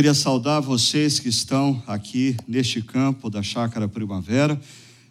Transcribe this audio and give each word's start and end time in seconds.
Queria 0.00 0.14
saudar 0.14 0.62
vocês 0.62 1.20
que 1.20 1.28
estão 1.28 1.82
aqui 1.86 2.34
neste 2.48 2.80
campo 2.80 3.28
da 3.28 3.42
Chácara 3.42 3.86
Primavera, 3.86 4.58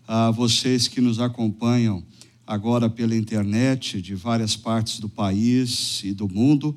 a 0.07 0.31
vocês 0.31 0.87
que 0.87 0.99
nos 0.99 1.19
acompanham 1.19 2.03
agora 2.47 2.89
pela 2.89 3.15
internet 3.15 4.01
de 4.01 4.15
várias 4.15 4.55
partes 4.55 4.99
do 4.99 5.07
país 5.07 6.01
e 6.03 6.11
do 6.11 6.27
mundo, 6.27 6.75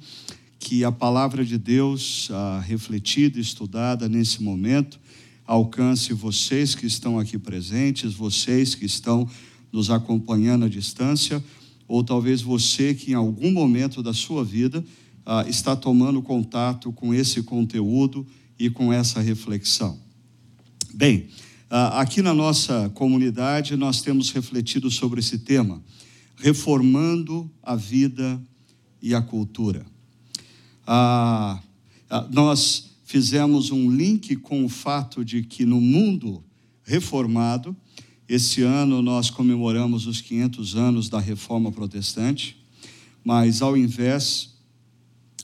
que 0.58 0.84
a 0.84 0.92
palavra 0.92 1.42
de 1.42 1.56
Deus, 1.56 2.28
refletida 2.64 3.38
e 3.38 3.40
estudada 3.40 4.06
nesse 4.10 4.42
momento, 4.42 5.00
alcance 5.46 6.12
vocês 6.12 6.74
que 6.74 6.84
estão 6.84 7.18
aqui 7.18 7.38
presentes, 7.38 8.12
vocês 8.12 8.74
que 8.74 8.84
estão 8.84 9.26
nos 9.72 9.88
acompanhando 9.90 10.66
à 10.66 10.68
distância, 10.68 11.42
ou 11.88 12.04
talvez 12.04 12.42
você 12.42 12.92
que 12.92 13.12
em 13.12 13.14
algum 13.14 13.50
momento 13.50 14.02
da 14.02 14.12
sua 14.12 14.44
vida 14.44 14.84
ah, 15.24 15.44
está 15.48 15.76
tomando 15.76 16.22
contato 16.22 16.92
com 16.92 17.14
esse 17.14 17.42
conteúdo 17.42 18.26
e 18.58 18.68
com 18.70 18.92
essa 18.92 19.20
reflexão. 19.20 19.98
Bem, 20.94 21.28
ah, 21.70 22.00
aqui 22.00 22.20
na 22.20 22.34
nossa 22.34 22.90
comunidade 22.94 23.76
nós 23.76 24.02
temos 24.02 24.30
refletido 24.30 24.90
sobre 24.90 25.20
esse 25.20 25.38
tema, 25.38 25.82
reformando 26.36 27.50
a 27.62 27.74
vida 27.76 28.40
e 29.00 29.14
a 29.14 29.22
cultura. 29.22 29.86
Ah, 30.86 31.60
ah 32.10 32.28
nós 32.30 32.90
fizemos 33.04 33.70
um 33.70 33.90
link 33.90 34.36
com 34.36 34.64
o 34.64 34.68
fato 34.68 35.24
de 35.24 35.42
que 35.42 35.64
no 35.64 35.80
mundo 35.80 36.42
reformado, 36.84 37.76
esse 38.28 38.62
ano 38.62 39.02
nós 39.02 39.30
comemoramos 39.30 40.06
os 40.06 40.20
500 40.20 40.76
anos 40.76 41.08
da 41.08 41.20
reforma 41.20 41.70
protestante, 41.70 42.56
mas 43.24 43.62
ao 43.62 43.76
invés 43.76 44.51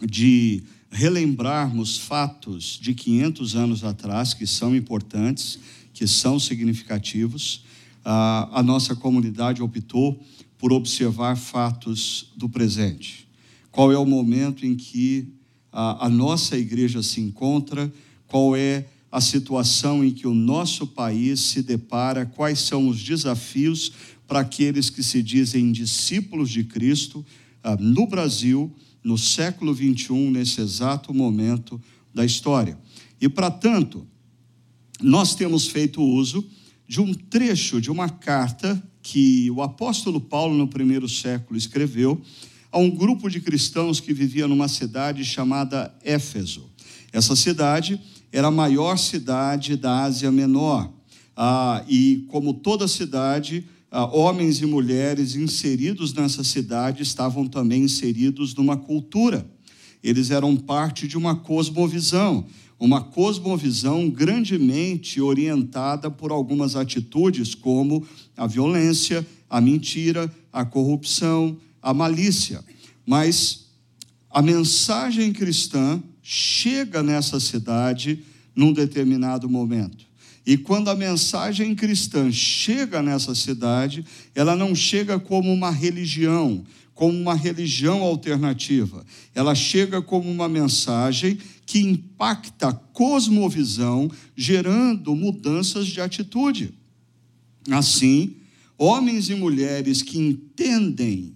de 0.03 0.63
relembrarmos 0.91 1.99
fatos 1.99 2.79
de 2.81 2.95
500 2.95 3.56
anos 3.56 3.84
atrás, 3.84 4.33
que 4.34 4.47
são 4.47 4.75
importantes, 4.75 5.59
que 5.93 6.06
são 6.06 6.39
significativos, 6.39 7.65
a, 8.05 8.62
nossa 8.62 8.95
comunidade 8.95 9.62
optou 9.62 10.22
por 10.56 10.72
observar 10.72 11.37
fatos 11.37 12.33
do 12.37 12.49
presente. 12.49 13.28
Qual 13.71 13.93
é 13.93 13.99
o 13.99 14.06
momento 14.06 14.65
em 14.65 14.75
que 14.75 15.28
a, 15.71 16.06
a 16.06 16.09
nossa 16.09 16.56
igreja 16.56 17.03
se 17.03 17.21
encontra? 17.21 17.93
Qual 18.27 18.56
é 18.56 18.87
a 19.12 19.21
situação 19.21 20.03
em 20.03 20.11
que 20.11 20.27
o 20.27 20.34
nosso 20.34 20.87
país 20.87 21.41
se 21.41 21.62
depara? 21.62 22.25
Quais 22.25 22.61
são 22.61 22.89
os 22.89 23.03
desafios 23.03 23.93
para 24.27 24.41
aqueles 24.41 24.89
que 24.89 25.03
se 25.03 25.22
dizem 25.22 25.71
discípulos 25.71 26.51
de 26.51 26.65
Cristo 26.65 27.25
ah, 27.62 27.77
no 27.77 28.06
Brasil? 28.06 28.75
No 29.09 29.17
século 29.17 29.73
21, 29.73 30.31
nesse 30.31 30.61
exato 30.61 31.15
momento 31.15 31.81
da 32.13 32.27
história. 32.27 32.79
E 33.19 33.27
para 33.27 33.51
tanto, 33.51 34.07
nós 35.01 35.35
temos 35.35 35.67
feito 35.67 36.03
uso 36.03 36.47
de 36.87 37.01
um 37.01 37.15
trecho 37.15 37.81
de 37.81 37.91
uma 37.91 38.11
carta 38.11 38.83
que 39.01 39.51
o 39.51 39.63
apóstolo 39.63 40.21
Paulo, 40.21 40.55
no 40.55 40.69
primeiro 40.69 41.09
século, 41.09 41.57
escreveu 41.57 42.21
a 42.71 42.77
um 42.77 42.91
grupo 42.91 43.31
de 43.31 43.41
cristãos 43.41 43.99
que 43.99 44.13
vivia 44.13 44.47
numa 44.47 44.69
cidade 44.69 45.25
chamada 45.25 45.91
Éfeso. 46.05 46.69
Essa 47.11 47.35
cidade 47.35 47.99
era 48.31 48.49
a 48.49 48.51
maior 48.51 48.99
cidade 48.99 49.75
da 49.77 50.03
Ásia 50.03 50.31
Menor. 50.31 50.93
Ah, 51.35 51.83
e, 51.89 52.27
como 52.29 52.53
toda 52.53 52.87
cidade, 52.87 53.65
homens 53.91 54.60
e 54.60 54.66
mulheres 54.66 55.34
inseridos 55.34 56.12
nessa 56.12 56.44
cidade 56.44 57.03
estavam 57.03 57.47
também 57.47 57.82
inseridos 57.82 58.54
numa 58.54 58.76
cultura. 58.76 59.49
Eles 60.03 60.31
eram 60.31 60.56
parte 60.56 61.09
de 61.09 61.16
uma 61.16 61.34
cosmovisão, 61.34 62.47
uma 62.78 63.03
cosmovisão 63.03 64.09
grandemente 64.09 65.21
orientada 65.21 66.10
por 66.10 66.31
algumas 66.31 66.77
atitudes 66.77 67.54
como 67.54 68.06
a 68.37 68.47
violência, 68.47 69.27
a 69.50 69.60
mentira, 69.60 70.32
a 70.53 70.65
corrupção, 70.65 71.56
a 71.82 71.93
malícia. 71.93 72.65
Mas 73.04 73.66
a 74.31 74.43
mensagem 74.43 75.32
cristã 75.32 76.03
chega 76.22 77.03
nessa 77.03 77.41
cidade 77.41 78.22
num 78.54 78.72
determinado 78.72 79.48
momento. 79.48 80.08
E 80.48 80.56
quando 80.56 80.88
a 80.88 80.94
mensagem 80.97 81.75
cristã 81.75 82.32
chega 82.32 83.03
nessa 83.03 83.34
cidade, 83.34 84.03
ela 84.34 84.56
não 84.56 84.75
chega 84.75 85.20
como 85.20 85.53
uma 85.53 85.70
religião, 85.70 86.64
como 86.94 87.12
uma 87.12 87.34
religião 87.34 88.00
alternativa. 88.00 89.04
Ela 89.34 89.54
chega 89.54 90.00
como 90.00 90.31
uma 90.31 90.48
mensagem 90.48 91.36
que 91.66 91.81
impacta 91.81 92.69
a 92.69 92.72
cosmovisão, 92.72 94.10
gerando 94.34 95.14
mudanças 95.14 95.86
de 95.86 96.00
atitude. 96.00 96.72
Assim, 97.70 98.36
homens 98.78 99.28
e 99.28 99.34
mulheres 99.34 100.00
que 100.00 100.19
entendem 100.19 101.34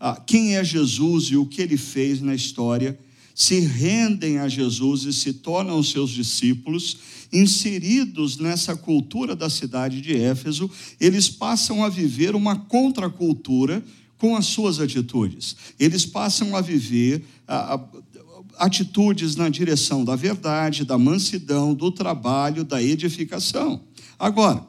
ah, 0.00 0.18
quem 0.26 0.56
é 0.56 0.64
Jesus 0.64 1.24
e 1.24 1.36
o 1.36 1.44
que 1.44 1.60
ele 1.60 1.76
fez 1.76 2.22
na 2.22 2.34
história, 2.34 2.98
se 3.34 3.58
rendem 3.58 4.38
a 4.38 4.48
Jesus 4.48 5.02
e 5.02 5.12
se 5.12 5.32
tornam 5.32 5.82
seus 5.82 6.10
discípulos, 6.10 6.96
inseridos 7.32 8.38
nessa 8.38 8.76
cultura 8.76 9.34
da 9.34 9.50
cidade 9.50 10.00
de 10.00 10.16
Éfeso, 10.16 10.70
eles 11.00 11.28
passam 11.28 11.82
a 11.82 11.88
viver 11.88 12.36
uma 12.36 12.56
contracultura 12.56 13.82
com 14.16 14.36
as 14.36 14.46
suas 14.46 14.78
atitudes. 14.78 15.56
Eles 15.78 16.06
passam 16.06 16.54
a 16.54 16.60
viver 16.60 17.24
a, 17.46 17.74
a, 17.74 17.80
atitudes 18.58 19.34
na 19.34 19.48
direção 19.48 20.04
da 20.04 20.14
verdade, 20.14 20.84
da 20.84 20.96
mansidão, 20.96 21.74
do 21.74 21.90
trabalho, 21.90 22.62
da 22.64 22.80
edificação. 22.80 23.80
Agora, 24.16 24.64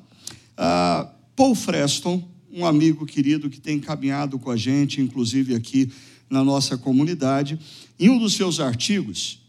Paul 1.35 1.53
Freston, 1.53 2.27
um 2.51 2.65
amigo 2.65 3.05
querido 3.05 3.49
que 3.49 3.59
tem 3.59 3.79
caminhado 3.79 4.39
com 4.39 4.49
a 4.49 4.57
gente, 4.57 5.01
inclusive 5.01 5.53
aqui 5.53 5.91
na 6.29 6.43
nossa 6.43 6.77
comunidade, 6.77 7.59
em 7.99 8.09
um 8.09 8.17
dos 8.17 8.33
seus 8.33 8.59
artigos, 8.59 9.39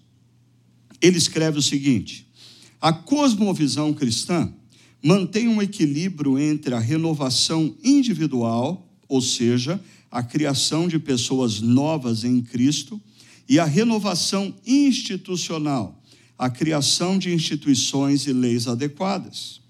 ele 1.01 1.19
escreve 1.19 1.59
o 1.59 1.63
seguinte: 1.63 2.27
a 2.81 2.93
cosmovisão 2.93 3.93
cristã 3.93 4.53
mantém 5.03 5.49
um 5.49 5.63
equilíbrio 5.63 6.39
entre 6.39 6.75
a 6.75 6.79
renovação 6.79 7.77
individual, 7.83 8.89
ou 9.09 9.21
seja, 9.21 9.81
a 10.11 10.23
criação 10.23 10.89
de 10.89 10.99
pessoas 10.99 11.61
novas 11.61 12.25
em 12.25 12.41
Cristo, 12.41 13.01
e 13.49 13.59
a 13.59 13.65
renovação 13.65 14.55
institucional, 14.67 16.03
a 16.37 16.51
criação 16.51 17.19
de 17.19 17.33
instituições 17.33 18.27
e 18.27 18.33
leis 18.33 18.67
adequadas. 18.67 19.61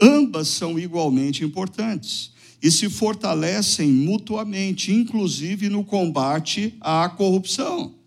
Ambas 0.00 0.48
são 0.48 0.78
igualmente 0.78 1.44
importantes 1.44 2.32
e 2.62 2.70
se 2.70 2.88
fortalecem 2.88 3.88
mutuamente, 3.88 4.92
inclusive 4.92 5.68
no 5.68 5.84
combate 5.84 6.74
à 6.80 7.08
corrupção. 7.08 8.01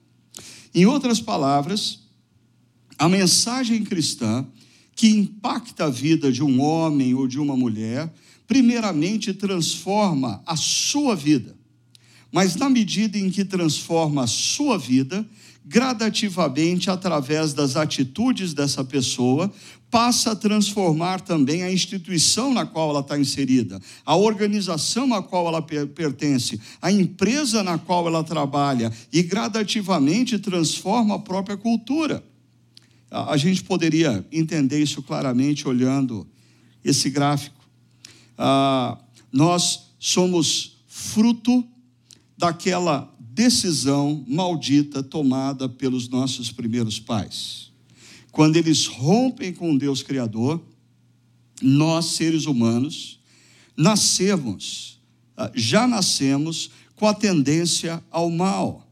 Em 0.75 0.85
outras 0.85 1.21
palavras, 1.21 2.01
a 2.99 3.07
mensagem 3.07 3.81
cristã 3.81 4.45
que 4.93 5.07
impacta 5.07 5.85
a 5.85 5.89
vida 5.89 6.29
de 6.29 6.43
um 6.43 6.61
homem 6.61 7.13
ou 7.13 7.27
de 7.27 7.39
uma 7.39 7.55
mulher, 7.55 8.13
primeiramente 8.45 9.33
transforma 9.33 10.43
a 10.45 10.57
sua 10.57 11.15
vida. 11.15 11.55
Mas 12.29 12.57
na 12.57 12.69
medida 12.69 13.17
em 13.17 13.29
que 13.29 13.45
transforma 13.45 14.23
a 14.23 14.27
sua 14.27 14.77
vida, 14.77 15.25
gradativamente, 15.65 16.89
através 16.89 17.53
das 17.53 17.77
atitudes 17.77 18.53
dessa 18.53 18.83
pessoa, 18.83 19.51
passa 19.95 20.31
a 20.31 20.35
transformar 20.35 21.21
também 21.21 21.63
a 21.63 21.71
instituição 21.71 22.53
na 22.53 22.65
qual 22.65 22.89
ela 22.89 22.99
está 22.99 23.17
inserida, 23.17 23.79
a 24.05 24.13
organização 24.13 25.13
a 25.13 25.23
qual 25.23 25.47
ela 25.47 25.61
pertence, 25.61 26.59
a 26.81 26.91
empresa 26.91 27.63
na 27.63 27.77
qual 27.77 28.05
ela 28.05 28.21
trabalha, 28.21 28.91
e 29.13 29.23
gradativamente 29.23 30.37
transforma 30.37 31.15
a 31.15 31.19
própria 31.19 31.55
cultura. 31.55 32.21
A 33.09 33.37
gente 33.37 33.63
poderia 33.63 34.27
entender 34.33 34.83
isso 34.83 35.01
claramente 35.01 35.65
olhando 35.65 36.27
esse 36.83 37.09
gráfico. 37.09 37.63
Ah, 38.37 38.97
nós 39.31 39.93
somos 39.97 40.75
fruto 40.89 41.65
daquela 42.37 43.09
decisão 43.17 44.25
maldita 44.27 45.01
tomada 45.01 45.69
pelos 45.69 46.09
nossos 46.09 46.51
primeiros 46.51 46.99
pais. 46.99 47.73
Quando 48.35 48.57
eles 48.57 48.85
rompem 48.85 49.53
com 49.53 49.77
Deus 49.77 50.03
Criador, 50.03 50.61
nós, 51.61 52.07
seres 52.17 52.45
humanos, 52.45 53.17
nascemos, 53.77 54.99
ah, 55.37 55.49
já 55.55 55.87
nascemos 55.87 56.69
com 56.97 57.07
a 57.07 57.13
tendência 57.13 58.03
ao 58.11 58.29
mal. 58.29 58.91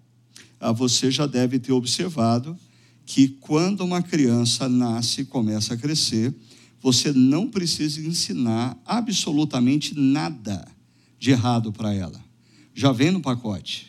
Ah, 0.62 0.72
você 0.72 1.12
já 1.12 1.26
deve 1.26 1.60
ter 1.60 1.74
observado 1.74 2.58
que 3.06 3.28
quando 3.28 3.82
uma 3.82 4.02
criança 4.02 4.70
nasce 4.70 5.24
e 5.24 5.26
começa 5.26 5.74
a 5.74 5.78
crescer, 5.78 6.34
você 6.82 7.12
não 7.12 7.50
precisa 7.50 8.00
ensinar 8.00 8.82
absolutamente 8.86 9.94
nada 9.94 10.66
de 11.20 11.32
errado 11.32 11.74
para 11.74 11.94
ela. 11.94 12.24
Já 12.74 12.94
vem 12.94 13.12
no 13.12 13.20
pacote. 13.20 13.88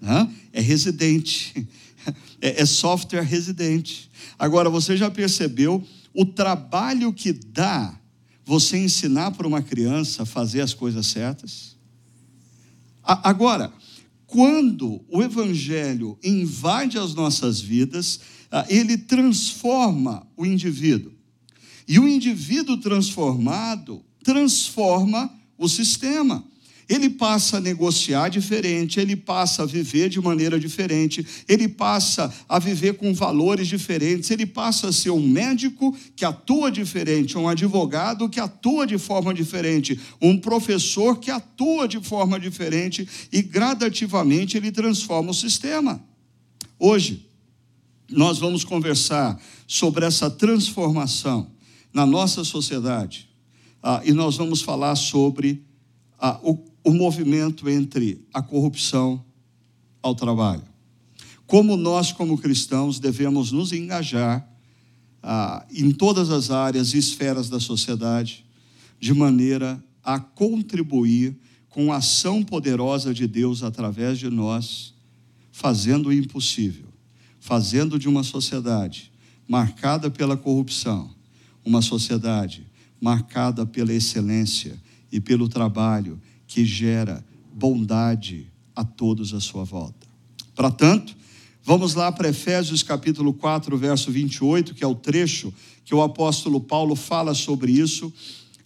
Né? 0.00 0.34
é 0.50 0.62
residente, 0.62 1.68
é, 2.40 2.62
é 2.62 2.64
software 2.64 3.20
residente. 3.20 4.10
Agora, 4.38 4.68
você 4.70 4.96
já 4.96 5.10
percebeu 5.10 5.82
o 6.12 6.24
trabalho 6.24 7.12
que 7.12 7.32
dá 7.32 7.98
você 8.44 8.78
ensinar 8.78 9.32
para 9.32 9.48
uma 9.48 9.62
criança 9.62 10.22
a 10.22 10.26
fazer 10.26 10.60
as 10.60 10.74
coisas 10.74 11.06
certas? 11.06 11.76
Agora, 13.02 13.72
quando 14.26 15.04
o 15.08 15.22
Evangelho 15.22 16.18
invade 16.22 16.98
as 16.98 17.14
nossas 17.14 17.60
vidas, 17.60 18.20
ah, 18.50 18.64
ele 18.68 18.96
transforma 18.96 20.26
o 20.36 20.46
indivíduo. 20.46 21.12
E 21.86 21.98
o 21.98 22.08
indivíduo 22.08 22.78
transformado 22.78 24.02
transforma 24.22 25.30
o 25.58 25.68
sistema. 25.68 26.44
Ele 26.88 27.08
passa 27.08 27.56
a 27.56 27.60
negociar 27.60 28.28
diferente, 28.28 29.00
ele 29.00 29.16
passa 29.16 29.62
a 29.62 29.66
viver 29.66 30.08
de 30.08 30.20
maneira 30.20 30.58
diferente, 30.58 31.26
ele 31.48 31.68
passa 31.68 32.32
a 32.48 32.58
viver 32.58 32.94
com 32.94 33.14
valores 33.14 33.68
diferentes, 33.68 34.30
ele 34.30 34.44
passa 34.44 34.88
a 34.88 34.92
ser 34.92 35.10
um 35.10 35.26
médico 35.26 35.96
que 36.14 36.24
atua 36.24 36.70
diferente, 36.70 37.38
um 37.38 37.48
advogado 37.48 38.28
que 38.28 38.40
atua 38.40 38.86
de 38.86 38.98
forma 38.98 39.32
diferente, 39.32 39.98
um 40.20 40.38
professor 40.38 41.18
que 41.18 41.30
atua 41.30 41.88
de 41.88 42.00
forma 42.00 42.38
diferente 42.38 43.08
e 43.32 43.40
gradativamente 43.40 44.56
ele 44.56 44.70
transforma 44.70 45.30
o 45.30 45.34
sistema. 45.34 46.02
Hoje, 46.78 47.26
nós 48.10 48.38
vamos 48.38 48.64
conversar 48.64 49.40
sobre 49.66 50.04
essa 50.04 50.30
transformação 50.30 51.50
na 51.92 52.04
nossa 52.04 52.44
sociedade 52.44 53.28
ah, 53.82 54.02
e 54.04 54.12
nós 54.12 54.36
vamos 54.36 54.60
falar 54.62 54.96
sobre 54.96 55.64
ah, 56.18 56.38
o 56.42 56.56
o 56.84 56.92
movimento 56.92 57.68
entre 57.68 58.22
a 58.32 58.42
corrupção 58.42 59.24
ao 60.02 60.14
trabalho. 60.14 60.62
Como 61.46 61.76
nós, 61.76 62.12
como 62.12 62.36
cristãos, 62.36 63.00
devemos 63.00 63.50
nos 63.50 63.72
engajar 63.72 64.46
ah, 65.22 65.64
em 65.72 65.90
todas 65.90 66.30
as 66.30 66.50
áreas 66.50 66.92
e 66.92 66.98
esferas 66.98 67.48
da 67.48 67.58
sociedade, 67.58 68.44
de 69.00 69.14
maneira 69.14 69.82
a 70.02 70.20
contribuir 70.20 71.36
com 71.70 71.92
a 71.92 71.96
ação 71.96 72.42
poderosa 72.42 73.14
de 73.14 73.26
Deus 73.26 73.62
através 73.62 74.18
de 74.18 74.28
nós, 74.28 74.94
fazendo 75.50 76.10
o 76.10 76.12
impossível, 76.12 76.86
fazendo 77.40 77.98
de 77.98 78.08
uma 78.08 78.22
sociedade 78.22 79.10
marcada 79.48 80.10
pela 80.10 80.36
corrupção, 80.36 81.10
uma 81.64 81.80
sociedade 81.80 82.66
marcada 83.00 83.66
pela 83.66 83.92
excelência 83.92 84.80
e 85.10 85.20
pelo 85.20 85.48
trabalho 85.48 86.20
que 86.54 86.64
gera 86.64 87.26
bondade 87.52 88.46
a 88.76 88.84
todos 88.84 89.34
à 89.34 89.40
sua 89.40 89.64
volta. 89.64 90.06
Para 90.54 90.70
tanto, 90.70 91.16
vamos 91.64 91.96
lá 91.96 92.12
para 92.12 92.28
Efésios 92.28 92.80
capítulo 92.80 93.34
4, 93.34 93.76
verso 93.76 94.12
28, 94.12 94.72
que 94.72 94.84
é 94.84 94.86
o 94.86 94.94
trecho 94.94 95.52
que 95.84 95.92
o 95.92 96.00
apóstolo 96.00 96.60
Paulo 96.60 96.94
fala 96.94 97.34
sobre 97.34 97.72
isso 97.72 98.12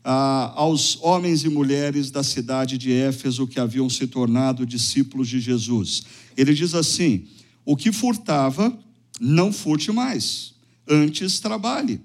ah, 0.04 0.52
aos 0.54 0.98
homens 1.00 1.44
e 1.44 1.48
mulheres 1.48 2.10
da 2.10 2.22
cidade 2.22 2.76
de 2.76 2.92
Éfeso 2.92 3.46
que 3.46 3.58
haviam 3.58 3.88
se 3.88 4.06
tornado 4.06 4.66
discípulos 4.66 5.26
de 5.26 5.40
Jesus. 5.40 6.02
Ele 6.36 6.52
diz 6.52 6.74
assim: 6.74 7.24
O 7.64 7.74
que 7.74 7.90
furtava, 7.90 8.78
não 9.18 9.50
furte 9.50 9.90
mais, 9.90 10.52
antes 10.86 11.40
trabalhe, 11.40 12.02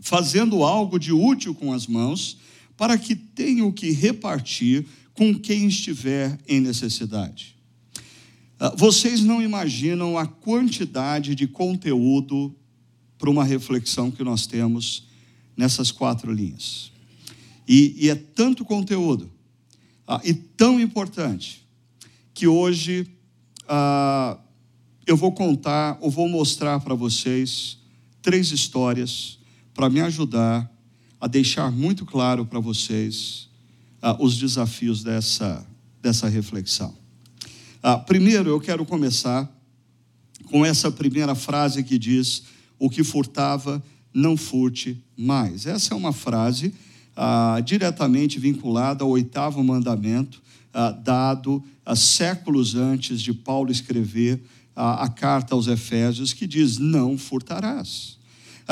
fazendo 0.00 0.62
algo 0.62 0.96
de 0.96 1.12
útil 1.12 1.56
com 1.56 1.72
as 1.72 1.88
mãos 1.88 2.40
para 2.76 2.96
que 2.98 3.14
tenha 3.14 3.64
o 3.64 3.72
que 3.72 3.90
repartir 3.90 4.86
com 5.14 5.34
quem 5.38 5.66
estiver 5.66 6.38
em 6.48 6.60
necessidade. 6.60 7.56
Ah, 8.58 8.72
vocês 8.76 9.22
não 9.22 9.42
imaginam 9.42 10.16
a 10.16 10.26
quantidade 10.26 11.34
de 11.34 11.46
conteúdo 11.46 12.54
para 13.18 13.30
uma 13.30 13.44
reflexão 13.44 14.10
que 14.10 14.24
nós 14.24 14.46
temos 14.46 15.06
nessas 15.56 15.90
quatro 15.90 16.32
linhas. 16.32 16.90
E, 17.68 17.94
e 17.98 18.10
é 18.10 18.14
tanto 18.14 18.64
conteúdo 18.64 19.30
ah, 20.06 20.20
e 20.24 20.32
tão 20.32 20.80
importante 20.80 21.66
que 22.34 22.46
hoje 22.46 23.06
ah, 23.68 24.38
eu 25.06 25.16
vou 25.16 25.32
contar 25.32 25.98
ou 26.00 26.10
vou 26.10 26.28
mostrar 26.28 26.80
para 26.80 26.94
vocês 26.94 27.78
três 28.20 28.50
histórias 28.50 29.38
para 29.74 29.90
me 29.90 30.00
ajudar 30.00 30.71
a 31.22 31.28
deixar 31.28 31.70
muito 31.70 32.04
claro 32.04 32.44
para 32.44 32.58
vocês 32.58 33.48
ah, 34.02 34.16
os 34.18 34.36
desafios 34.36 35.04
dessa, 35.04 35.64
dessa 36.02 36.28
reflexão. 36.28 36.92
Ah, 37.80 37.96
primeiro, 37.96 38.50
eu 38.50 38.58
quero 38.58 38.84
começar 38.84 39.48
com 40.46 40.66
essa 40.66 40.90
primeira 40.90 41.36
frase 41.36 41.84
que 41.84 41.96
diz: 41.96 42.42
O 42.76 42.90
que 42.90 43.04
furtava, 43.04 43.80
não 44.12 44.36
furte 44.36 45.00
mais. 45.16 45.64
Essa 45.64 45.94
é 45.94 45.96
uma 45.96 46.12
frase 46.12 46.74
ah, 47.14 47.60
diretamente 47.64 48.40
vinculada 48.40 49.04
ao 49.04 49.10
oitavo 49.10 49.62
mandamento, 49.62 50.42
dado 51.04 51.62
ah, 51.86 51.94
séculos 51.94 52.74
antes 52.74 53.22
de 53.22 53.32
Paulo 53.32 53.70
escrever 53.70 54.42
a 54.74 55.08
carta 55.08 55.54
aos 55.54 55.68
Efésios, 55.68 56.32
que 56.32 56.48
diz: 56.48 56.78
Não 56.78 57.16
furtarás. 57.16 58.20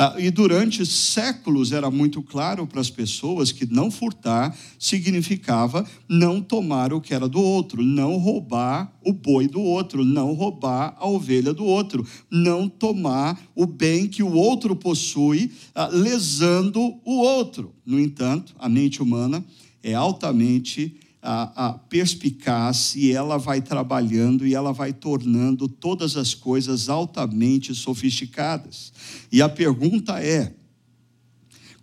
Ah, 0.03 0.15
e 0.17 0.31
durante 0.31 0.83
séculos 0.83 1.71
era 1.71 1.91
muito 1.91 2.23
claro 2.23 2.65
para 2.65 2.81
as 2.81 2.89
pessoas 2.89 3.51
que 3.51 3.71
não 3.71 3.91
furtar 3.91 4.57
significava 4.79 5.85
não 6.09 6.41
tomar 6.41 6.91
o 6.91 6.99
que 6.99 7.13
era 7.13 7.29
do 7.29 7.39
outro, 7.39 7.83
não 7.83 8.17
roubar 8.17 8.91
o 9.05 9.13
boi 9.13 9.47
do 9.47 9.61
outro, 9.61 10.03
não 10.03 10.33
roubar 10.33 10.95
a 10.97 11.07
ovelha 11.07 11.53
do 11.53 11.63
outro, 11.63 12.03
não 12.31 12.67
tomar 12.67 13.39
o 13.53 13.67
bem 13.67 14.07
que 14.07 14.23
o 14.23 14.33
outro 14.33 14.75
possui, 14.75 15.51
ah, 15.75 15.87
lesando 15.93 16.95
o 17.05 17.17
outro. 17.19 17.71
No 17.85 17.99
entanto, 17.99 18.55
a 18.57 18.67
mente 18.67 19.03
humana 19.03 19.45
é 19.83 19.93
altamente 19.93 20.95
a, 21.21 21.67
a 21.67 21.73
perspicaz 21.73 22.95
e 22.95 23.11
ela 23.11 23.37
vai 23.37 23.61
trabalhando 23.61 24.45
e 24.45 24.55
ela 24.55 24.71
vai 24.71 24.91
tornando 24.91 25.67
todas 25.67 26.17
as 26.17 26.33
coisas 26.33 26.89
altamente 26.89 27.75
sofisticadas. 27.75 28.91
E 29.31 29.41
a 29.41 29.47
pergunta 29.47 30.19
é: 30.19 30.55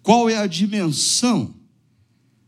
qual 0.02 0.28
é 0.28 0.36
a 0.36 0.46
dimensão 0.46 1.54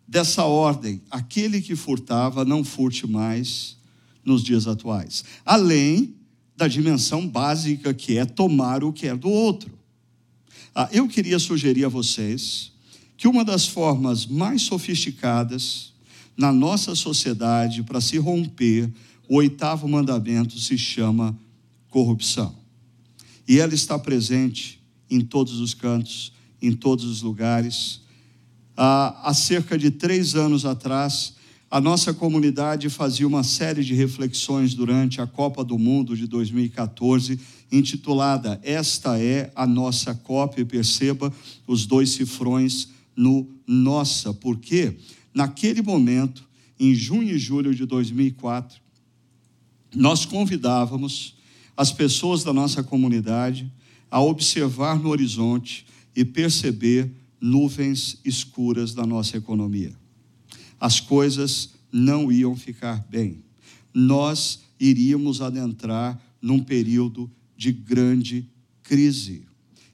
dessa 0.07 0.45
ordem? 0.45 1.01
Aquele 1.11 1.61
que 1.61 1.77
furtava, 1.77 2.45
não 2.45 2.65
furte 2.65 3.07
mais 3.07 3.77
nos 4.25 4.43
dias 4.43 4.67
atuais. 4.67 5.25
Além 5.45 6.17
da 6.57 6.69
dimensão 6.69 7.27
básica 7.27 7.95
que 7.95 8.19
é 8.19 8.25
tomar 8.27 8.85
o 8.85 8.93
que 8.93 9.07
é 9.07 9.17
do 9.17 9.31
outro. 9.31 9.79
Ah, 10.75 10.89
eu 10.93 11.09
queria 11.09 11.39
sugerir 11.39 11.87
a 11.87 11.89
vocês 11.89 12.73
que 13.17 13.27
uma 13.27 13.45
das 13.45 13.67
formas 13.67 14.27
mais 14.27 14.63
sofisticadas 14.63 15.93
na 16.41 16.51
nossa 16.51 16.95
sociedade 16.95 17.83
para 17.83 18.01
se 18.01 18.17
romper, 18.17 18.91
o 19.29 19.37
oitavo 19.37 19.87
mandamento 19.87 20.59
se 20.59 20.79
chama 20.79 21.39
corrupção. 21.91 22.57
E 23.47 23.59
ela 23.59 23.75
está 23.75 23.99
presente 23.99 24.81
em 25.11 25.21
todos 25.21 25.61
os 25.61 25.75
cantos, 25.75 26.33
em 26.63 26.73
todos 26.73 27.05
os 27.05 27.21
lugares. 27.21 28.01
Há, 28.75 29.35
cerca 29.35 29.77
de 29.77 29.91
três 29.91 30.35
anos 30.35 30.65
atrás, 30.65 31.35
a 31.71 31.79
nossa 31.79 32.15
comunidade 32.15 32.89
fazia 32.89 33.29
uma 33.29 33.43
série 33.43 33.85
de 33.85 33.93
reflexões 33.93 34.73
durante 34.73 35.21
a 35.21 35.27
Copa 35.27 35.63
do 35.63 35.79
Mundo 35.79 36.17
de 36.17 36.27
2014, 36.27 37.39
intitulada 37.71 38.59
Esta 38.63 39.21
é 39.21 39.53
a 39.55 39.67
nossa 39.67 40.15
Copa, 40.15 40.59
e 40.59 40.65
perceba 40.65 41.31
os 41.67 41.85
dois 41.85 42.09
cifrões 42.13 42.89
no 43.15 43.47
nossa. 43.67 44.33
Por 44.33 44.57
quê? 44.57 44.97
Naquele 45.35 45.83
momento, 45.83 46.49
em 46.79 46.95
junho 46.95 47.31
e 47.31 47.39
julho 47.39 47.75
de 47.75 47.85
2004, 47.87 48.81
nós 49.95 50.25
convidávamos 50.25 51.35
as 51.77 51.93
pessoas 51.93 52.45
da 52.45 52.53
nossa 52.53 52.83
comunidade 52.83 53.71
a 54.11 54.21
observar 54.21 54.99
no 54.99 55.09
horizonte 55.09 55.87
e 56.15 56.25
perceber 56.25 57.11
nuvens 57.41 58.19
escuras 58.25 58.93
da 58.93 59.07
nossa 59.07 59.37
economia. 59.37 59.95
As 60.79 61.01
coisas 61.01 61.71
não 61.93 62.31
iam 62.31 62.57
ficar 62.57 63.05
bem. 63.09 63.43
Nós 63.95 64.61
iríamos 64.79 65.41
adentrar 65.41 66.21
num 66.41 66.63
período 66.63 67.31
de 67.57 67.73
grande 67.73 68.49
crise. 68.83 69.45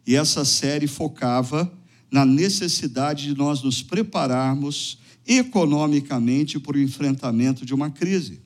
E 0.07 0.15
essa 0.15 0.45
série 0.45 0.87
focava 0.87 1.73
na 2.11 2.25
necessidade 2.25 3.25
de 3.25 3.37
nós 3.37 3.63
nos 3.63 3.83
prepararmos 3.83 4.99
economicamente 5.27 6.59
para 6.59 6.77
o 6.77 6.81
enfrentamento 6.81 7.65
de 7.65 7.75
uma 7.75 7.91
crise. 7.91 8.41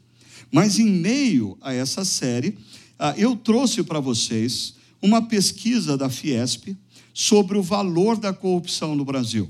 Mas 0.51 0.79
em 0.79 0.91
meio 0.91 1.57
a 1.61 1.73
essa 1.73 2.05
série, 2.05 2.57
ah, 2.99 3.15
eu 3.17 3.37
trouxe 3.37 3.83
para 3.83 4.01
vocês 4.01 4.75
uma 5.01 5.23
pesquisa 5.23 5.97
da 5.97 6.09
Fiesp 6.09 6.77
sobre 7.15 7.57
o 7.57 7.63
valor 7.63 8.17
da 8.17 8.33
corrupção 8.33 8.95
no 8.95 9.05
Brasil. 9.05 9.49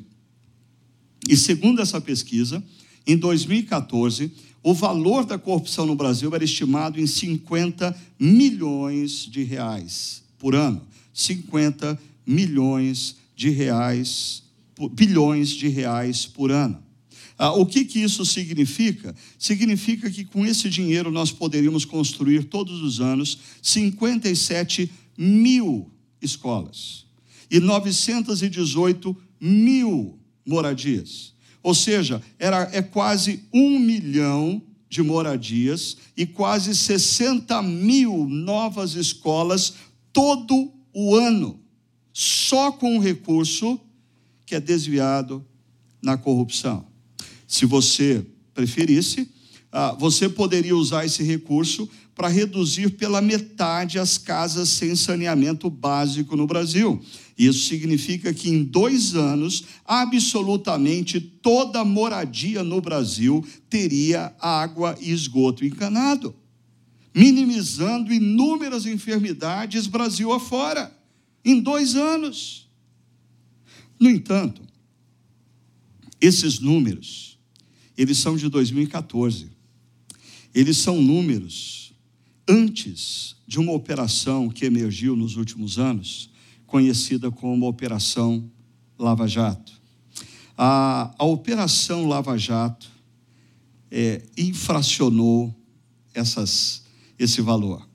E 1.28 1.37
segundo 1.37 1.80
essa 1.80 2.00
pesquisa, 2.00 2.62
em 3.06 3.16
2014, 3.16 4.30
o 4.62 4.75
valor 4.75 5.25
da 5.25 5.38
corrupção 5.38 5.87
no 5.87 5.94
Brasil 5.94 6.34
era 6.34 6.44
estimado 6.44 7.00
em 7.00 7.06
50 7.06 7.96
milhões 8.18 9.26
de 9.26 9.42
reais 9.42 10.22
por 10.38 10.54
ano. 10.54 10.82
50 11.14 11.99
milhões 12.26 13.16
de 13.34 13.50
reais, 13.50 14.42
bilhões 14.92 15.49
de 15.49 15.68
reais 15.68 16.26
por 16.26 16.50
ano. 16.50 16.80
Ah, 17.42 17.54
o 17.54 17.64
que, 17.64 17.87
que 17.87 17.99
isso 17.99 18.23
significa? 18.26 19.16
Significa 19.38 20.11
que 20.11 20.26
com 20.26 20.44
esse 20.44 20.68
dinheiro 20.68 21.11
nós 21.11 21.32
poderíamos 21.32 21.87
construir 21.87 22.44
todos 22.44 22.82
os 22.82 23.00
anos 23.00 23.38
57 23.62 24.92
mil 25.16 25.90
escolas 26.20 27.06
e 27.50 27.59
918 27.59 29.16
mil 29.40 30.18
moradias. 30.44 31.32
Ou 31.62 31.75
seja, 31.75 32.23
era, 32.38 32.68
é 32.75 32.82
quase 32.82 33.42
um 33.54 33.78
milhão 33.78 34.61
de 34.90 35.02
moradias 35.02 35.97
e 36.14 36.26
quase 36.26 36.76
60 36.76 37.62
mil 37.62 38.26
novas 38.28 38.97
escolas 38.97 39.73
todo 40.12 40.70
o 40.92 41.14
ano, 41.14 41.59
só 42.12 42.70
com 42.70 42.99
o 42.99 43.00
recurso 43.00 43.80
que 44.44 44.54
é 44.54 44.61
desviado 44.61 45.42
na 46.02 46.18
corrupção. 46.18 46.89
Se 47.50 47.66
você 47.66 48.25
preferisse, 48.54 49.28
ah, 49.73 49.92
você 49.99 50.28
poderia 50.28 50.76
usar 50.76 51.04
esse 51.04 51.25
recurso 51.25 51.90
para 52.14 52.28
reduzir 52.28 52.90
pela 52.90 53.21
metade 53.21 53.99
as 53.99 54.16
casas 54.16 54.69
sem 54.69 54.95
saneamento 54.95 55.69
básico 55.69 56.37
no 56.37 56.47
Brasil. 56.47 57.02
Isso 57.37 57.66
significa 57.66 58.33
que 58.33 58.49
em 58.49 58.62
dois 58.62 59.16
anos, 59.16 59.64
absolutamente 59.85 61.21
toda 61.21 61.85
moradia 61.85 62.62
no 62.62 62.80
Brasil 62.80 63.45
teria 63.69 64.33
água 64.38 64.97
e 65.00 65.11
esgoto 65.11 65.64
encanado, 65.64 66.33
minimizando 67.12 68.12
inúmeras 68.12 68.87
enfermidades 68.87 69.88
Brasil 69.88 70.33
afora, 70.33 70.97
em 71.45 71.61
dois 71.61 71.97
anos. 71.97 72.71
No 73.99 74.09
entanto, 74.09 74.62
esses 76.21 76.61
números 76.61 77.29
eles 78.00 78.16
são 78.16 78.35
de 78.35 78.49
2014. 78.49 79.50
Eles 80.54 80.78
são 80.78 81.02
números 81.02 81.92
antes 82.49 83.37
de 83.47 83.61
uma 83.61 83.73
operação 83.73 84.49
que 84.49 84.64
emergiu 84.64 85.14
nos 85.14 85.37
últimos 85.37 85.78
anos, 85.78 86.30
conhecida 86.66 87.30
como 87.30 87.69
Operação 87.69 88.50
Lava 88.99 89.28
Jato. 89.28 89.75
A, 90.57 91.14
a 91.19 91.25
Operação 91.26 92.09
Lava 92.09 92.38
Jato 92.38 92.90
é, 93.90 94.23
infracionou 94.35 95.54
essas, 96.14 96.85
esse 97.19 97.42
valor. 97.42 97.87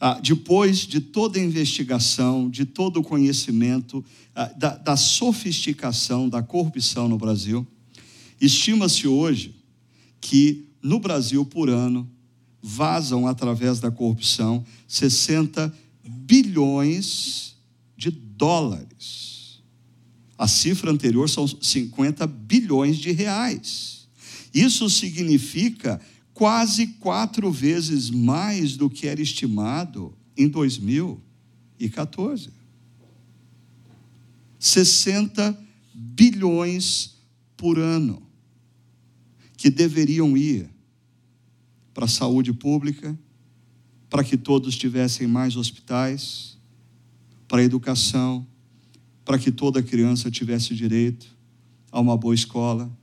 Ah, 0.00 0.18
depois 0.20 0.78
de 0.78 1.00
toda 1.00 1.38
a 1.38 1.42
investigação, 1.42 2.50
de 2.50 2.64
todo 2.64 2.98
o 2.98 3.04
conhecimento, 3.04 4.04
ah, 4.34 4.46
da, 4.46 4.76
da 4.76 4.96
sofisticação 4.96 6.28
da 6.28 6.42
corrupção 6.42 7.08
no 7.08 7.16
Brasil, 7.16 7.64
Estima-se 8.44 9.08
hoje 9.08 9.56
que 10.20 10.68
no 10.82 11.00
Brasil, 11.00 11.46
por 11.46 11.70
ano, 11.70 12.06
vazam 12.62 13.26
através 13.26 13.80
da 13.80 13.90
corrupção 13.90 14.62
60 14.86 15.74
bilhões 16.06 17.56
de 17.96 18.10
dólares. 18.10 19.62
A 20.36 20.46
cifra 20.46 20.90
anterior 20.90 21.30
são 21.30 21.48
50 21.48 22.26
bilhões 22.26 22.98
de 22.98 23.12
reais. 23.12 24.06
Isso 24.52 24.90
significa 24.90 25.98
quase 26.34 26.88
quatro 26.98 27.50
vezes 27.50 28.10
mais 28.10 28.76
do 28.76 28.90
que 28.90 29.06
era 29.06 29.22
estimado 29.22 30.14
em 30.36 30.48
2014. 30.48 32.50
60 34.58 35.58
bilhões 35.94 37.14
por 37.56 37.78
ano 37.78 38.23
que 39.64 39.70
deveriam 39.70 40.36
ir 40.36 40.68
para 41.94 42.04
a 42.04 42.08
saúde 42.08 42.52
pública, 42.52 43.18
para 44.10 44.22
que 44.22 44.36
todos 44.36 44.76
tivessem 44.76 45.26
mais 45.26 45.56
hospitais, 45.56 46.58
para 47.48 47.62
a 47.62 47.64
educação, 47.64 48.46
para 49.24 49.38
que 49.38 49.50
toda 49.50 49.82
criança 49.82 50.30
tivesse 50.30 50.74
direito 50.74 51.34
a 51.90 51.98
uma 51.98 52.14
boa 52.14 52.34
escola, 52.34 52.94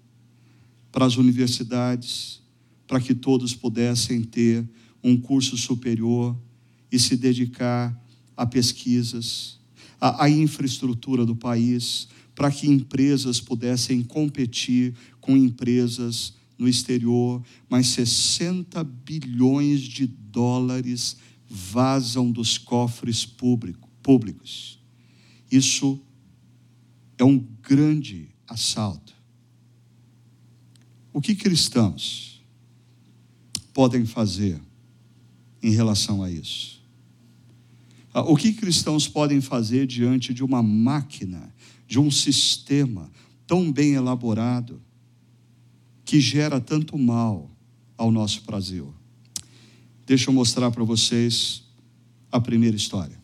para 0.91 1.03
as 1.03 1.17
universidades, 1.17 2.43
para 2.85 3.01
que 3.01 3.15
todos 3.15 3.55
pudessem 3.55 4.21
ter 4.21 4.63
um 5.03 5.17
curso 5.19 5.57
superior 5.57 6.37
e 6.91 6.99
se 6.99 7.17
dedicar 7.17 7.99
a 8.37 8.45
pesquisas, 8.45 9.59
a, 9.99 10.25
a 10.25 10.29
infraestrutura 10.29 11.25
do 11.25 11.35
país, 11.35 12.07
para 12.35 12.51
que 12.51 12.67
empresas 12.67 13.41
pudessem 13.41 14.03
competir 14.03 14.93
com 15.19 15.35
empresas 15.35 16.39
no 16.61 16.69
exterior, 16.69 17.43
mas 17.67 17.87
60 17.87 18.83
bilhões 18.83 19.81
de 19.81 20.05
dólares 20.05 21.17
vazam 21.49 22.31
dos 22.31 22.59
cofres 22.59 23.25
público, 23.25 23.89
públicos. 24.03 24.79
Isso 25.51 25.99
é 27.17 27.23
um 27.23 27.39
grande 27.63 28.29
assalto. 28.47 29.11
O 31.11 31.19
que 31.19 31.33
cristãos 31.33 32.43
podem 33.73 34.05
fazer 34.05 34.61
em 35.63 35.71
relação 35.71 36.21
a 36.21 36.29
isso? 36.29 36.79
Ah, 38.13 38.21
o 38.21 38.37
que 38.37 38.53
cristãos 38.53 39.07
podem 39.07 39.41
fazer 39.41 39.87
diante 39.87 40.31
de 40.31 40.43
uma 40.43 40.61
máquina, 40.61 41.51
de 41.87 41.99
um 41.99 42.11
sistema 42.11 43.11
tão 43.47 43.71
bem 43.71 43.93
elaborado? 43.93 44.79
Que 46.11 46.19
gera 46.19 46.59
tanto 46.59 46.97
mal 46.97 47.49
ao 47.97 48.11
nosso 48.11 48.41
Brasil. 48.41 48.93
Deixa 50.05 50.29
eu 50.29 50.33
mostrar 50.33 50.69
para 50.69 50.83
vocês 50.83 51.63
a 52.29 52.37
primeira 52.37 52.75
história. 52.75 53.17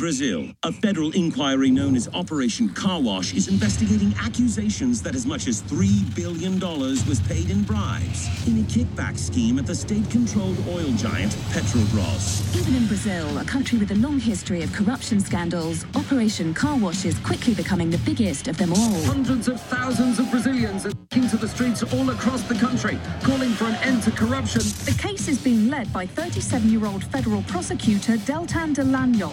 Brazil, 0.00 0.48
a 0.64 0.72
federal 0.72 1.12
inquiry 1.12 1.70
known 1.70 1.94
as 1.94 2.08
Operation 2.14 2.70
Car 2.70 3.02
Wash 3.02 3.34
is 3.34 3.48
investigating 3.48 4.14
accusations 4.18 5.02
that 5.02 5.14
as 5.14 5.26
much 5.26 5.46
as 5.46 5.60
$3 5.64 6.16
billion 6.16 6.58
was 6.58 7.20
paid 7.28 7.50
in 7.50 7.62
bribes 7.64 8.26
in 8.48 8.58
a 8.58 8.62
kickback 8.62 9.18
scheme 9.18 9.58
at 9.58 9.66
the 9.66 9.74
state-controlled 9.74 10.56
oil 10.68 10.90
giant 10.92 11.32
Petrobras. 11.52 12.56
Even 12.58 12.76
in 12.76 12.86
Brazil, 12.86 13.36
a 13.36 13.44
country 13.44 13.76
with 13.78 13.90
a 13.90 13.94
long 13.96 14.18
history 14.18 14.62
of 14.62 14.72
corruption 14.72 15.20
scandals, 15.20 15.84
Operation 15.94 16.54
Car 16.54 16.78
Wash 16.78 17.04
is 17.04 17.18
quickly 17.18 17.52
becoming 17.52 17.90
the 17.90 17.98
biggest 17.98 18.48
of 18.48 18.56
them 18.56 18.72
all. 18.72 19.02
Hundreds 19.04 19.48
of 19.48 19.60
thousands 19.60 20.18
of 20.18 20.30
Brazilians 20.30 20.86
are 20.86 20.92
taking 21.10 21.28
to 21.28 21.36
the 21.36 21.48
streets 21.48 21.82
all 21.82 22.08
across 22.08 22.42
the 22.44 22.54
country, 22.54 22.98
calling 23.22 23.50
for 23.50 23.66
an 23.66 23.74
end 23.82 24.02
to 24.04 24.10
corruption. 24.12 24.62
The 24.62 24.96
case 24.98 25.28
is 25.28 25.38
being 25.38 25.68
led 25.68 25.92
by 25.92 26.06
37-year-old 26.06 27.04
federal 27.04 27.42
prosecutor 27.42 28.16
Deltan 28.16 28.72
Delano, 28.72 29.30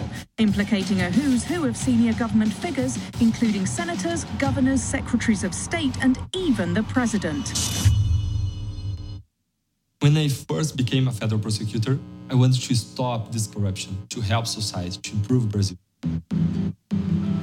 implicating 0.58 1.02
a 1.02 1.10
who's 1.12 1.44
who 1.44 1.68
of 1.68 1.76
senior 1.76 2.12
government 2.14 2.52
figures, 2.52 2.98
including 3.20 3.64
senators, 3.64 4.24
governors, 4.40 4.82
secretaries 4.82 5.44
of 5.44 5.54
state, 5.54 5.96
and 6.02 6.18
even 6.34 6.74
the 6.74 6.82
president. 6.82 7.52
When 10.00 10.16
I 10.16 10.26
first 10.26 10.76
became 10.76 11.06
a 11.06 11.12
federal 11.12 11.40
prosecutor, 11.40 11.96
I 12.28 12.34
wanted 12.34 12.60
to 12.60 12.74
stop 12.74 13.30
this 13.30 13.46
corruption, 13.46 13.96
to 14.08 14.20
help 14.20 14.48
society, 14.48 14.98
to 15.00 15.12
improve 15.12 15.48
Brazil. 15.48 15.78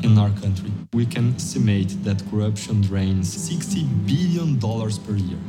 In 0.03 0.17
our 0.17 0.31
country, 0.41 0.71
we 0.91 1.05
can 1.05 1.35
estimate 1.35 2.03
that 2.03 2.21
corruption 2.29 2.81
drains 2.81 3.33
$60 3.33 4.05
billion 4.05 4.59
per 4.59 5.15
year 5.15 5.39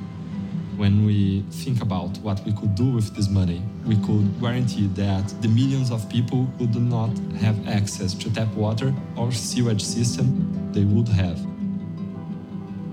when 0.76 1.06
we 1.06 1.42
think 1.50 1.80
about 1.80 2.18
what 2.18 2.45
we 2.45 2.52
could 2.52 2.75
do 2.75 2.85
with 2.85 3.14
this 3.16 3.28
money, 3.28 3.62
we 3.87 3.97
could 3.97 4.40
guarantee 4.40 4.88
that 4.88 5.26
the 5.40 5.49
millions 5.49 5.90
of 5.90 6.06
people 6.11 6.45
who 6.59 6.66
do 6.66 6.80
not 6.80 7.11
have 7.40 7.56
access 7.66 8.12
to 8.12 8.33
tap 8.33 8.49
water 8.54 8.92
or 9.16 9.33
sewage 9.33 9.83
system, 9.83 10.71
they 10.73 10.85
would 10.85 11.09
have. 11.09 11.38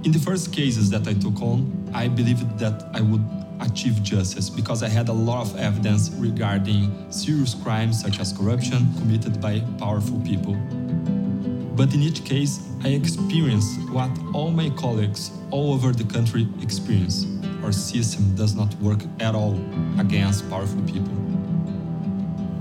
In 0.06 0.12
the 0.12 0.20
first 0.20 0.54
cases 0.54 0.90
that 0.92 1.08
I 1.08 1.14
took 1.14 1.42
on, 1.42 1.92
I 1.94 2.08
believed 2.08 2.58
that 2.60 2.90
I 2.94 3.02
would 3.02 3.26
achieve 3.60 4.02
justice 4.02 4.50
because 4.50 4.82
I 4.82 4.88
had 4.88 5.10
a 5.10 5.14
lot 5.14 5.46
of 5.46 5.58
evidence 5.58 6.10
regarding 6.16 7.12
serious 7.12 7.54
crimes 7.54 8.02
such 8.02 8.20
as 8.20 8.32
corruption 8.32 8.94
committed 8.98 9.42
by 9.42 9.60
powerful 9.78 10.20
people. 10.22 10.56
But 11.76 11.94
in 11.94 12.02
each 12.02 12.24
case, 12.24 12.60
I 12.84 12.90
experienced 12.90 13.90
what 13.90 14.12
all 14.34 14.52
my 14.52 14.70
colleagues 14.70 15.32
all 15.52 15.74
over 15.74 15.92
the 15.92 16.04
country 16.06 16.48
experience 16.62 17.26
our 17.64 17.72
system 17.72 18.36
does 18.36 18.56
not 18.56 18.74
work 18.76 19.00
at 19.20 19.34
all 19.34 19.56
against 19.98 20.50
powerful 20.50 20.82
people. 20.84 21.14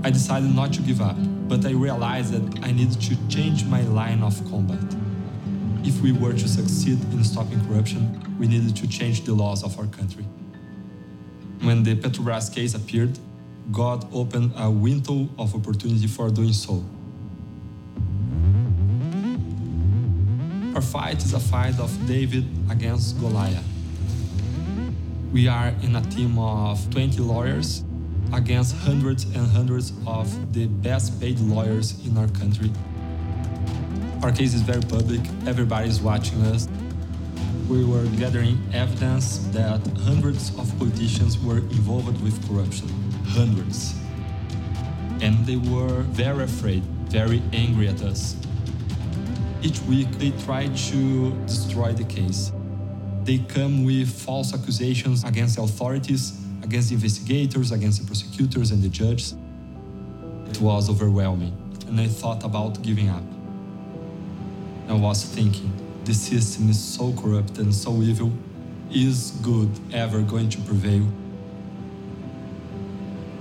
I 0.03 0.09
decided 0.09 0.55
not 0.55 0.73
to 0.73 0.81
give 0.81 1.01
up, 1.01 1.17
but 1.47 1.65
I 1.65 1.71
realized 1.71 2.33
that 2.33 2.65
I 2.65 2.71
needed 2.71 2.99
to 3.01 3.27
change 3.27 3.65
my 3.65 3.81
line 3.81 4.23
of 4.23 4.33
combat. 4.49 4.83
If 5.85 6.01
we 6.01 6.13
were 6.13 6.33
to 6.33 6.47
succeed 6.47 7.01
in 7.13 7.23
stopping 7.23 7.65
corruption, 7.67 8.37
we 8.39 8.47
needed 8.47 8.75
to 8.77 8.87
change 8.87 9.23
the 9.23 9.33
laws 9.33 9.63
of 9.63 9.77
our 9.77 9.87
country. 9.87 10.23
When 11.61 11.83
the 11.83 11.95
Petrobras 11.95 12.53
case 12.53 12.73
appeared, 12.73 13.17
God 13.71 14.07
opened 14.13 14.53
a 14.57 14.69
window 14.69 15.29
of 15.37 15.55
opportunity 15.55 16.07
for 16.07 16.29
doing 16.29 16.53
so. 16.53 16.83
Our 20.75 20.81
fight 20.81 21.23
is 21.23 21.33
a 21.33 21.39
fight 21.39 21.79
of 21.79 21.91
David 22.07 22.45
against 22.69 23.19
Goliath. 23.19 23.72
We 25.33 25.47
are 25.47 25.73
in 25.81 25.95
a 25.95 26.01
team 26.01 26.37
of 26.37 26.87
20 26.91 27.17
lawyers 27.17 27.83
against 28.31 28.75
hundreds 28.75 29.23
and 29.23 29.47
hundreds 29.47 29.91
of 30.05 30.53
the 30.53 30.67
best 30.67 31.19
paid 31.19 31.39
lawyers 31.39 32.05
in 32.05 32.15
our 32.19 32.27
country. 32.27 32.71
Our 34.21 34.31
case 34.31 34.53
is 34.53 34.61
very 34.61 34.81
public, 34.81 35.21
everybody 35.47 35.89
is 35.89 36.01
watching 36.01 36.39
us. 36.43 36.67
We 37.67 37.83
were 37.83 38.05
gathering 38.17 38.59
evidence 38.73 39.39
that 39.53 39.81
hundreds 40.05 40.51
of 40.59 40.71
politicians 40.77 41.39
were 41.39 41.57
involved 41.57 42.23
with 42.23 42.37
corruption. 42.47 42.89
Hundreds. 43.25 43.95
And 45.19 45.43
they 45.47 45.55
were 45.55 46.01
very 46.13 46.43
afraid, 46.43 46.83
very 47.09 47.41
angry 47.53 47.87
at 47.87 48.03
us. 48.03 48.35
Each 49.63 49.81
week 49.81 50.11
they 50.19 50.29
tried 50.45 50.77
to 50.77 51.31
destroy 51.47 51.91
the 51.91 52.03
case. 52.03 52.51
They 53.23 53.37
come 53.37 53.85
with 53.85 54.09
false 54.09 54.53
accusations 54.53 55.23
against 55.23 55.55
the 55.55 55.61
authorities, 55.61 56.37
against 56.61 56.89
the 56.89 56.95
investigators, 56.95 57.71
against 57.71 58.01
the 58.01 58.05
prosecutors 58.05 58.71
and 58.71 58.83
the 58.83 58.89
judges. 58.89 59.35
It 60.49 60.59
was 60.59 60.89
overwhelming, 60.89 61.55
and 61.87 61.99
I 62.01 62.07
thought 62.07 62.43
about 62.43 62.81
giving 62.81 63.07
up. 63.07 63.23
I 64.89 64.93
was 64.93 65.23
thinking, 65.23 65.71
the 66.03 66.13
system 66.13 66.69
is 66.69 66.77
so 66.77 67.13
corrupt 67.13 67.57
and 67.59 67.73
so 67.73 68.01
evil. 68.01 68.31
Is 68.91 69.31
good 69.41 69.71
ever 69.93 70.21
going 70.21 70.49
to 70.49 70.61
prevail? 70.61 71.07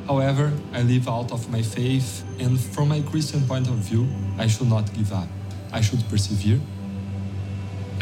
However, 0.06 0.52
I 0.72 0.82
live 0.82 1.08
out 1.08 1.32
of 1.32 1.50
my 1.50 1.62
faith, 1.62 2.24
and 2.38 2.58
from 2.58 2.88
my 2.88 3.00
Christian 3.02 3.42
point 3.48 3.66
of 3.66 3.74
view, 3.74 4.06
I 4.38 4.46
should 4.46 4.68
not 4.68 4.92
give 4.94 5.12
up. 5.12 5.28
I 5.72 5.80
should 5.80 6.08
persevere. 6.08 6.60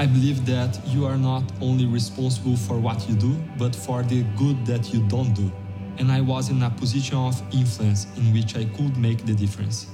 I 0.01 0.07
believe 0.07 0.47
that 0.47 0.81
you 0.87 1.05
are 1.05 1.19
not 1.19 1.43
only 1.61 1.85
responsible 1.85 2.57
for 2.57 2.81
what 2.81 3.07
you 3.07 3.15
do, 3.15 3.35
but 3.59 3.77
for 3.77 4.03
the 4.03 4.23
good 4.35 4.65
that 4.65 4.95
you 4.95 5.07
don't 5.09 5.35
do. 5.35 5.53
And 5.99 6.11
I 6.11 6.23
was 6.23 6.49
in 6.49 6.63
a 6.63 6.71
position 6.71 7.19
of 7.19 7.39
influence 7.53 8.07
in 8.17 8.33
which 8.33 8.57
I 8.57 8.65
could 8.65 8.97
make 8.97 9.27
the 9.27 9.35
difference. 9.35 9.89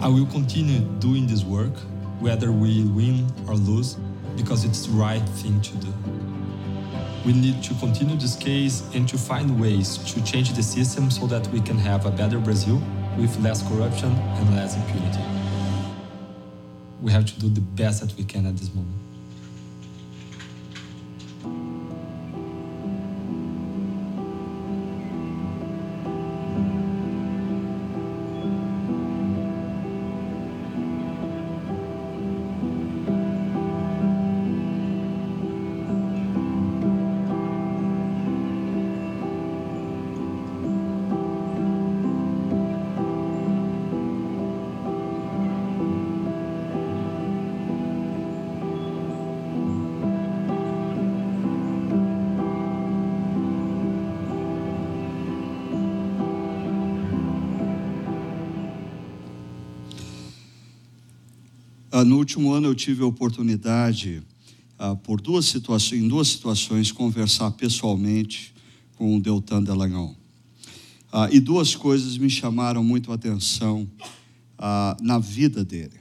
I 0.00 0.08
will 0.08 0.26
continue 0.26 0.80
doing 0.98 1.24
this 1.28 1.44
work, 1.44 1.76
whether 2.18 2.50
we 2.50 2.82
win 2.86 3.32
or 3.46 3.54
lose, 3.54 3.94
because 4.34 4.64
it's 4.64 4.86
the 4.86 4.92
right 4.94 5.22
thing 5.38 5.60
to 5.60 5.76
do. 5.76 5.94
We 7.24 7.32
need 7.32 7.62
to 7.62 7.74
continue 7.74 8.16
this 8.16 8.34
case 8.34 8.82
and 8.92 9.08
to 9.08 9.16
find 9.16 9.60
ways 9.60 9.98
to 9.98 10.24
change 10.24 10.52
the 10.52 10.64
system 10.64 11.12
so 11.12 11.28
that 11.28 11.46
we 11.52 11.60
can 11.60 11.78
have 11.78 12.06
a 12.06 12.10
better 12.10 12.40
Brazil 12.40 12.82
with 13.16 13.38
less 13.38 13.62
corruption 13.68 14.10
and 14.10 14.56
less 14.56 14.74
impunity 14.74 15.43
we 17.04 17.12
have 17.12 17.26
to 17.26 17.38
do 17.38 17.50
the 17.50 17.60
best 17.60 18.00
that 18.00 18.16
we 18.16 18.24
can 18.24 18.46
at 18.46 18.56
this 18.56 18.74
moment. 18.74 19.03
Ah, 62.04 62.06
no 62.06 62.18
último 62.18 62.52
ano 62.52 62.66
eu 62.66 62.74
tive 62.74 63.02
a 63.02 63.06
oportunidade, 63.06 64.22
ah, 64.78 64.94
por 64.94 65.22
duas 65.22 65.46
situações, 65.46 66.02
em 66.02 66.06
duas 66.06 66.28
situações, 66.28 66.92
conversar 66.92 67.50
pessoalmente 67.52 68.54
com 68.96 69.16
o 69.16 69.20
Deltan 69.22 69.62
Dallagnol. 69.62 70.14
Ah, 71.10 71.30
e 71.32 71.40
duas 71.40 71.74
coisas 71.74 72.18
me 72.18 72.28
chamaram 72.28 72.84
muito 72.84 73.10
a 73.10 73.14
atenção 73.14 73.90
na 75.00 75.18
vida 75.18 75.64
dele. 75.64 75.98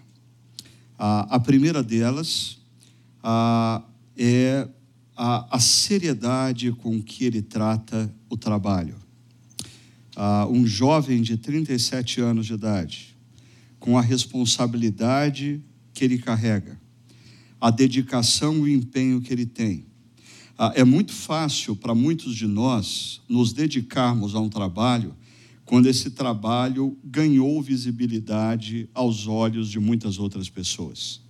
a 0.97 1.39
primeira 1.39 1.81
delas 1.81 2.57
é 4.17 4.67
a, 5.17 5.55
a, 5.55 5.59
seriedade 5.59 6.71
com 6.71 7.01
que 7.01 7.25
ele 7.25 7.41
trata 7.41 8.13
o 8.29 8.37
trabalho. 8.37 8.95
um 10.49 10.65
jovem 10.67 11.21
de 11.21 11.37
37 11.37 12.21
anos 12.21 12.45
de 12.45 12.53
idade, 12.53 13.17
com 13.79 13.97
a 13.97 14.01
responsabilidade 14.01 15.61
que 15.93 16.03
ele 16.03 16.17
carrega, 16.17 16.79
a 17.61 17.69
dedicação 17.69 18.67
e 18.67 18.71
o 18.71 18.75
empenho 18.75 19.21
que 19.21 19.31
ele 19.31 19.45
tem. 19.45 19.85
Ah, 20.57 20.73
é 20.75 20.83
muito 20.83 21.13
fácil 21.13 21.75
para 21.75 21.95
muitos 21.95 22.35
de 22.35 22.45
nós 22.45 23.21
nos 23.27 23.53
dedicarmos 23.53 24.35
a 24.35 24.39
um 24.39 24.49
trabalho 24.49 25.15
quando 25.65 25.87
esse 25.87 26.11
trabalho 26.11 26.97
ganhou 27.03 27.61
visibilidade 27.61 28.89
aos 28.93 29.27
olhos 29.27 29.69
de 29.69 29.79
muitas 29.79 30.19
outras 30.19 30.49
pessoas. 30.49 31.21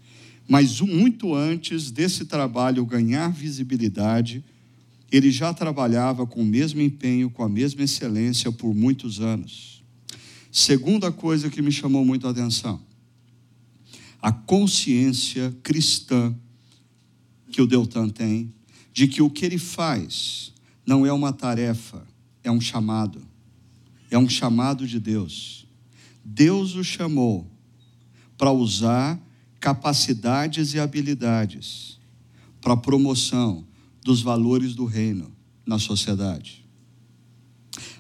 Mas 0.47 0.81
muito 0.81 1.33
antes 1.33 1.91
desse 1.91 2.25
trabalho 2.25 2.85
ganhar 2.85 3.29
visibilidade, 3.29 4.43
ele 5.11 5.31
já 5.31 5.53
trabalhava 5.53 6.25
com 6.25 6.41
o 6.41 6.45
mesmo 6.45 6.81
empenho, 6.81 7.29
com 7.29 7.43
a 7.43 7.49
mesma 7.49 7.83
excelência 7.83 8.51
por 8.51 8.73
muitos 8.73 9.21
anos. 9.21 9.83
Segunda 10.51 11.11
coisa 11.11 11.49
que 11.49 11.61
me 11.61 11.71
chamou 11.71 12.03
muito 12.03 12.27
a 12.27 12.31
atenção 12.31 12.81
a 14.23 14.31
consciência 14.31 15.53
cristã 15.61 16.33
que 17.51 17.61
o 17.61 17.67
Deltan 17.67 18.07
tem 18.07 18.53
de 18.93 19.05
que 19.05 19.21
o 19.21 19.29
que 19.29 19.45
ele 19.45 19.57
faz 19.57 20.53
não 20.85 21.05
é 21.05 21.11
uma 21.11 21.33
tarefa, 21.33 22.07
é 22.41 22.49
um 22.49 22.61
chamado. 22.61 23.21
É 24.09 24.17
um 24.17 24.29
chamado 24.29 24.87
de 24.87 24.97
Deus. 24.97 25.67
Deus 26.23 26.73
o 26.75 26.85
chamou 26.85 27.51
para 28.37 28.49
usar 28.49 29.21
capacidades 29.59 30.73
e 30.73 30.79
habilidades 30.79 31.99
para 32.61 32.73
a 32.73 32.77
promoção 32.77 33.67
dos 34.01 34.21
valores 34.21 34.73
do 34.73 34.85
reino 34.85 35.35
na 35.65 35.77
sociedade. 35.77 36.65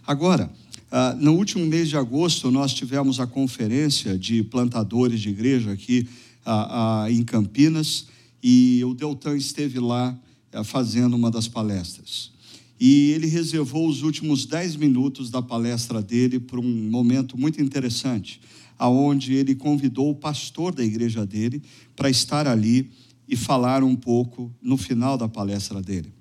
Agora, 0.07 0.49
ah, 0.95 1.15
no 1.19 1.33
último 1.33 1.65
mês 1.65 1.89
de 1.89 1.97
agosto, 1.97 2.51
nós 2.51 2.71
tivemos 2.71 3.19
a 3.19 3.25
conferência 3.25 4.15
de 4.15 4.43
plantadores 4.43 5.19
de 5.21 5.29
igreja 5.29 5.71
aqui 5.71 6.07
ah, 6.45 7.05
ah, 7.05 7.11
em 7.11 7.23
Campinas 7.23 8.05
e 8.43 8.79
o 8.85 8.93
Deltan 8.93 9.35
esteve 9.35 9.79
lá 9.79 10.15
fazendo 10.63 11.15
uma 11.15 11.31
das 11.31 11.47
palestras. 11.47 12.31
E 12.79 13.09
ele 13.09 13.25
reservou 13.25 13.87
os 13.87 14.03
últimos 14.03 14.45
dez 14.45 14.75
minutos 14.75 15.31
da 15.31 15.41
palestra 15.41 15.99
dele 15.99 16.39
para 16.39 16.59
um 16.59 16.89
momento 16.91 17.39
muito 17.39 17.59
interessante, 17.59 18.39
aonde 18.77 19.33
ele 19.33 19.55
convidou 19.55 20.11
o 20.11 20.15
pastor 20.15 20.75
da 20.75 20.85
igreja 20.85 21.25
dele 21.25 21.63
para 21.95 22.07
estar 22.07 22.47
ali 22.47 22.91
e 23.27 23.35
falar 23.35 23.83
um 23.83 23.95
pouco 23.95 24.53
no 24.61 24.77
final 24.77 25.17
da 25.17 25.27
palestra 25.27 25.81
dele. 25.81 26.13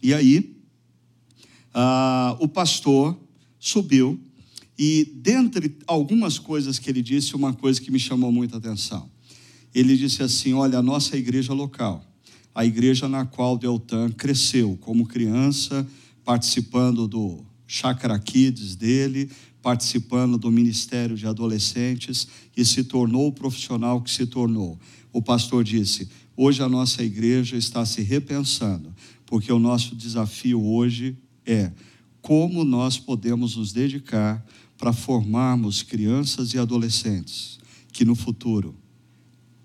E 0.00 0.14
aí, 0.14 0.54
o 2.38 2.46
pastor 2.46 3.18
subiu 3.64 4.20
e, 4.76 5.08
dentre 5.14 5.76
algumas 5.86 6.36
coisas 6.36 6.80
que 6.80 6.90
ele 6.90 7.00
disse, 7.00 7.36
uma 7.36 7.54
coisa 7.54 7.80
que 7.80 7.92
me 7.92 7.98
chamou 8.00 8.32
muita 8.32 8.56
atenção. 8.56 9.08
Ele 9.72 9.96
disse 9.96 10.20
assim: 10.20 10.52
Olha, 10.52 10.78
a 10.78 10.82
nossa 10.82 11.16
igreja 11.16 11.52
local, 11.52 12.04
a 12.52 12.66
igreja 12.66 13.08
na 13.08 13.24
qual 13.24 13.56
Deltan 13.56 14.10
cresceu 14.10 14.76
como 14.80 15.06
criança, 15.06 15.86
participando 16.24 17.06
do 17.06 17.44
Chakra 17.64 18.18
Kids 18.18 18.74
dele, 18.74 19.30
participando 19.62 20.36
do 20.36 20.50
ministério 20.50 21.16
de 21.16 21.28
adolescentes 21.28 22.26
e 22.56 22.64
se 22.64 22.82
tornou 22.82 23.28
o 23.28 23.32
profissional 23.32 24.02
que 24.02 24.10
se 24.10 24.26
tornou. 24.26 24.76
O 25.12 25.22
pastor 25.22 25.62
disse: 25.62 26.08
Hoje 26.36 26.64
a 26.64 26.68
nossa 26.68 27.04
igreja 27.04 27.56
está 27.56 27.86
se 27.86 28.02
repensando, 28.02 28.92
porque 29.24 29.52
o 29.52 29.60
nosso 29.60 29.94
desafio 29.94 30.60
hoje 30.60 31.16
é 31.46 31.70
como 32.22 32.64
nós 32.64 32.98
podemos 32.98 33.56
nos 33.56 33.72
dedicar 33.72 34.42
para 34.78 34.92
formarmos 34.92 35.82
crianças 35.82 36.54
e 36.54 36.58
adolescentes 36.58 37.58
que 37.92 38.04
no 38.04 38.14
futuro 38.14 38.74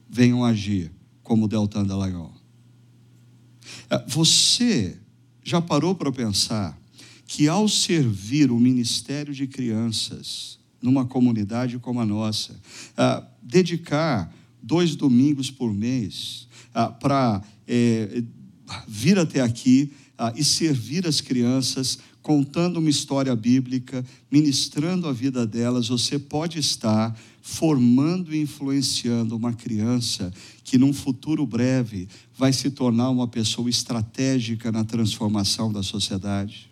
venham 0.10 0.44
agir 0.44 0.92
como 1.24 1.48
Deltan 1.48 1.86
Dallagnol. 1.86 2.34
É, 3.90 4.04
você 4.08 4.98
já 5.44 5.62
parou 5.62 5.96
para 5.96 6.12
pensar 6.12 6.78
que 7.26 7.48
ao 7.48 7.68
servir 7.68 8.52
o 8.52 8.60
ministério 8.60 9.34
de 9.34 9.48
crianças 9.48 10.58
numa 10.82 11.06
comunidade 11.06 11.80
como 11.80 12.00
a 12.00 12.06
nossa, 12.06 12.54
uh, 12.54 13.26
dedicar 13.42 14.34
dois 14.62 14.96
domingos 14.96 15.52
por 15.52 15.74
mês 15.74 16.48
uh, 16.70 16.94
para 17.00 17.42
é, 17.68 18.24
vir 18.88 19.18
até 19.18 19.42
aqui 19.42 19.92
e 20.36 20.44
servir 20.44 21.06
as 21.06 21.22
crianças, 21.22 22.00
contando 22.28 22.76
uma 22.76 22.90
história 22.90 23.34
bíblica, 23.34 24.04
ministrando 24.30 25.08
a 25.08 25.14
vida 25.14 25.48
delas, 25.48 25.88
você 25.88 26.20
pode 26.20 26.60
estar 26.60 27.18
formando 27.42 28.36
e 28.36 28.42
influenciando 28.42 29.34
uma 29.34 29.54
criança 29.54 30.30
que, 30.62 30.78
num 30.78 30.92
futuro 30.92 31.46
breve, 31.48 32.06
vai 32.38 32.52
se 32.52 32.70
tornar 32.70 33.12
uma 33.12 33.30
pessoa 33.30 33.70
estratégica 33.70 34.74
na 34.74 34.84
transformação 34.84 35.72
da 35.72 35.82
sociedade. 35.82 36.70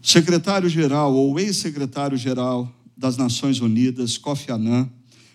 Secretário-geral 0.00 1.12
ou 1.12 1.36
ex-secretário-geral 1.40 2.72
das 2.96 3.16
Nações 3.16 3.58
Unidas, 3.58 4.16
Kofi 4.16 4.52
Annan, 4.52 4.88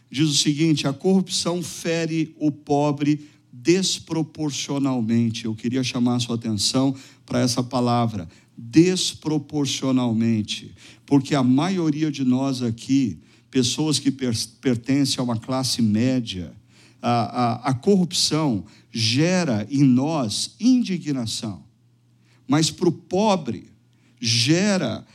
diz 0.10 0.30
o 0.30 0.34
seguinte: 0.34 0.88
a 0.88 0.94
corrupção 0.94 1.62
fere 1.62 2.34
o 2.40 2.50
pobre 2.50 3.28
desproporcionalmente. 3.70 5.46
Eu 5.46 5.54
queria 5.54 5.84
chamar 5.84 6.16
a 6.16 6.20
sua 6.20 6.34
atenção 6.34 6.96
para 7.24 7.40
essa 7.40 7.62
palavra, 7.62 8.28
desproporcionalmente, 8.58 10.74
porque 11.06 11.36
a 11.36 11.44
maioria 11.44 12.12
de 12.12 12.26
nós 12.26 12.64
aqui, 12.64 13.20
pessoas 13.52 14.00
que 14.00 14.10
pertencem 14.10 15.20
a 15.20 15.24
uma 15.24 15.38
classe 15.38 15.84
média, 15.84 16.52
a, 17.00 17.12
a, 17.12 17.70
a 17.70 17.74
corrupção 17.76 18.66
gera 18.92 19.68
em 19.70 19.84
nós 19.84 20.56
indignação. 20.60 21.64
Mas 22.48 22.72
para 22.72 22.90
o 22.90 22.92
pobre, 22.92 23.70
gera 24.20 25.06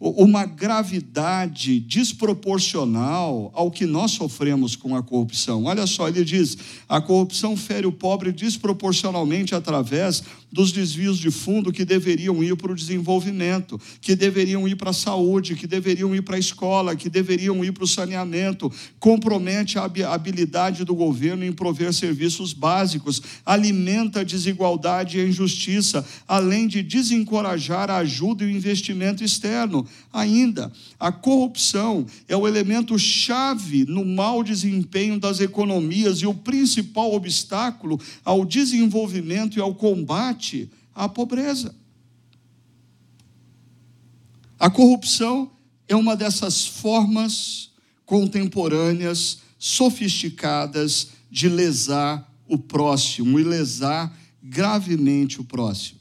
uma 0.00 0.44
gravidade 0.44 1.80
desproporcional 1.80 3.50
ao 3.52 3.70
que 3.70 3.84
nós 3.84 4.12
sofremos 4.12 4.76
com 4.76 4.94
a 4.94 5.02
corrupção. 5.02 5.64
Olha 5.64 5.86
só, 5.86 6.08
ele 6.08 6.24
diz: 6.24 6.56
a 6.88 7.00
corrupção 7.00 7.56
fere 7.56 7.86
o 7.86 7.92
pobre 7.92 8.30
desproporcionalmente 8.30 9.54
através 9.54 10.22
dos 10.50 10.72
desvios 10.72 11.18
de 11.18 11.30
fundo 11.30 11.72
que 11.72 11.84
deveriam 11.84 12.42
ir 12.42 12.56
para 12.56 12.72
o 12.72 12.74
desenvolvimento, 12.74 13.78
que 14.00 14.14
deveriam 14.14 14.66
ir 14.66 14.76
para 14.76 14.90
a 14.90 14.94
saúde, 14.94 15.56
que 15.56 15.66
deveriam 15.66 16.14
ir 16.14 16.22
para 16.22 16.36
a 16.36 16.38
escola, 16.38 16.96
que 16.96 17.10
deveriam 17.10 17.64
ir 17.64 17.72
para 17.72 17.84
o 17.84 17.88
saneamento. 17.88 18.72
Compromete 18.98 19.78
a 19.78 19.90
habilidade 20.14 20.84
do 20.84 20.94
governo 20.94 21.44
em 21.44 21.52
prover 21.52 21.92
serviços 21.92 22.52
básicos, 22.52 23.20
alimenta 23.44 24.20
a 24.20 24.24
desigualdade 24.24 25.18
e 25.18 25.20
a 25.20 25.26
injustiça, 25.26 26.06
além 26.26 26.66
de 26.68 26.82
desencorajar 26.82 27.90
a 27.90 27.98
ajuda 27.98 28.44
e 28.44 28.46
o 28.46 28.50
investimento 28.50 29.24
externo. 29.24 29.87
Ainda, 30.12 30.72
a 30.98 31.12
corrupção 31.12 32.06
é 32.26 32.36
o 32.36 32.46
elemento 32.46 32.98
chave 32.98 33.84
no 33.84 34.04
mau 34.04 34.42
desempenho 34.42 35.18
das 35.18 35.40
economias 35.40 36.18
e 36.18 36.26
o 36.26 36.34
principal 36.34 37.12
obstáculo 37.12 38.00
ao 38.24 38.44
desenvolvimento 38.44 39.58
e 39.58 39.60
ao 39.60 39.74
combate 39.74 40.70
à 40.94 41.08
pobreza. 41.08 41.74
A 44.58 44.68
corrupção 44.68 45.50
é 45.86 45.94
uma 45.94 46.16
dessas 46.16 46.66
formas 46.66 47.70
contemporâneas, 48.04 49.38
sofisticadas 49.58 51.08
de 51.30 51.48
lesar 51.48 52.28
o 52.48 52.58
próximo 52.58 53.38
e 53.38 53.44
lesar 53.44 54.16
gravemente 54.42 55.40
o 55.40 55.44
próximo. 55.44 56.00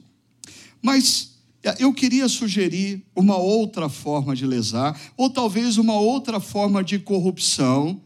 Mas 0.82 1.37
eu 1.80 1.94
queria 1.94 2.28
sugerir 2.28 3.04
uma 3.16 3.38
outra 3.38 3.90
forma 3.90 4.36
de 4.36 4.46
lesar, 4.46 5.00
ou 5.18 5.30
talvez 5.30 5.78
uma 5.78 6.00
outra 6.00 6.40
forma 6.40 6.84
de 6.84 7.00
corrupção, 7.00 8.02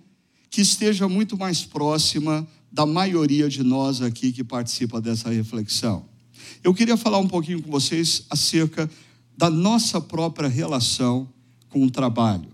que 0.50 0.62
esteja 0.62 1.08
muito 1.08 1.38
mais 1.38 1.64
próxima 1.64 2.48
da 2.72 2.86
maioria 2.86 3.50
de 3.50 3.64
nós 3.64 4.02
aqui 4.02 4.32
que 4.32 4.44
participa 4.44 5.02
dessa 5.02 5.30
reflexão. 5.30 6.06
Eu 6.64 6.74
queria 6.74 6.96
falar 6.96 7.18
um 7.18 7.28
pouquinho 7.28 7.62
com 7.62 7.72
vocês 7.72 8.26
acerca 8.30 8.90
da 9.38 9.50
nossa 9.50 10.00
própria 10.00 10.48
relação 10.48 11.28
com 11.70 11.84
o 11.84 11.90
trabalho. 11.90 12.50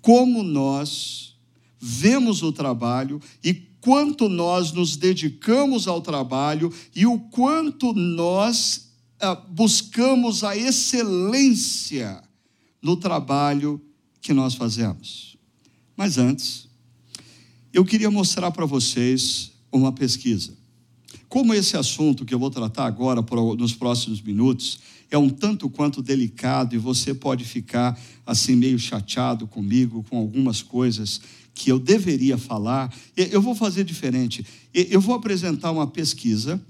Como 0.00 0.42
nós 0.42 1.36
vemos 1.80 2.42
o 2.42 2.52
trabalho 2.52 3.20
e 3.42 3.54
quanto 3.80 4.28
nós 4.28 4.72
nos 4.72 4.96
dedicamos 4.96 5.88
ao 5.88 6.00
trabalho 6.00 6.72
e 6.94 7.06
o 7.06 7.18
quanto 7.18 7.92
nós 7.92 8.91
buscamos 9.48 10.42
a 10.42 10.56
excelência 10.56 12.22
no 12.80 12.96
trabalho 12.96 13.80
que 14.20 14.32
nós 14.32 14.54
fazemos. 14.54 15.36
Mas 15.96 16.18
antes, 16.18 16.68
eu 17.72 17.84
queria 17.84 18.10
mostrar 18.10 18.50
para 18.50 18.66
vocês 18.66 19.52
uma 19.70 19.92
pesquisa. 19.92 20.52
Como 21.28 21.54
esse 21.54 21.76
assunto 21.76 22.24
que 22.24 22.34
eu 22.34 22.38
vou 22.38 22.50
tratar 22.50 22.84
agora, 22.84 23.24
nos 23.56 23.74
próximos 23.74 24.20
minutos, 24.20 24.80
é 25.10 25.16
um 25.16 25.28
tanto 25.28 25.68
quanto 25.70 26.02
delicado 26.02 26.74
e 26.74 26.78
você 26.78 27.14
pode 27.14 27.44
ficar 27.44 27.98
assim 28.26 28.56
meio 28.56 28.78
chateado 28.78 29.46
comigo 29.46 30.04
com 30.08 30.18
algumas 30.18 30.62
coisas 30.62 31.20
que 31.54 31.70
eu 31.70 31.78
deveria 31.78 32.38
falar, 32.38 32.92
eu 33.14 33.40
vou 33.40 33.54
fazer 33.54 33.84
diferente. 33.84 34.44
Eu 34.72 35.00
vou 35.00 35.14
apresentar 35.14 35.70
uma 35.70 35.86
pesquisa 35.86 36.60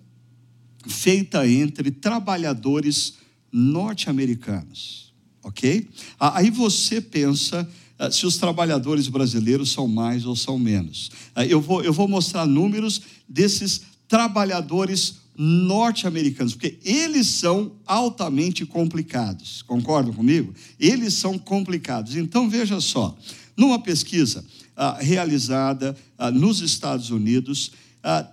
feita 0.87 1.47
entre 1.49 1.91
trabalhadores 1.91 3.15
norte-americanos, 3.53 5.13
ok? 5.43 5.89
Aí 6.19 6.51
você 6.51 7.01
pensa 7.01 7.69
ah, 7.99 8.11
se 8.11 8.27
os 8.27 8.37
trabalhadores 8.37 9.09
brasileiros 9.09 9.71
são 9.71 9.87
mais 9.87 10.25
ou 10.25 10.35
são 10.35 10.59
menos. 10.59 11.11
Ah, 11.35 11.47
eu 11.47 11.61
vou, 11.61 11.85
eu 11.85 11.93
vou 11.93 12.09
mostrar 12.09 12.47
números 12.47 13.03
desses 13.29 13.83
trabalhadores 14.09 15.23
norte-americanos, 15.37 16.55
porque 16.55 16.79
eles 16.85 17.27
são 17.27 17.73
altamente 17.87 18.67
complicados. 18.67 19.63
Concordam 19.63 20.13
comigo? 20.13 20.53
Eles 20.79 21.15
são 21.15 21.39
complicados. 21.39 22.17
Então 22.17 22.49
veja 22.49 22.81
só, 22.81 23.17
numa 23.57 23.79
pesquisa 23.79 24.45
ah, 24.77 24.99
realizada 25.01 25.97
ah, 26.19 26.31
nos 26.31 26.61
Estados 26.61 27.11
Unidos, 27.11 27.73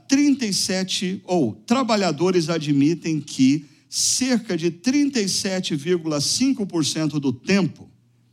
37, 0.07 1.21
ah, 1.23 1.31
ou 1.31 1.53
trabalhadores 1.53 2.49
admitem 2.49 3.21
que 3.21 3.67
cerca 3.87 4.57
de 4.57 4.71
37,5% 4.71 7.19
do 7.19 7.31
tempo 7.31 7.87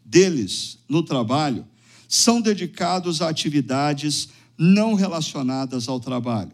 deles 0.04 0.78
no 0.88 1.02
trabalho 1.02 1.66
são 2.08 2.40
dedicados 2.40 3.20
a 3.20 3.28
atividades 3.28 4.30
não 4.56 4.94
relacionadas 4.94 5.88
ao 5.88 5.98
trabalho. 6.00 6.52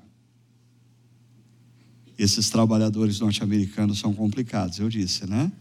Esses 2.19 2.51
trabalhadores 2.51 3.21
norte-americanos 3.21 3.99
são 3.99 4.13
complicados, 4.15 4.79
eu 4.79 4.89
disse, 4.89 5.29
né? 5.29 5.53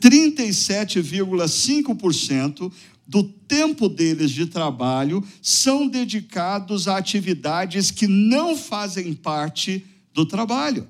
37,5% 0.00 2.70
do 3.06 3.22
tempo 3.22 3.88
deles 3.88 4.30
de 4.30 4.46
trabalho 4.46 5.22
são 5.42 5.86
dedicados 5.86 6.88
a 6.88 6.96
atividades 6.96 7.90
que 7.90 8.06
não 8.06 8.56
fazem 8.56 9.12
parte 9.12 9.84
do 10.12 10.24
trabalho. 10.24 10.88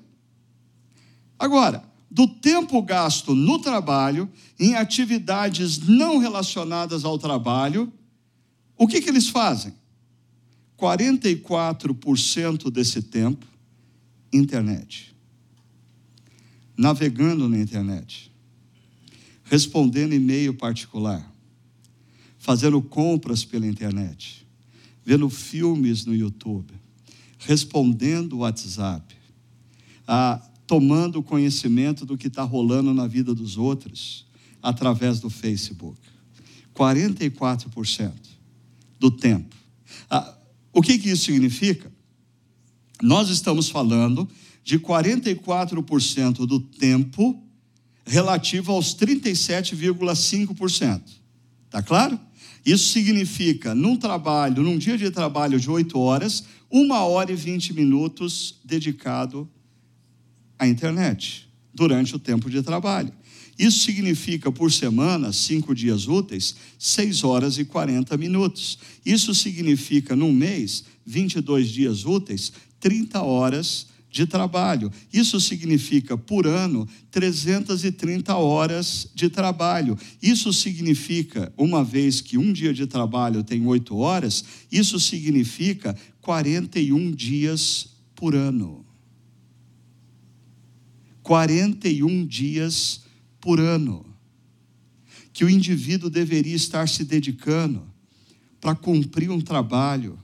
Agora, 1.37 1.83
do 2.09 2.25
tempo 2.27 2.81
gasto 2.81 3.35
no 3.35 3.59
trabalho, 3.59 4.29
em 4.57 4.75
atividades 4.75 5.79
não 5.79 6.17
relacionadas 6.17 7.03
ao 7.03 7.19
trabalho, 7.19 7.91
o 8.77 8.87
que, 8.87 9.01
que 9.01 9.09
eles 9.09 9.27
fazem? 9.27 9.73
44% 10.77 12.69
desse 12.69 13.01
tempo, 13.01 13.45
internet. 14.31 15.13
Navegando 16.77 17.49
na 17.49 17.57
internet. 17.57 18.31
Respondendo 19.43 20.13
e-mail 20.13 20.53
particular 20.53 21.34
fazendo 22.45 22.79
compras 22.79 23.43
pela 23.43 23.65
internet, 23.65 24.47
vendo 25.03 25.27
filmes 25.31 26.05
no 26.05 26.13
YouTube, 26.13 26.71
respondendo 27.39 28.33
o 28.33 28.41
WhatsApp, 28.41 29.15
ah, 30.07 30.39
tomando 30.67 31.23
conhecimento 31.23 32.05
do 32.05 32.15
que 32.15 32.27
está 32.27 32.43
rolando 32.43 32.93
na 32.93 33.07
vida 33.07 33.33
dos 33.33 33.57
outros 33.57 34.27
através 34.61 35.19
do 35.19 35.27
Facebook. 35.27 35.99
44% 36.75 38.13
do 38.99 39.09
tempo. 39.09 39.55
Ah, 40.07 40.37
o 40.71 40.83
que, 40.83 40.99
que 40.99 41.09
isso 41.09 41.25
significa? 41.25 41.91
Nós 43.01 43.29
estamos 43.29 43.69
falando 43.69 44.29
de 44.63 44.77
44% 44.77 46.45
do 46.45 46.59
tempo 46.59 47.43
relativa 48.05 48.71
aos 48.71 48.95
37,5%. 48.95 51.01
Tá 51.71 51.81
claro? 51.81 52.19
Isso 52.65 52.91
significa, 52.91 53.75
num 53.75 53.95
trabalho, 53.95 54.63
num 54.63 54.77
dia 54.77 54.97
de 54.97 55.11
trabalho 55.11 55.59
de 55.59 55.69
8 55.69 55.99
horas, 55.99 56.43
uma 56.69 57.03
hora 57.03 57.31
e 57.31 57.35
20 57.35 57.73
minutos 57.73 58.59
dedicado 58.65 59.47
à 60.57 60.67
internet, 60.67 61.47
durante 61.73 62.15
o 62.15 62.19
tempo 62.19 62.49
de 62.49 62.63
trabalho. 62.63 63.13
Isso 63.57 63.79
significa, 63.79 64.51
por 64.51 64.71
semana, 64.71 65.31
cinco 65.31 65.75
dias 65.75 66.07
úteis, 66.07 66.55
6 66.79 67.23
horas 67.23 67.57
e 67.57 67.65
40 67.65 68.17
minutos. 68.17 68.79
Isso 69.05 69.33
significa, 69.33 70.15
num 70.15 70.33
mês, 70.33 70.83
22 71.05 71.69
dias 71.69 72.03
úteis, 72.03 72.51
30 72.79 73.21
horas 73.21 73.87
de 74.15 74.25
trabalho. 74.25 74.89
Isso 75.11 75.41
significa, 75.41 76.17
por 76.17 76.47
ano, 76.47 76.87
330 77.11 78.33
horas 78.37 79.11
de 79.13 79.29
trabalho. 79.29 79.97
Isso 80.21 80.53
significa, 80.53 81.51
uma 81.57 81.83
vez 81.83 82.21
que 82.21 82.37
um 82.37 82.53
dia 82.53 82.73
de 82.73 82.87
trabalho 82.87 83.43
tem 83.43 83.67
8 83.67 83.93
horas, 83.97 84.45
isso 84.71 85.01
significa 85.01 85.97
41 86.21 87.11
dias 87.11 87.89
por 88.15 88.33
ano. 88.33 88.85
41 91.21 92.25
dias 92.25 93.01
por 93.41 93.59
ano. 93.59 94.05
Que 95.33 95.43
o 95.43 95.49
indivíduo 95.49 96.09
deveria 96.09 96.55
estar 96.55 96.87
se 96.87 97.03
dedicando 97.03 97.85
para 98.61 98.75
cumprir 98.75 99.29
um 99.29 99.41
trabalho, 99.41 100.17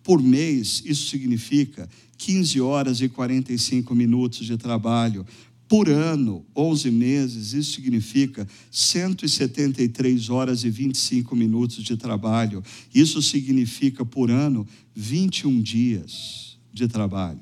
Por 0.03 0.23
mês, 0.23 0.83
isso 0.85 1.11
significa 1.11 1.89
15 2.17 2.61
horas 2.61 3.01
e 3.01 3.09
45 3.09 3.95
minutos 3.95 4.47
de 4.47 4.57
trabalho. 4.57 5.27
Por 5.73 5.89
ano, 5.89 6.45
11 6.55 6.91
meses, 6.91 7.55
isso 7.55 7.73
significa 7.73 8.47
173 8.71 10.29
horas 10.29 10.65
e 10.65 10.69
25 10.69 11.35
minutos 11.35 11.83
de 11.83 11.97
trabalho. 11.97 12.63
Isso 12.95 13.23
significa, 13.23 14.05
por 14.05 14.31
ano, 14.31 14.69
21 14.95 15.63
dias 15.63 16.59
de 16.75 16.87
trabalho. 16.87 17.41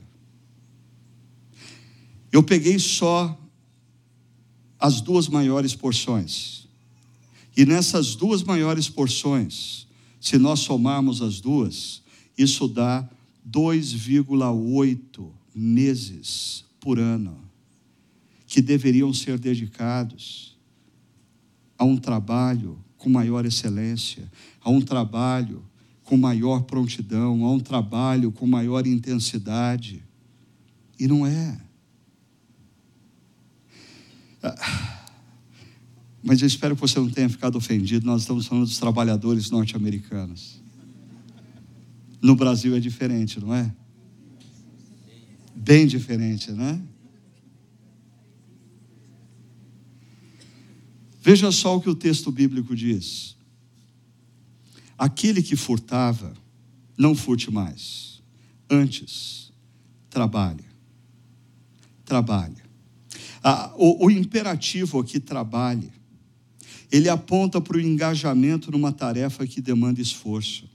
Eu 2.31 2.41
peguei 2.41 2.79
só 2.79 3.37
as 4.79 5.01
duas 5.01 5.27
maiores 5.27 5.75
porções. 5.75 6.69
E 7.57 7.67
nessas 7.67 8.15
duas 8.15 8.45
maiores 8.45 8.89
porções, 8.89 9.89
se 10.21 10.39
nós 10.39 10.61
somarmos 10.61 11.21
as 11.21 11.41
duas, 11.41 12.01
isso 12.39 12.69
dá 12.69 13.11
2,8 13.45 15.33
meses 15.53 16.65
por 16.79 17.01
ano 17.01 17.50
que 18.51 18.61
deveriam 18.61 19.15
ser 19.15 19.39
dedicados 19.39 20.59
a 21.79 21.85
um 21.85 21.97
trabalho 21.97 22.85
com 22.99 23.09
maior 23.09 23.47
excelência, 23.47 24.29
a 24.61 24.69
um 24.69 24.81
trabalho 24.81 25.65
com 26.03 26.17
maior 26.17 26.65
prontidão, 26.65 27.45
a 27.45 27.53
um 27.53 27.61
trabalho 27.61 28.33
com 28.33 28.49
maior 28.49 28.89
intensidade. 28.89 30.03
E 30.99 31.07
não 31.07 31.25
é. 31.25 31.61
Ah, 34.43 35.07
mas 36.21 36.43
eu 36.43 36.49
espero 36.49 36.75
que 36.75 36.81
você 36.81 36.99
não 36.99 37.09
tenha 37.09 37.29
ficado 37.29 37.57
ofendido. 37.57 38.05
Nós 38.05 38.23
estamos 38.23 38.49
falando 38.49 38.65
dos 38.65 38.79
trabalhadores 38.79 39.49
norte-americanos. 39.49 40.61
No 42.21 42.35
Brasil 42.35 42.75
é 42.75 42.81
diferente, 42.81 43.39
não 43.39 43.55
é? 43.55 43.73
Bem 45.55 45.87
diferente, 45.87 46.51
né? 46.51 46.83
Veja 51.21 51.53
só 51.53 51.77
o 51.77 51.81
que 51.81 51.91
o 51.91 51.95
texto 51.95 52.33
bíblico 52.33 52.75
diz. 52.75 53.37
Aquele 54.97 55.43
que 55.43 55.57
furtava, 55.57 56.35
não 56.97 57.15
furte 57.15 57.51
mais. 57.51 58.23
Antes, 58.69 59.53
trabalhe. 60.09 60.65
Trabalhe. 62.05 62.57
Ah, 63.43 63.73
o, 63.77 64.07
o 64.07 64.11
imperativo 64.11 64.99
aqui, 64.99 65.19
trabalhe 65.21 65.91
ele 66.91 67.09
aponta 67.09 67.61
para 67.61 67.77
o 67.77 67.81
engajamento 67.81 68.73
numa 68.73 68.93
tarefa 68.93 69.47
que 69.47 69.61
demanda 69.61 70.01
esforço. 70.01 70.69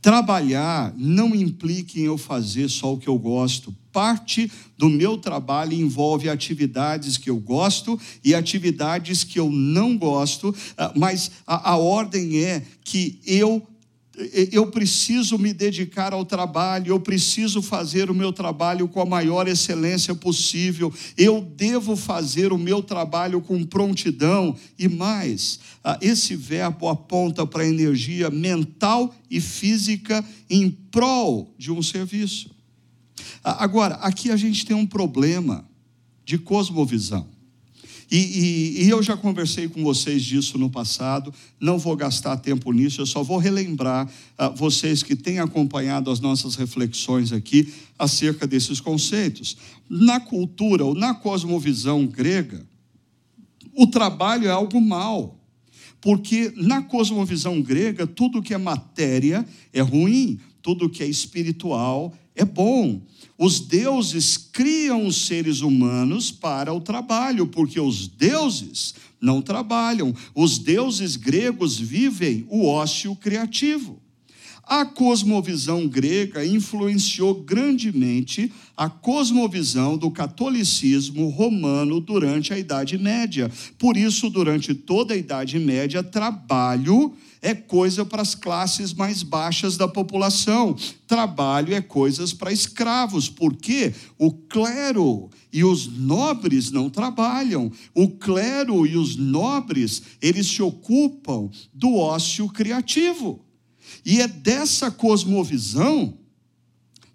Trabalhar 0.00 0.94
não 0.96 1.34
implica 1.34 1.98
em 1.98 2.04
eu 2.04 2.16
fazer 2.16 2.68
só 2.68 2.94
o 2.94 2.98
que 2.98 3.08
eu 3.08 3.18
gosto. 3.18 3.74
Parte 3.92 4.50
do 4.78 4.88
meu 4.88 5.18
trabalho 5.18 5.74
envolve 5.74 6.28
atividades 6.28 7.16
que 7.16 7.28
eu 7.28 7.36
gosto 7.38 8.00
e 8.24 8.34
atividades 8.34 9.24
que 9.24 9.38
eu 9.38 9.50
não 9.50 9.98
gosto, 9.98 10.54
ah, 10.78 10.92
mas 10.96 11.30
a, 11.46 11.72
a 11.72 11.76
ordem 11.76 12.38
é 12.44 12.62
que 12.84 13.18
eu 13.26 13.66
eu 14.52 14.66
preciso 14.66 15.38
me 15.38 15.52
dedicar 15.52 16.12
ao 16.12 16.24
trabalho, 16.24 16.88
eu 16.88 17.00
preciso 17.00 17.62
fazer 17.62 18.10
o 18.10 18.14
meu 18.14 18.32
trabalho 18.32 18.88
com 18.88 19.00
a 19.00 19.06
maior 19.06 19.48
excelência 19.48 20.14
possível, 20.14 20.92
eu 21.16 21.40
devo 21.40 21.96
fazer 21.96 22.52
o 22.52 22.58
meu 22.58 22.82
trabalho 22.82 23.40
com 23.40 23.64
prontidão 23.64 24.54
e 24.78 24.88
mais. 24.88 25.60
Ah, 25.82 25.98
esse 26.00 26.36
verbo 26.36 26.88
aponta 26.88 27.46
para 27.46 27.62
a 27.62 27.68
energia 27.68 28.30
mental 28.30 29.14
e 29.30 29.40
física 29.40 30.24
em 30.48 30.70
prol 30.70 31.54
de 31.56 31.72
um 31.72 31.82
serviço. 31.82 32.50
Ah, 33.42 33.64
agora, 33.64 33.94
aqui 33.96 34.30
a 34.30 34.36
gente 34.36 34.66
tem 34.66 34.76
um 34.76 34.86
problema 34.86 35.64
de 36.24 36.38
cosmovisão. 36.38 37.39
E, 38.10 38.16
e, 38.16 38.84
e, 38.84 38.90
eu 38.90 39.00
já 39.02 39.16
conversei 39.16 39.68
com 39.68 39.84
vocês 39.84 40.22
disso 40.22 40.58
no 40.58 40.68
passado, 40.68 41.32
não 41.60 41.78
vou 41.78 41.94
gastar 41.94 42.36
tempo 42.38 42.72
nisso, 42.72 43.00
eu 43.00 43.06
só 43.06 43.22
vou 43.22 43.38
relembrar 43.38 44.06
uh, 44.06 44.56
vocês 44.56 45.02
que 45.04 45.14
têm 45.14 45.38
acompanhado 45.38 46.10
as 46.10 46.18
nossas 46.18 46.56
reflexões 46.56 47.32
aqui 47.32 47.72
acerca 47.96 48.48
desses 48.48 48.80
conceitos. 48.80 49.56
Na 49.88 50.18
cultura 50.18 50.84
ou 50.84 50.92
na 50.92 51.14
cosmovisão 51.14 52.04
grega, 52.04 52.66
o 53.74 53.86
trabalho 53.86 54.48
é 54.48 54.50
algo 54.50 54.80
mal. 54.80 55.38
Porque 56.00 56.52
na 56.56 56.82
cosmovisão 56.82 57.60
grega, 57.62 58.06
tudo 58.06 58.42
que 58.42 58.54
é 58.54 58.58
matéria 58.58 59.46
é 59.72 59.80
ruim, 59.80 60.40
tudo 60.62 60.88
que 60.88 61.02
é 61.02 61.06
espiritual 61.06 62.12
é 62.34 62.44
bom. 62.44 63.00
Os 63.42 63.58
deuses 63.58 64.36
criam 64.36 65.06
os 65.06 65.24
seres 65.24 65.62
humanos 65.62 66.30
para 66.30 66.74
o 66.74 66.78
trabalho, 66.78 67.46
porque 67.46 67.80
os 67.80 68.06
deuses 68.06 68.94
não 69.18 69.40
trabalham. 69.40 70.14
Os 70.34 70.58
deuses 70.58 71.16
gregos 71.16 71.78
vivem 71.78 72.46
o 72.50 72.66
ócio 72.66 73.16
criativo. 73.16 73.98
A 74.62 74.84
cosmovisão 74.84 75.88
grega 75.88 76.44
influenciou 76.44 77.32
grandemente 77.32 78.52
a 78.76 78.90
cosmovisão 78.90 79.96
do 79.96 80.10
catolicismo 80.10 81.30
romano 81.30 81.98
durante 81.98 82.52
a 82.52 82.58
Idade 82.58 82.98
Média. 82.98 83.50
Por 83.78 83.96
isso, 83.96 84.28
durante 84.28 84.74
toda 84.74 85.14
a 85.14 85.16
Idade 85.16 85.58
Média, 85.58 86.02
trabalho 86.02 87.14
é 87.42 87.54
coisa 87.54 88.04
para 88.04 88.20
as 88.20 88.34
classes 88.34 88.92
mais 88.92 89.22
baixas 89.22 89.76
da 89.76 89.88
população. 89.88 90.76
Trabalho 91.06 91.74
é 91.74 91.80
coisas 91.80 92.32
para 92.32 92.52
escravos, 92.52 93.28
porque 93.28 93.94
o 94.18 94.30
clero 94.30 95.30
e 95.52 95.64
os 95.64 95.86
nobres 95.86 96.70
não 96.70 96.90
trabalham. 96.90 97.72
O 97.94 98.08
clero 98.08 98.86
e 98.86 98.96
os 98.96 99.16
nobres, 99.16 100.02
eles 100.20 100.46
se 100.46 100.62
ocupam 100.62 101.50
do 101.72 101.96
ócio 101.96 102.46
criativo. 102.48 103.42
E 104.04 104.20
é 104.20 104.28
dessa 104.28 104.90
cosmovisão 104.90 106.18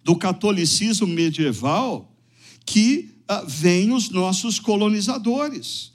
do 0.03 0.15
catolicismo 0.15 1.07
medieval 1.07 2.11
que 2.65 3.11
ah, 3.27 3.43
vêm 3.47 3.91
os 3.91 4.09
nossos 4.09 4.59
colonizadores 4.59 5.93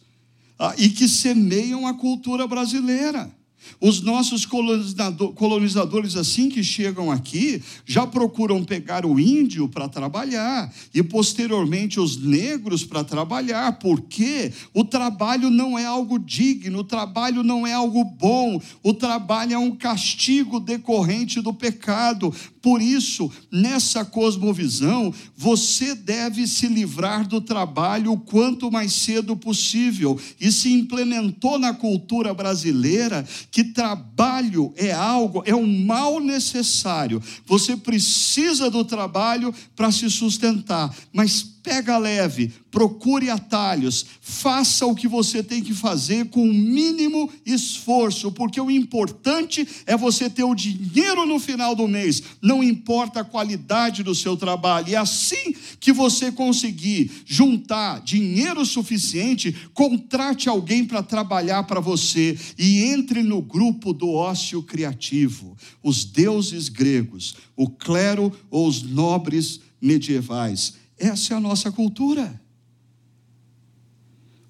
ah, 0.58 0.74
e 0.78 0.88
que 0.88 1.08
semeiam 1.08 1.86
a 1.86 1.94
cultura 1.94 2.46
brasileira. 2.46 3.39
Os 3.80 4.00
nossos 4.02 4.46
colonizadores, 4.46 6.16
assim 6.16 6.48
que 6.48 6.62
chegam 6.62 7.10
aqui, 7.10 7.62
já 7.86 8.06
procuram 8.06 8.64
pegar 8.64 9.06
o 9.06 9.18
índio 9.18 9.68
para 9.68 9.88
trabalhar 9.88 10.72
e, 10.94 11.02
posteriormente, 11.02 11.98
os 11.98 12.16
negros 12.16 12.84
para 12.84 13.04
trabalhar, 13.04 13.78
porque 13.78 14.52
o 14.74 14.84
trabalho 14.84 15.50
não 15.50 15.78
é 15.78 15.84
algo 15.84 16.18
digno, 16.18 16.80
o 16.80 16.84
trabalho 16.84 17.42
não 17.42 17.66
é 17.66 17.72
algo 17.72 18.04
bom, 18.04 18.60
o 18.82 18.92
trabalho 18.92 19.54
é 19.54 19.58
um 19.58 19.74
castigo 19.74 20.60
decorrente 20.60 21.40
do 21.40 21.54
pecado. 21.54 22.34
Por 22.62 22.82
isso, 22.82 23.30
nessa 23.50 24.04
cosmovisão, 24.04 25.14
você 25.34 25.94
deve 25.94 26.46
se 26.46 26.68
livrar 26.68 27.26
do 27.26 27.40
trabalho 27.40 28.12
o 28.12 28.18
quanto 28.18 28.70
mais 28.70 28.92
cedo 28.92 29.34
possível. 29.34 30.20
E 30.38 30.52
se 30.52 30.70
implementou 30.70 31.58
na 31.58 31.72
cultura 31.72 32.34
brasileira 32.34 33.26
que 33.50 33.64
trabalho 33.64 34.74
é 34.76 34.92
algo, 34.92 35.42
é 35.46 35.54
um 35.54 35.84
mal 35.84 36.20
necessário. 36.20 37.22
Você 37.46 37.76
precisa 37.76 38.70
do 38.70 38.84
trabalho 38.84 39.54
para 39.74 39.90
se 39.90 40.10
sustentar, 40.10 40.94
mas 41.12 41.59
pega 41.62 41.98
leve, 41.98 42.52
procure 42.70 43.30
atalhos, 43.30 44.06
faça 44.20 44.86
o 44.86 44.94
que 44.94 45.08
você 45.08 45.42
tem 45.42 45.62
que 45.62 45.74
fazer 45.74 46.26
com 46.26 46.42
o 46.42 46.54
mínimo 46.54 47.30
esforço, 47.44 48.30
porque 48.32 48.60
o 48.60 48.70
importante 48.70 49.66
é 49.86 49.96
você 49.96 50.30
ter 50.30 50.44
o 50.44 50.54
dinheiro 50.54 51.26
no 51.26 51.38
final 51.38 51.74
do 51.74 51.88
mês, 51.88 52.22
não 52.40 52.62
importa 52.62 53.20
a 53.20 53.24
qualidade 53.24 54.02
do 54.02 54.14
seu 54.14 54.36
trabalho. 54.36 54.88
E 54.88 54.96
assim 54.96 55.54
que 55.78 55.92
você 55.92 56.30
conseguir 56.30 57.10
juntar 57.26 58.00
dinheiro 58.00 58.64
suficiente, 58.64 59.54
contrate 59.74 60.48
alguém 60.48 60.84
para 60.84 61.02
trabalhar 61.02 61.64
para 61.64 61.80
você 61.80 62.38
e 62.58 62.84
entre 62.84 63.22
no 63.22 63.42
grupo 63.42 63.92
do 63.92 64.10
ócio 64.10 64.62
criativo. 64.62 65.56
Os 65.82 66.04
deuses 66.04 66.68
gregos, 66.68 67.34
o 67.56 67.68
clero 67.68 68.32
ou 68.50 68.66
os 68.66 68.82
nobres 68.82 69.60
medievais 69.80 70.79
essa 71.00 71.34
é 71.34 71.36
a 71.36 71.40
nossa 71.40 71.72
cultura. 71.72 72.40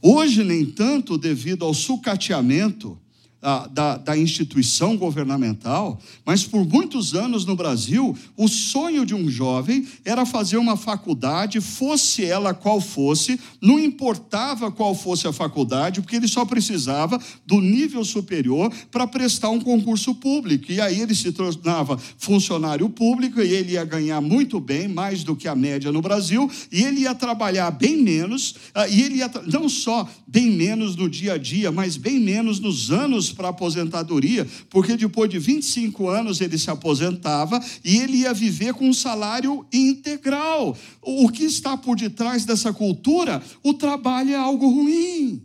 Hoje, 0.02 0.42
nem 0.42 0.66
tanto, 0.66 1.16
devido 1.16 1.64
ao 1.64 1.72
sucateamento 1.72 2.98
da, 3.40 3.96
da, 3.96 4.18
instituição 4.18 4.98
governamental, 4.98 5.98
mas 6.26 6.44
por 6.44 6.62
muitos 6.62 7.14
anos 7.14 7.46
no 7.46 7.56
Brasil, 7.56 8.14
o 8.36 8.46
sonho 8.46 9.06
de 9.06 9.14
um 9.14 9.30
jovem 9.30 9.86
era 10.04 10.26
fazer 10.26 10.58
uma 10.58 10.76
faculdade, 10.76 11.58
fosse 11.58 12.22
ela 12.22 12.52
qual 12.52 12.82
fosse, 12.82 13.40
não 13.58 13.78
importava 13.78 14.70
qual 14.70 14.94
fosse 14.94 15.26
a 15.26 15.32
faculdade, 15.32 16.02
porque 16.02 16.16
ele 16.16 16.28
só 16.28 16.44
precisava 16.44 17.18
do 17.46 17.62
nível 17.62 18.04
superior 18.04 18.70
para 18.90 19.06
prestar 19.06 19.48
um 19.48 19.60
concurso 19.60 20.14
público. 20.14 20.70
E 20.70 20.78
aí 20.78 21.00
ele 21.00 21.14
se 21.14 21.32
tornava 21.32 21.96
funcionário 22.18 22.90
público 22.90 23.40
e 23.40 23.54
ele 23.54 23.72
ia 23.72 23.84
ganhar 23.84 24.20
muito 24.20 24.60
bem, 24.60 24.86
mais 24.86 25.24
do 25.24 25.34
que 25.34 25.48
a 25.48 25.54
média 25.54 25.90
no 25.90 26.02
Brasil, 26.02 26.50
e 26.70 26.82
ele 26.82 27.00
ia 27.00 27.14
trabalhar 27.14 27.70
bem 27.70 27.96
menos, 28.02 28.56
ah, 28.74 28.86
e 28.86 29.00
ele 29.00 29.16
ia 29.16 29.30
não 29.46 29.66
só 29.66 30.06
bem 30.26 30.50
menos 30.50 30.94
no 30.94 31.08
dia 31.08 31.34
a 31.34 31.38
dia, 31.38 31.72
mas 31.72 31.96
bem 31.96 32.20
menos 32.20 32.60
nos 32.60 32.90
anos 32.90 33.29
para 33.32 33.48
aposentadoria, 33.48 34.46
porque 34.68 34.96
depois 34.96 35.30
de 35.30 35.38
25 35.38 36.08
anos 36.08 36.40
ele 36.40 36.58
se 36.58 36.70
aposentava 36.70 37.62
e 37.84 37.98
ele 37.98 38.18
ia 38.18 38.34
viver 38.34 38.74
com 38.74 38.88
um 38.88 38.94
salário 38.94 39.66
integral. 39.72 40.76
O 41.02 41.28
que 41.28 41.44
está 41.44 41.76
por 41.76 41.96
detrás 41.96 42.44
dessa 42.44 42.72
cultura? 42.72 43.42
O 43.62 43.74
trabalho 43.74 44.32
é 44.32 44.36
algo 44.36 44.68
ruim. 44.68 45.42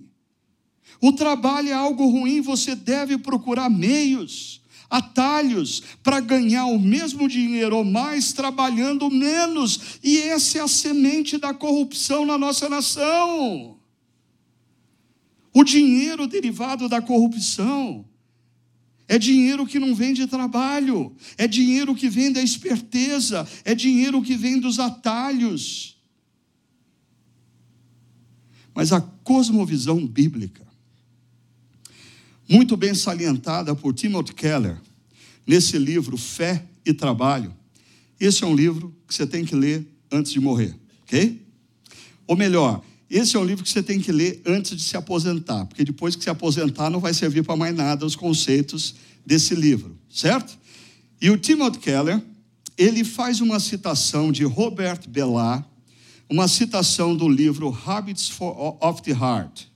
O 1.02 1.12
trabalho 1.12 1.70
é 1.70 1.74
algo 1.74 2.08
ruim, 2.08 2.42
você 2.42 2.74
deve 2.76 3.18
procurar 3.18 3.70
meios, 3.70 4.62
atalhos 4.90 5.84
para 6.04 6.20
ganhar 6.20 6.66
o 6.66 6.80
mesmo 6.80 7.28
dinheiro 7.28 7.78
ou 7.78 7.84
mais 7.84 8.34
trabalhando 8.34 9.10
menos. 9.10 10.00
E 10.04 10.18
essa 10.18 10.60
é 10.60 10.62
a 10.62 10.68
semente 10.68 11.38
da 11.38 11.54
corrupção 11.54 12.26
na 12.26 12.38
nossa 12.38 12.70
nação. 12.70 13.75
O 15.56 15.64
dinheiro 15.64 16.28
derivado 16.28 16.90
da 16.90 17.02
corrupção 17.02 18.06
é 19.08 19.18
dinheiro 19.18 19.66
que 19.66 19.80
não 19.80 19.96
vem 19.96 20.14
de 20.14 20.28
trabalho, 20.28 21.16
é 21.38 21.48
dinheiro 21.48 21.96
que 21.96 22.10
vem 22.10 22.30
da 22.30 22.42
esperteza, 22.42 23.48
é 23.64 23.74
dinheiro 23.74 24.22
que 24.22 24.36
vem 24.36 24.60
dos 24.60 24.80
atalhos. 24.80 25.98
Mas 28.74 28.92
a 28.92 29.00
cosmovisão 29.00 30.06
bíblica, 30.06 30.68
muito 32.50 32.76
bem 32.76 32.94
salientada 32.94 33.74
por 33.74 33.94
Timothy 33.94 34.34
Keller, 34.34 34.82
nesse 35.48 35.78
livro 35.78 36.18
Fé 36.18 36.66
e 36.86 36.94
Trabalho, 36.94 37.56
esse 38.20 38.44
é 38.44 38.48
um 38.48 38.54
livro 38.54 38.94
que 39.08 39.16
você 39.16 39.26
tem 39.26 39.46
que 39.46 39.56
ler 39.56 39.88
antes 40.12 40.34
de 40.34 40.40
morrer, 40.42 40.78
ok? 41.04 41.42
Ou 42.28 42.36
melhor, 42.36 42.84
esse 43.10 43.36
é 43.36 43.40
um 43.40 43.44
livro 43.44 43.64
que 43.64 43.70
você 43.70 43.84
tem 43.84 44.00
que 44.00 44.12
ler 44.12 44.42
antes 44.46 44.76
de 44.76 44.84
se 44.84 44.98
aposentar, 44.98 45.66
porque 45.66 45.84
depois 45.84 46.16
que 46.16 46.24
se 46.24 46.30
aposentar 46.30 46.90
não 46.90 47.00
vai 47.00 47.14
servir 47.14 47.44
para 47.44 47.56
mais 47.56 47.76
nada 47.76 48.06
os 48.06 48.16
conceitos 48.16 48.96
desse 49.26 49.54
livro, 49.54 49.98
certo? 50.10 50.58
E 51.22 51.30
o 51.30 51.38
Timothy 51.38 51.80
Keller, 51.80 52.22
ele 52.78 53.04
faz 53.04 53.42
uma 53.42 53.60
citação 53.60 54.32
de 54.32 54.44
Robert 54.44 55.08
Bellar, 55.08 55.68
uma 56.30 56.48
citação 56.48 57.16
do 57.16 57.30
livro 57.30 57.78
Habits 57.86 58.32
of 58.82 59.02
the 59.04 59.12
Heart. 59.12 59.68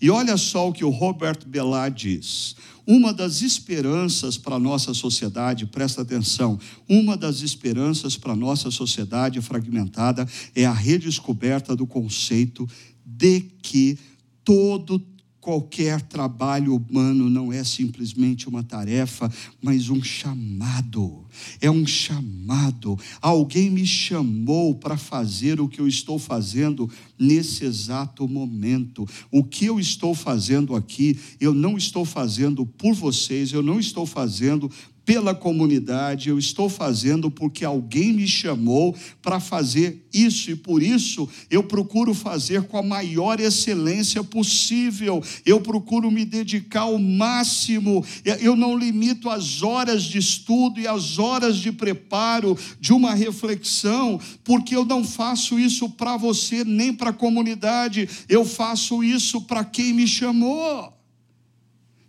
E 0.00 0.10
olha 0.10 0.36
só 0.36 0.68
o 0.68 0.72
que 0.72 0.84
o 0.84 0.90
Robert 0.90 1.46
Bellar 1.46 1.90
diz. 1.90 2.56
Uma 2.86 3.12
das 3.12 3.42
esperanças 3.42 4.36
para 4.36 4.56
a 4.56 4.58
nossa 4.58 4.92
sociedade, 4.92 5.66
presta 5.66 6.02
atenção, 6.02 6.58
uma 6.88 7.16
das 7.16 7.40
esperanças 7.40 8.16
para 8.16 8.32
a 8.32 8.36
nossa 8.36 8.70
sociedade 8.70 9.40
fragmentada 9.40 10.26
é 10.54 10.64
a 10.64 10.72
redescoberta 10.72 11.76
do 11.76 11.86
conceito 11.86 12.68
de 13.04 13.40
que 13.62 13.98
todo 14.44 14.98
Qualquer 15.42 16.00
trabalho 16.00 16.76
humano 16.76 17.28
não 17.28 17.52
é 17.52 17.64
simplesmente 17.64 18.48
uma 18.48 18.62
tarefa, 18.62 19.28
mas 19.60 19.90
um 19.90 20.00
chamado. 20.00 21.26
É 21.60 21.68
um 21.68 21.84
chamado. 21.84 22.96
Alguém 23.20 23.68
me 23.68 23.84
chamou 23.84 24.72
para 24.72 24.96
fazer 24.96 25.60
o 25.60 25.68
que 25.68 25.80
eu 25.80 25.88
estou 25.88 26.16
fazendo 26.16 26.88
nesse 27.18 27.64
exato 27.64 28.28
momento. 28.28 29.04
O 29.32 29.42
que 29.42 29.64
eu 29.64 29.80
estou 29.80 30.14
fazendo 30.14 30.76
aqui, 30.76 31.18
eu 31.40 31.52
não 31.52 31.76
estou 31.76 32.04
fazendo 32.04 32.64
por 32.64 32.94
vocês, 32.94 33.52
eu 33.52 33.64
não 33.64 33.80
estou 33.80 34.06
fazendo 34.06 34.70
pela 35.04 35.34
comunidade, 35.34 36.28
eu 36.28 36.38
estou 36.38 36.68
fazendo 36.68 37.30
porque 37.30 37.64
alguém 37.64 38.12
me 38.12 38.28
chamou 38.28 38.96
para 39.20 39.40
fazer 39.40 40.06
isso 40.12 40.50
e 40.50 40.56
por 40.56 40.82
isso 40.82 41.28
eu 41.50 41.62
procuro 41.64 42.14
fazer 42.14 42.62
com 42.64 42.76
a 42.76 42.82
maior 42.82 43.40
excelência 43.40 44.22
possível. 44.22 45.22
Eu 45.44 45.60
procuro 45.60 46.10
me 46.10 46.24
dedicar 46.24 46.82
ao 46.82 46.98
máximo. 46.98 48.04
Eu 48.40 48.54
não 48.54 48.78
limito 48.78 49.28
as 49.28 49.62
horas 49.62 50.04
de 50.04 50.18
estudo 50.18 50.78
e 50.78 50.86
as 50.86 51.18
horas 51.18 51.56
de 51.56 51.72
preparo 51.72 52.56
de 52.80 52.92
uma 52.92 53.12
reflexão, 53.12 54.20
porque 54.44 54.76
eu 54.76 54.84
não 54.84 55.04
faço 55.04 55.58
isso 55.58 55.88
para 55.90 56.16
você 56.16 56.64
nem 56.64 56.92
para 56.92 57.10
a 57.10 57.14
comunidade. 57.14 58.08
Eu 58.28 58.44
faço 58.44 59.02
isso 59.02 59.40
para 59.40 59.64
quem 59.64 59.92
me 59.92 60.06
chamou. 60.06 60.92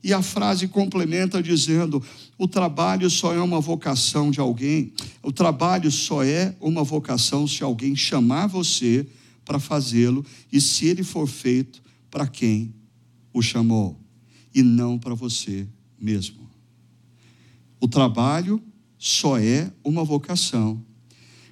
E 0.04 0.12
a 0.12 0.22
frase 0.22 0.68
complementa 0.68 1.42
dizendo: 1.42 2.04
o 2.38 2.48
trabalho 2.48 3.10
só 3.10 3.34
é 3.34 3.42
uma 3.42 3.60
vocação 3.60 4.32
de 4.32 4.40
alguém, 4.40 4.94
o 5.22 5.32
trabalho 5.32 5.92
só 5.92 6.24
é 6.24 6.56
uma 6.60 6.84
vocação 6.84 7.48
se 7.48 7.64
alguém 7.64 7.96
chamar 7.96 8.48
você 8.48 9.08
para 9.46 9.60
fazê-lo 9.60 10.26
e 10.52 10.60
se 10.60 10.88
ele 10.88 11.04
for 11.04 11.28
feito 11.28 11.82
para 12.10 12.28
quem 12.28 12.74
o 13.34 13.42
chamou 13.42 14.00
e 14.54 14.62
não 14.64 14.98
para 14.98 15.14
você 15.14 15.68
mesmo. 16.00 16.50
O 17.80 17.88
trabalho 17.88 18.62
só 18.98 19.38
é 19.38 19.72
uma 19.84 20.04
vocação 20.04 20.84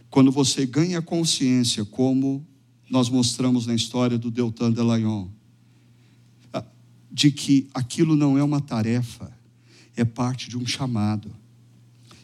quando 0.09 0.32
você 0.32 0.65
ganha 0.65 1.01
consciência, 1.01 1.86
como 1.86 2.45
nós 2.89 3.09
mostramos 3.09 3.65
na 3.65 3.73
história 3.73 4.17
do 4.17 4.29
Deltan 4.29 4.71
Delayon 4.71 5.29
de 7.11 7.32
que 7.32 7.67
aquilo 7.73 8.15
não 8.15 8.38
é 8.38 8.43
uma 8.43 8.61
tarefa, 8.61 9.32
é 9.95 10.05
parte 10.05 10.49
de 10.49 10.57
um 10.57 10.65
chamado. 10.65 11.35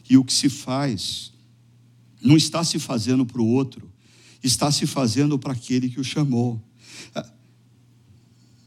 E 0.08 0.16
o 0.16 0.24
que 0.24 0.32
se 0.32 0.48
faz 0.48 1.32
não 2.22 2.36
está 2.36 2.64
se 2.64 2.78
fazendo 2.78 3.24
para 3.24 3.40
o 3.40 3.46
outro, 3.46 3.90
está 4.42 4.70
se 4.72 4.86
fazendo 4.86 5.38
para 5.38 5.52
aquele 5.52 5.88
que 5.88 6.00
o 6.00 6.04
chamou. 6.04 6.62
Ah, 7.14 7.30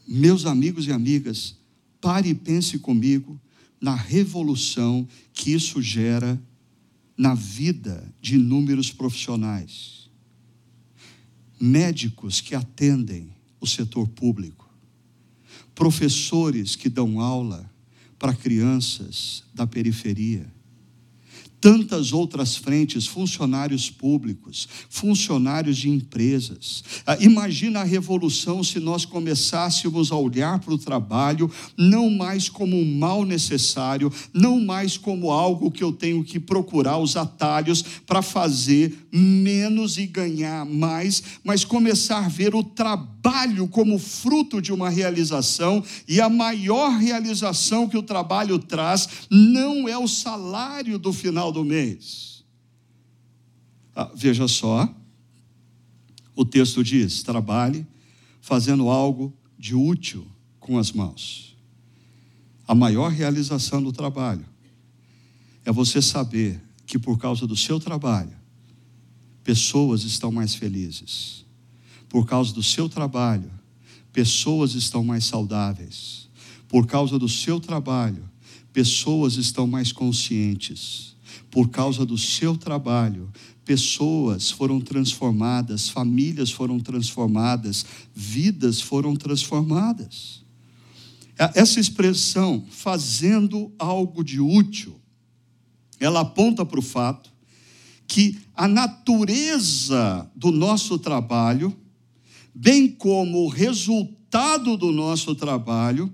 meus 0.06 0.46
amigos 0.46 0.86
e 0.86 0.92
amigas, 0.92 1.56
pare 2.00 2.30
e 2.30 2.34
pense 2.34 2.78
comigo 2.78 3.40
na 3.80 3.94
revolução 3.94 5.06
que 5.32 5.52
isso 5.52 5.82
gera 5.82 6.40
na 7.16 7.34
vida 7.34 8.12
de 8.20 8.36
inúmeros 8.36 8.92
profissionais. 8.92 10.10
Médicos 11.60 12.40
que 12.40 12.54
atendem 12.54 13.30
o 13.60 13.66
setor 13.66 14.08
público, 14.08 14.68
professores 15.74 16.74
que 16.74 16.88
dão 16.88 17.20
aula 17.20 17.71
para 18.22 18.34
crianças 18.34 19.42
da 19.52 19.66
periferia 19.66 20.46
tantas 21.62 22.12
outras 22.12 22.56
frentes, 22.56 23.06
funcionários 23.06 23.88
públicos, 23.88 24.68
funcionários 24.90 25.78
de 25.78 25.88
empresas. 25.88 26.82
Ah, 27.06 27.16
imagina 27.20 27.80
a 27.80 27.84
revolução 27.84 28.64
se 28.64 28.80
nós 28.80 29.04
começássemos 29.04 30.10
a 30.10 30.16
olhar 30.16 30.58
para 30.58 30.74
o 30.74 30.78
trabalho 30.78 31.48
não 31.78 32.10
mais 32.10 32.48
como 32.48 32.76
um 32.76 32.98
mal 32.98 33.24
necessário, 33.24 34.12
não 34.34 34.60
mais 34.60 34.96
como 34.96 35.30
algo 35.30 35.70
que 35.70 35.84
eu 35.84 35.92
tenho 35.92 36.24
que 36.24 36.40
procurar 36.40 36.98
os 36.98 37.16
atalhos 37.16 37.82
para 38.04 38.22
fazer 38.22 39.06
menos 39.12 39.98
e 39.98 40.06
ganhar 40.06 40.66
mais, 40.66 41.22
mas 41.44 41.64
começar 41.64 42.24
a 42.24 42.28
ver 42.28 42.56
o 42.56 42.64
trabalho 42.64 43.68
como 43.68 44.00
fruto 44.00 44.60
de 44.60 44.72
uma 44.72 44.90
realização 44.90 45.84
e 46.08 46.20
a 46.20 46.28
maior 46.28 46.98
realização 46.98 47.88
que 47.88 47.96
o 47.96 48.02
trabalho 48.02 48.58
traz 48.58 49.08
não 49.30 49.88
é 49.88 49.96
o 49.96 50.08
salário 50.08 50.98
do 50.98 51.12
do 51.52 51.64
mês. 51.64 52.44
Ah, 53.94 54.10
veja 54.14 54.48
só, 54.48 54.92
o 56.34 56.44
texto 56.44 56.82
diz: 56.82 57.22
trabalhe 57.22 57.86
fazendo 58.40 58.88
algo 58.88 59.32
de 59.58 59.74
útil 59.74 60.26
com 60.58 60.78
as 60.78 60.92
mãos. 60.92 61.56
A 62.66 62.74
maior 62.74 63.10
realização 63.10 63.82
do 63.82 63.92
trabalho 63.92 64.46
é 65.64 65.70
você 65.70 66.00
saber 66.00 66.60
que 66.86 66.98
por 66.98 67.18
causa 67.18 67.46
do 67.46 67.56
seu 67.56 67.78
trabalho, 67.78 68.36
pessoas 69.44 70.04
estão 70.04 70.32
mais 70.32 70.54
felizes. 70.54 71.44
Por 72.08 72.26
causa 72.26 72.52
do 72.52 72.62
seu 72.62 72.88
trabalho, 72.88 73.50
pessoas 74.12 74.74
estão 74.74 75.04
mais 75.04 75.24
saudáveis. 75.24 76.28
Por 76.68 76.86
causa 76.86 77.18
do 77.18 77.28
seu 77.28 77.60
trabalho, 77.60 78.28
pessoas 78.72 79.34
estão 79.34 79.66
mais 79.66 79.92
conscientes 79.92 81.11
por 81.52 81.68
causa 81.68 82.06
do 82.06 82.16
seu 82.16 82.56
trabalho, 82.56 83.30
pessoas 83.62 84.50
foram 84.50 84.80
transformadas, 84.80 85.86
famílias 85.86 86.50
foram 86.50 86.80
transformadas, 86.80 87.84
vidas 88.14 88.80
foram 88.80 89.14
transformadas. 89.14 90.42
Essa 91.54 91.78
expressão, 91.78 92.64
fazendo 92.70 93.70
algo 93.78 94.24
de 94.24 94.40
útil, 94.40 94.98
ela 96.00 96.20
aponta 96.20 96.64
para 96.64 96.80
o 96.80 96.82
fato 96.82 97.30
que 98.08 98.38
a 98.54 98.66
natureza 98.66 100.30
do 100.34 100.50
nosso 100.50 100.98
trabalho, 100.98 101.76
bem 102.54 102.88
como 102.88 103.44
o 103.44 103.48
resultado 103.48 104.74
do 104.78 104.90
nosso 104.90 105.34
trabalho, 105.34 106.12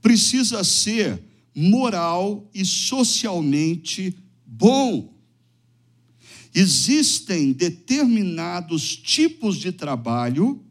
precisa 0.00 0.62
ser 0.62 1.20
moral 1.52 2.48
e 2.54 2.64
socialmente 2.64 4.21
bom. 4.62 5.12
Existem 6.54 7.52
determinados 7.52 8.94
tipos 8.94 9.56
de 9.56 9.72
trabalho 9.72 10.62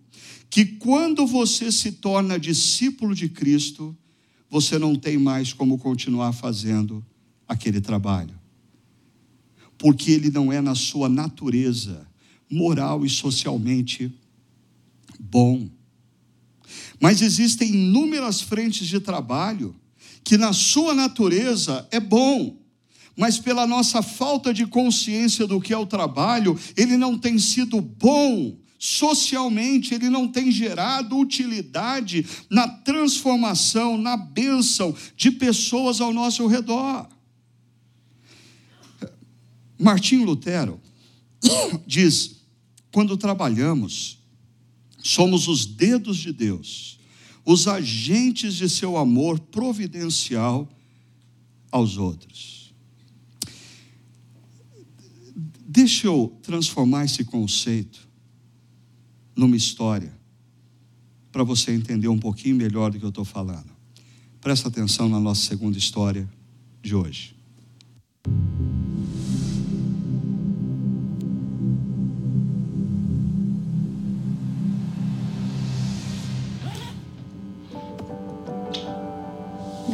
que, 0.49 0.65
quando 0.65 1.27
você 1.27 1.69
se 1.71 1.91
torna 1.91 2.39
discípulo 2.39 3.13
de 3.13 3.27
Cristo, 3.27 3.97
você 4.49 4.79
não 4.79 4.95
tem 4.95 5.17
mais 5.17 5.51
como 5.51 5.77
continuar 5.77 6.31
fazendo 6.31 7.05
aquele 7.45 7.81
trabalho. 7.81 8.39
Porque 9.77 10.11
ele 10.11 10.29
não 10.29 10.53
é 10.53 10.61
na 10.61 10.75
sua 10.75 11.09
natureza 11.09 12.07
moral 12.49 13.05
e 13.05 13.09
socialmente 13.09 14.13
bom. 15.19 15.69
Mas 16.97 17.21
existem 17.21 17.73
inúmeras 17.73 18.39
frentes 18.39 18.87
de 18.87 19.01
trabalho 19.01 19.75
que, 20.23 20.37
na 20.37 20.53
sua 20.53 20.93
natureza, 20.93 21.85
é 21.91 21.99
bom 21.99 22.60
mas 23.15 23.37
pela 23.37 23.67
nossa 23.67 24.01
falta 24.01 24.53
de 24.53 24.65
consciência 24.65 25.45
do 25.45 25.59
que 25.59 25.73
é 25.73 25.77
o 25.77 25.85
trabalho, 25.85 26.57
ele 26.75 26.97
não 26.97 27.17
tem 27.17 27.37
sido 27.37 27.81
bom 27.81 28.57
socialmente, 28.79 29.93
ele 29.93 30.09
não 30.09 30.27
tem 30.27 30.51
gerado 30.51 31.15
utilidade 31.15 32.25
na 32.49 32.67
transformação, 32.67 33.95
na 33.95 34.17
bênção 34.17 34.95
de 35.15 35.29
pessoas 35.29 36.01
ao 36.01 36.11
nosso 36.11 36.47
redor. 36.47 37.07
Martinho 39.77 40.25
Lutero 40.25 40.79
diz: 41.85 42.41
quando 42.91 43.17
trabalhamos, 43.17 44.17
somos 45.03 45.47
os 45.47 45.65
dedos 45.65 46.17
de 46.17 46.33
Deus, 46.33 46.99
os 47.45 47.67
agentes 47.67 48.55
de 48.55 48.69
seu 48.69 48.97
amor 48.97 49.39
providencial 49.39 50.67
aos 51.71 51.97
outros. 51.97 52.60
Deixa 55.81 56.05
eu 56.05 56.31
transformar 56.43 57.05
esse 57.05 57.25
conceito 57.25 58.07
numa 59.35 59.55
história, 59.55 60.13
para 61.31 61.43
você 61.43 61.71
entender 61.71 62.07
um 62.07 62.19
pouquinho 62.19 62.55
melhor 62.55 62.91
do 62.91 62.99
que 62.99 63.03
eu 63.03 63.09
estou 63.09 63.25
falando. 63.25 63.71
Presta 64.39 64.67
atenção 64.67 65.09
na 65.09 65.19
nossa 65.19 65.41
segunda 65.41 65.79
história 65.79 66.29
de 66.83 66.93
hoje. 66.93 67.35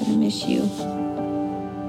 I 0.06 0.18
miss 0.18 0.44
you. 0.44 0.70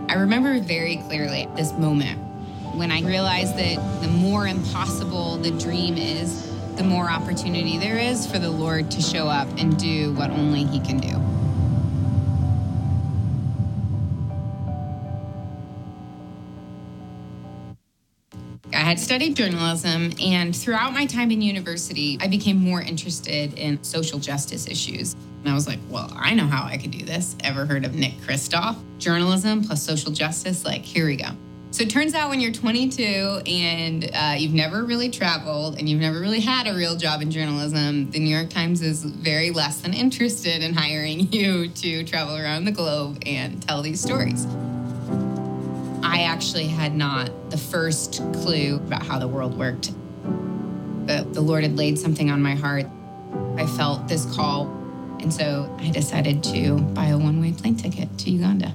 I 0.08 0.14
remember 0.14 0.60
very 0.62 0.98
clearly 1.08 1.48
this 1.56 1.72
moment 1.72 2.27
when 2.74 2.90
I 2.90 3.02
realized 3.02 3.56
that 3.56 4.02
the 4.02 4.08
more 4.08 4.46
impossible 4.46 5.36
the 5.38 5.50
dream 5.52 5.96
is, 5.96 6.48
the 6.76 6.84
more 6.84 7.10
opportunity 7.10 7.76
there 7.78 7.98
is 7.98 8.26
for 8.30 8.38
the 8.38 8.50
Lord 8.50 8.90
to 8.92 9.02
show 9.02 9.26
up 9.26 9.48
and 9.58 9.76
do 9.78 10.12
what 10.12 10.30
only 10.30 10.64
He 10.64 10.80
can 10.80 10.98
do. 10.98 11.18
I 18.72 18.82
had 18.82 19.00
studied 19.00 19.34
journalism, 19.34 20.12
and 20.22 20.54
throughout 20.54 20.92
my 20.92 21.04
time 21.06 21.30
in 21.30 21.42
university, 21.42 22.16
I 22.20 22.28
became 22.28 22.58
more 22.58 22.80
interested 22.80 23.54
in 23.54 23.82
social 23.82 24.18
justice 24.18 24.68
issues. 24.68 25.14
And 25.14 25.48
I 25.48 25.54
was 25.54 25.66
like, 25.66 25.78
well, 25.88 26.12
I 26.16 26.34
know 26.34 26.46
how 26.46 26.64
I 26.64 26.76
could 26.76 26.90
do 26.92 27.04
this. 27.04 27.34
Ever 27.42 27.66
heard 27.66 27.84
of 27.84 27.94
Nick 27.94 28.14
Kristof? 28.18 28.76
Journalism 28.98 29.64
plus 29.64 29.82
social 29.82 30.12
justice? 30.12 30.64
Like, 30.64 30.82
here 30.82 31.06
we 31.06 31.16
go. 31.16 31.30
So 31.78 31.84
it 31.84 31.90
turns 31.90 32.12
out 32.12 32.28
when 32.28 32.40
you're 32.40 32.50
22 32.50 33.42
and 33.46 34.10
uh, 34.12 34.34
you've 34.36 34.52
never 34.52 34.82
really 34.82 35.10
traveled 35.10 35.78
and 35.78 35.88
you've 35.88 36.00
never 36.00 36.18
really 36.18 36.40
had 36.40 36.66
a 36.66 36.74
real 36.74 36.96
job 36.96 37.22
in 37.22 37.30
journalism, 37.30 38.10
the 38.10 38.18
New 38.18 38.36
York 38.36 38.50
Times 38.50 38.82
is 38.82 39.04
very 39.04 39.52
less 39.52 39.82
than 39.82 39.94
interested 39.94 40.60
in 40.60 40.74
hiring 40.74 41.20
you 41.32 41.68
to 41.68 42.02
travel 42.02 42.36
around 42.36 42.64
the 42.64 42.72
globe 42.72 43.22
and 43.24 43.62
tell 43.62 43.80
these 43.80 44.00
stories. 44.00 44.44
I 46.02 46.22
actually 46.26 46.66
had 46.66 46.96
not 46.96 47.30
the 47.48 47.58
first 47.58 48.24
clue 48.32 48.74
about 48.84 49.04
how 49.04 49.20
the 49.20 49.28
world 49.28 49.56
worked. 49.56 49.92
But 51.06 51.32
the 51.32 51.42
Lord 51.42 51.62
had 51.62 51.76
laid 51.76 51.96
something 51.96 52.28
on 52.28 52.42
my 52.42 52.56
heart. 52.56 52.86
I 53.56 53.66
felt 53.66 54.08
this 54.08 54.24
call. 54.34 54.66
And 55.20 55.32
so 55.32 55.72
I 55.78 55.90
decided 55.90 56.42
to 56.42 56.78
buy 56.78 57.10
a 57.10 57.16
one 57.16 57.40
way 57.40 57.52
plane 57.52 57.76
ticket 57.76 58.18
to 58.18 58.30
Uganda. 58.32 58.74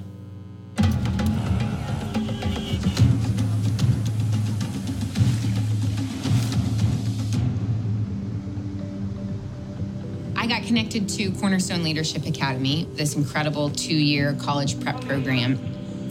I 10.44 10.46
got 10.46 10.64
connected 10.64 11.08
to 11.08 11.30
Cornerstone 11.30 11.82
Leadership 11.82 12.26
Academy, 12.26 12.86
this 12.92 13.16
incredible 13.16 13.70
two 13.70 13.96
year 13.96 14.36
college 14.38 14.78
prep 14.78 15.00
program 15.00 15.56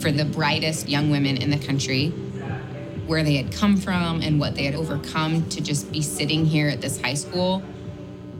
for 0.00 0.10
the 0.10 0.24
brightest 0.24 0.88
young 0.88 1.08
women 1.08 1.36
in 1.36 1.50
the 1.50 1.56
country, 1.56 2.08
where 3.06 3.22
they 3.22 3.36
had 3.36 3.52
come 3.52 3.76
from 3.76 4.22
and 4.22 4.40
what 4.40 4.56
they 4.56 4.64
had 4.64 4.74
overcome 4.74 5.48
to 5.50 5.60
just 5.60 5.92
be 5.92 6.02
sitting 6.02 6.44
here 6.44 6.68
at 6.68 6.80
this 6.80 7.00
high 7.00 7.14
school 7.14 7.62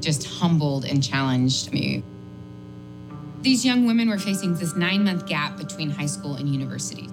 just 0.01 0.27
humbled 0.27 0.85
and 0.85 1.01
challenged 1.01 1.73
me. 1.73 2.03
These 3.43 3.65
young 3.65 3.87
women 3.87 4.09
were 4.09 4.19
facing 4.19 4.57
this 4.57 4.75
nine 4.75 5.05
month 5.05 5.29
gap 5.29 5.57
between 5.57 5.91
high 5.91 6.07
school 6.07 6.35
and 6.35 6.49
university. 6.49 7.09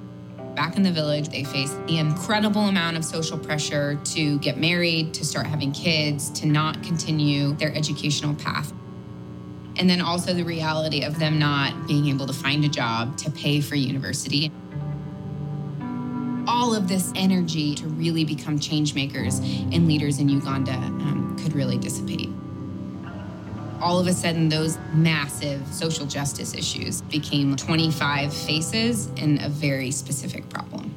Back 0.56 0.76
in 0.76 0.84
the 0.84 0.92
village, 0.92 1.30
they 1.30 1.44
face 1.44 1.74
the 1.88 1.98
incredible 1.98 2.64
amount 2.64 2.98
of 2.98 3.06
social 3.06 3.38
pressure 3.38 4.00
to 4.04 4.38
get 4.40 4.58
married, 4.58 5.14
to 5.14 5.26
start 5.26 5.48
having 5.48 5.72
kids, 5.72 6.30
to 6.32 6.46
not 6.46 6.84
continue 6.84 7.54
their 7.54 7.74
educational 7.74 8.36
path. 8.36 8.74
And 9.78 9.90
then 9.90 10.02
also 10.02 10.34
the 10.34 10.44
reality 10.44 11.04
of 11.04 11.18
them 11.20 11.40
not 11.40 11.88
being 11.88 12.08
able 12.08 12.28
to 12.28 12.34
find 12.34 12.66
a 12.66 12.70
job 12.70 13.18
to 13.20 13.32
pay 13.32 13.62
for 13.62 13.76
university. 13.76 14.52
All 16.48 16.76
of 16.76 16.88
this 16.90 17.14
energy 17.16 17.74
to 17.76 17.88
really 17.88 18.26
become 18.26 18.60
change 18.60 18.94
makers 18.94 19.40
and 19.40 19.88
leaders 19.88 20.20
in 20.20 20.28
Uganda 20.28 20.74
um, 20.74 21.38
could 21.42 21.54
really 21.54 21.78
dissipate 21.78 22.30
all 23.82 24.00
of 24.00 24.08
a 24.08 24.14
sudden 24.14 24.50
those 24.50 24.78
massive 24.94 25.66
social 25.68 26.06
justice 26.06 26.54
issues 26.54 27.02
became 27.04 27.56
25 27.56 28.34
faces 28.34 29.08
in 29.18 29.42
a 29.42 29.50
very 29.50 29.92
specific 29.92 30.48
problem. 30.50 30.94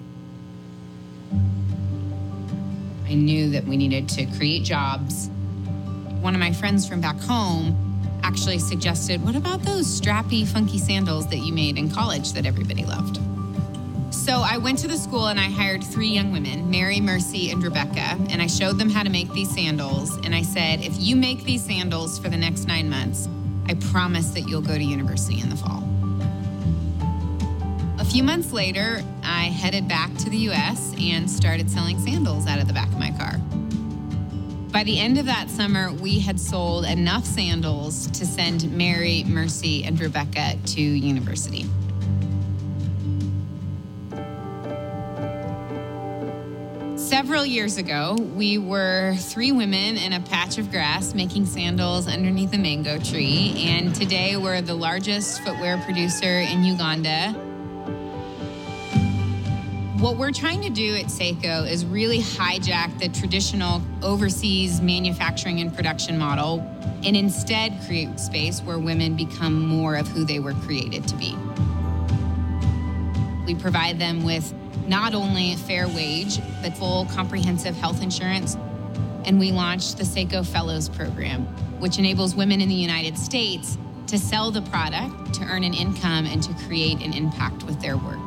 I 3.06 3.14
knew 3.14 3.50
that 3.50 3.64
we 3.64 3.76
needed 3.76 4.08
to 4.10 4.26
create 4.36 4.64
jobs. 4.64 5.28
One 6.20 6.34
of 6.34 6.40
my 6.40 6.52
friends 6.52 6.88
from 6.88 7.00
back 7.00 7.18
home 7.20 7.80
actually 8.22 8.58
suggested, 8.58 9.22
What 9.22 9.36
about 9.36 9.62
those 9.62 9.86
strappy, 10.00 10.46
funky 10.46 10.78
sandals 10.78 11.28
that 11.28 11.38
you 11.38 11.52
made 11.52 11.78
in 11.78 11.90
college 11.90 12.32
that 12.32 12.46
everybody 12.46 12.84
loved? 12.84 13.18
So 14.14 14.40
I 14.40 14.56
went 14.56 14.78
to 14.78 14.88
the 14.88 14.96
school 14.96 15.26
and 15.26 15.38
I 15.38 15.50
hired 15.50 15.84
three 15.84 16.08
young 16.08 16.32
women, 16.32 16.70
Mary, 16.70 16.98
Mercy, 16.98 17.50
and 17.50 17.62
Rebecca, 17.62 18.16
and 18.30 18.40
I 18.40 18.46
showed 18.46 18.78
them 18.78 18.88
how 18.88 19.02
to 19.02 19.10
make 19.10 19.30
these 19.32 19.52
sandals. 19.52 20.16
And 20.24 20.34
I 20.34 20.40
said, 20.40 20.80
if 20.80 20.94
you 20.98 21.14
make 21.14 21.44
these 21.44 21.62
sandals 21.62 22.18
for 22.18 22.30
the 22.30 22.36
next 22.36 22.66
nine 22.66 22.88
months, 22.88 23.28
I 23.66 23.74
promise 23.74 24.30
that 24.30 24.48
you'll 24.48 24.62
go 24.62 24.78
to 24.78 24.82
university 24.82 25.42
in 25.42 25.50
the 25.50 25.56
fall. 25.56 25.82
A 27.98 28.04
few 28.04 28.22
months 28.22 28.50
later, 28.52 29.02
I 29.24 29.46
headed 29.46 29.88
back 29.88 30.16
to 30.18 30.30
the 30.30 30.38
US 30.48 30.94
and 30.98 31.30
started 31.30 31.68
selling 31.68 31.98
sandals 31.98 32.46
out 32.46 32.60
of 32.60 32.66
the 32.66 32.72
back 32.72 32.88
of 32.88 32.98
my 32.98 33.10
car. 33.10 33.36
By 34.72 34.84
the 34.84 34.98
end 34.98 35.18
of 35.18 35.26
that 35.26 35.50
summer, 35.50 35.92
we 35.92 36.18
had 36.20 36.40
sold 36.40 36.86
enough 36.86 37.26
sandals 37.26 38.06
to 38.12 38.24
send 38.24 38.72
Mary, 38.72 39.24
Mercy, 39.24 39.84
and 39.84 40.00
Rebecca 40.00 40.56
to 40.66 40.80
university. 40.80 41.66
Several 47.04 47.44
years 47.44 47.76
ago, 47.76 48.16
we 48.34 48.56
were 48.56 49.14
three 49.18 49.52
women 49.52 49.98
in 49.98 50.14
a 50.14 50.20
patch 50.20 50.56
of 50.56 50.70
grass 50.70 51.12
making 51.12 51.44
sandals 51.44 52.08
underneath 52.08 52.54
a 52.54 52.58
mango 52.58 52.98
tree. 52.98 53.66
And 53.68 53.94
today, 53.94 54.38
we're 54.38 54.62
the 54.62 54.74
largest 54.74 55.42
footwear 55.42 55.76
producer 55.84 56.38
in 56.38 56.64
Uganda. 56.64 57.32
What 59.98 60.16
we're 60.16 60.32
trying 60.32 60.62
to 60.62 60.70
do 60.70 60.94
at 60.94 61.06
Seiko 61.06 61.70
is 61.70 61.84
really 61.84 62.20
hijack 62.20 62.98
the 62.98 63.10
traditional 63.10 63.82
overseas 64.02 64.80
manufacturing 64.80 65.60
and 65.60 65.74
production 65.74 66.16
model 66.16 66.60
and 67.04 67.14
instead 67.14 67.78
create 67.84 68.18
space 68.18 68.62
where 68.62 68.78
women 68.78 69.14
become 69.14 69.66
more 69.66 69.96
of 69.96 70.08
who 70.08 70.24
they 70.24 70.38
were 70.38 70.54
created 70.54 71.06
to 71.08 71.16
be. 71.16 71.36
We 73.44 73.54
provide 73.54 73.98
them 73.98 74.24
with 74.24 74.54
not 74.88 75.14
only 75.14 75.52
a 75.52 75.56
fair 75.56 75.88
wage, 75.88 76.40
but 76.62 76.76
full 76.76 77.06
comprehensive 77.06 77.76
health 77.76 78.02
insurance. 78.02 78.56
And 79.24 79.38
we 79.38 79.52
launched 79.52 79.98
the 79.98 80.04
Seiko 80.04 80.46
Fellows 80.46 80.88
Program, 80.88 81.46
which 81.80 81.98
enables 81.98 82.34
women 82.34 82.60
in 82.60 82.68
the 82.68 82.74
United 82.74 83.16
States 83.18 83.78
to 84.08 84.18
sell 84.18 84.50
the 84.50 84.62
product, 84.62 85.34
to 85.34 85.44
earn 85.44 85.64
an 85.64 85.74
income, 85.74 86.26
and 86.26 86.42
to 86.42 86.52
create 86.66 87.00
an 87.00 87.14
impact 87.14 87.62
with 87.64 87.80
their 87.80 87.96
work. 87.96 88.18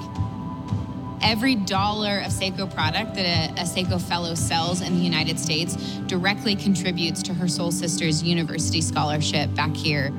Every 1.21 1.55
dollar 1.55 2.19
of 2.19 2.31
Seiko 2.31 2.73
product 2.73 3.15
that 3.15 3.25
a, 3.25 3.61
a 3.61 3.63
Seiko 3.63 4.01
Fellow 4.01 4.35
sells 4.35 4.81
in 4.81 4.97
the 4.97 5.03
United 5.03 5.39
States 5.39 5.75
directly 6.07 6.55
contributes 6.55 7.21
to 7.23 7.33
her 7.33 7.47
soul 7.47 7.71
sister's 7.71 8.23
university 8.23 8.81
scholarship 8.81 9.53
back 9.53 9.75
here 9.75 10.11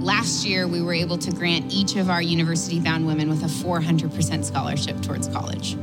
Last 0.00 0.46
year, 0.46 0.66
we 0.66 0.80
were 0.80 0.94
able 0.94 1.18
to 1.18 1.30
grant 1.30 1.70
each 1.70 1.96
of 1.96 2.08
our 2.08 2.22
university 2.22 2.80
bound 2.80 3.06
women 3.06 3.28
with 3.28 3.42
a 3.42 3.48
400% 3.48 4.42
scholarship 4.46 4.98
towards 5.02 5.28
college. 5.28 5.74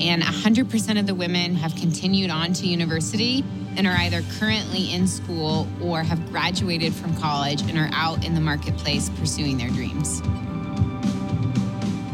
And 0.00 0.20
100% 0.20 0.98
of 0.98 1.06
the 1.06 1.14
women 1.14 1.54
have 1.54 1.72
continued 1.76 2.30
on 2.30 2.52
to 2.54 2.66
university 2.66 3.44
and 3.76 3.86
are 3.86 3.94
either 3.98 4.22
currently 4.40 4.92
in 4.92 5.06
school 5.06 5.68
or 5.80 6.02
have 6.02 6.28
graduated 6.32 6.92
from 6.92 7.16
college 7.18 7.62
and 7.62 7.78
are 7.78 7.88
out 7.92 8.24
in 8.26 8.34
the 8.34 8.40
marketplace 8.40 9.10
pursuing 9.10 9.58
their 9.58 9.70
dreams. 9.70 10.22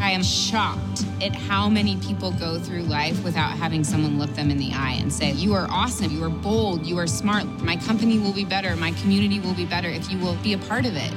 I 0.02 0.10
am 0.10 0.24
shocked 0.24 1.06
at 1.22 1.32
how 1.32 1.68
many 1.68 1.96
people 1.98 2.32
go 2.32 2.58
through 2.58 2.82
life 2.82 3.22
without 3.22 3.52
having 3.52 3.84
someone 3.84 4.18
look 4.18 4.34
them 4.34 4.50
in 4.50 4.58
the 4.58 4.72
eye 4.72 4.96
and 4.98 5.12
say, 5.12 5.30
You 5.30 5.54
are 5.54 5.68
awesome, 5.70 6.10
you 6.10 6.24
are 6.24 6.28
bold, 6.28 6.84
you 6.84 6.98
are 6.98 7.06
smart, 7.06 7.44
my 7.62 7.76
company 7.76 8.18
will 8.18 8.32
be 8.32 8.44
better, 8.44 8.74
my 8.74 8.90
community 8.94 9.38
will 9.38 9.54
be 9.54 9.64
better 9.64 9.88
if 9.88 10.10
you 10.10 10.18
will 10.18 10.34
be 10.42 10.54
a 10.54 10.58
part 10.58 10.86
of 10.86 10.96
it. 10.96 11.14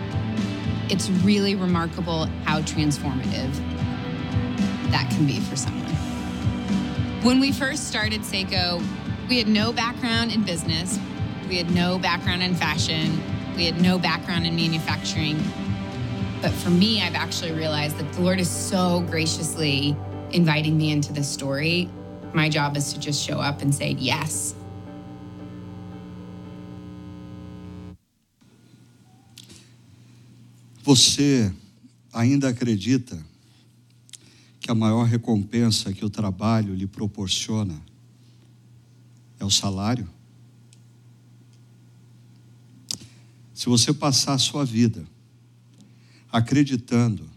It's 0.91 1.09
really 1.09 1.55
remarkable 1.55 2.27
how 2.43 2.61
transformative 2.61 3.51
that 4.91 5.09
can 5.09 5.25
be 5.25 5.39
for 5.39 5.55
someone. 5.55 5.91
When 7.23 7.39
we 7.39 7.51
first 7.51 7.88
started 7.88 8.21
Seiko, 8.21 8.86
we 9.27 9.39
had 9.39 9.47
no 9.47 9.73
background 9.73 10.31
in 10.31 10.43
business, 10.43 10.99
we 11.49 11.57
had 11.57 11.71
no 11.71 11.97
background 11.97 12.43
in 12.43 12.53
fashion, 12.53 13.19
we 13.55 13.65
had 13.65 13.81
no 13.81 13.97
background 13.97 14.45
in 14.45 14.55
manufacturing. 14.55 15.43
But 16.46 16.54
for 16.54 16.70
me, 16.70 17.02
I've 17.02 17.16
actually 17.16 17.54
realized 17.54 17.98
that 17.98 18.14
the 18.14 18.22
Lord 18.22 18.39
is 18.39 18.48
so 18.48 19.00
graciously 19.10 19.98
inviting 20.32 20.78
me 20.78 20.91
into 20.91 21.12
this 21.12 21.28
story. 21.28 21.89
My 22.36 22.50
job 22.50 22.78
is 22.78 22.93
to 22.93 23.00
just 23.00 23.26
show 23.26 23.39
up 23.39 23.64
and 23.64 23.74
say 23.74 23.96
yes. 23.98 24.54
Você 30.84 31.52
ainda 32.14 32.50
acredita 32.50 33.18
que 34.60 34.70
a 34.70 34.76
maior 34.76 35.06
recompensa 35.08 35.91
que 35.91 36.06
o 36.06 36.12
trabalho 36.12 36.76
lhe 36.76 36.86
proporciona 36.86 37.82
é 39.39 39.43
o 39.43 39.50
salário? 39.50 40.08
Se 43.52 43.66
você 43.66 43.91
passar 43.91 44.36
a 44.36 44.38
sua 44.38 44.64
vida 44.64 45.14
acreditando 46.36 47.29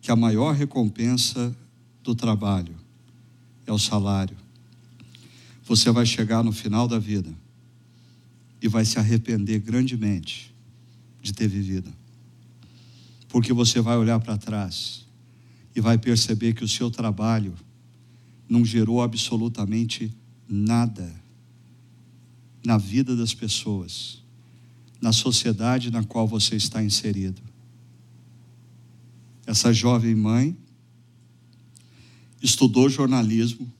que 0.00 0.08
a 0.12 0.14
maior 0.14 0.54
recompensa 0.54 1.52
do 2.00 2.14
trabalho 2.14 2.76
é 3.66 3.72
o 3.72 3.78
salário, 3.78 4.36
você 5.64 5.90
vai 5.90 6.06
chegar 6.06 6.44
no 6.44 6.52
final 6.52 6.86
da 6.86 6.96
vida 6.96 7.34
e 8.62 8.68
vai 8.68 8.84
se 8.84 9.00
arrepender 9.00 9.58
grandemente 9.58 10.54
de 11.20 11.32
ter 11.32 11.48
vivido. 11.48 11.92
Porque 13.30 13.52
você 13.52 13.80
vai 13.80 13.96
olhar 13.96 14.20
para 14.20 14.38
trás 14.38 15.04
e 15.74 15.80
vai 15.80 15.98
perceber 15.98 16.54
que 16.54 16.62
o 16.62 16.68
seu 16.68 16.92
trabalho 16.92 17.52
não 18.48 18.64
gerou 18.64 19.02
absolutamente 19.02 20.14
nada 20.48 21.12
na 22.64 22.78
vida 22.78 23.16
das 23.16 23.34
pessoas, 23.34 24.22
na 25.02 25.10
sociedade 25.10 25.90
na 25.90 26.04
qual 26.04 26.28
você 26.28 26.54
está 26.54 26.80
inserido 26.80 27.43
essa 29.46 29.72
jovem 29.72 30.14
mãe 30.14 30.56
estudou 32.42 32.88
jornalismo 32.88 33.72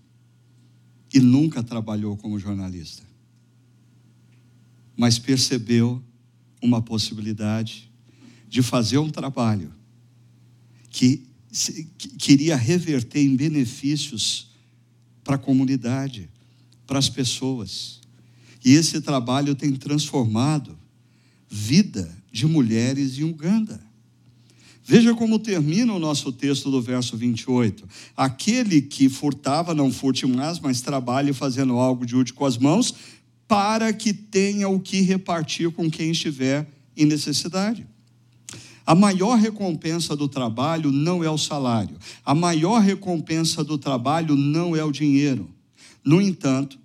e 1.12 1.20
nunca 1.20 1.62
trabalhou 1.62 2.16
como 2.16 2.38
jornalista. 2.38 3.02
Mas 4.96 5.18
percebeu 5.18 6.02
uma 6.62 6.80
possibilidade 6.80 7.90
de 8.48 8.62
fazer 8.62 8.98
um 8.98 9.10
trabalho 9.10 9.72
que, 10.90 11.26
que 11.98 12.08
queria 12.16 12.56
reverter 12.56 13.20
em 13.20 13.36
benefícios 13.36 14.50
para 15.22 15.36
a 15.36 15.38
comunidade, 15.38 16.30
para 16.86 16.98
as 16.98 17.08
pessoas. 17.08 18.00
E 18.64 18.72
esse 18.72 19.00
trabalho 19.00 19.54
tem 19.54 19.72
transformado 19.74 20.78
vida 21.48 22.16
de 22.32 22.46
mulheres 22.46 23.18
em 23.18 23.24
Uganda. 23.24 23.80
Veja 24.86 25.14
como 25.14 25.38
termina 25.38 25.94
o 25.94 25.98
nosso 25.98 26.30
texto 26.30 26.70
do 26.70 26.82
verso 26.82 27.16
28. 27.16 27.88
Aquele 28.14 28.82
que 28.82 29.08
furtava, 29.08 29.74
não 29.74 29.90
furte 29.90 30.26
mais, 30.26 30.60
mas 30.60 30.82
trabalhe 30.82 31.32
fazendo 31.32 31.78
algo 31.78 32.04
de 32.04 32.14
útil 32.14 32.34
com 32.34 32.44
as 32.44 32.58
mãos, 32.58 32.94
para 33.48 33.92
que 33.94 34.12
tenha 34.12 34.68
o 34.68 34.78
que 34.78 35.00
repartir 35.00 35.70
com 35.70 35.90
quem 35.90 36.10
estiver 36.10 36.68
em 36.94 37.06
necessidade. 37.06 37.86
A 38.86 38.94
maior 38.94 39.38
recompensa 39.38 40.14
do 40.14 40.28
trabalho 40.28 40.92
não 40.92 41.24
é 41.24 41.30
o 41.30 41.38
salário. 41.38 41.96
A 42.22 42.34
maior 42.34 42.82
recompensa 42.82 43.64
do 43.64 43.78
trabalho 43.78 44.36
não 44.36 44.76
é 44.76 44.84
o 44.84 44.92
dinheiro. 44.92 45.48
No 46.04 46.20
entanto, 46.20 46.78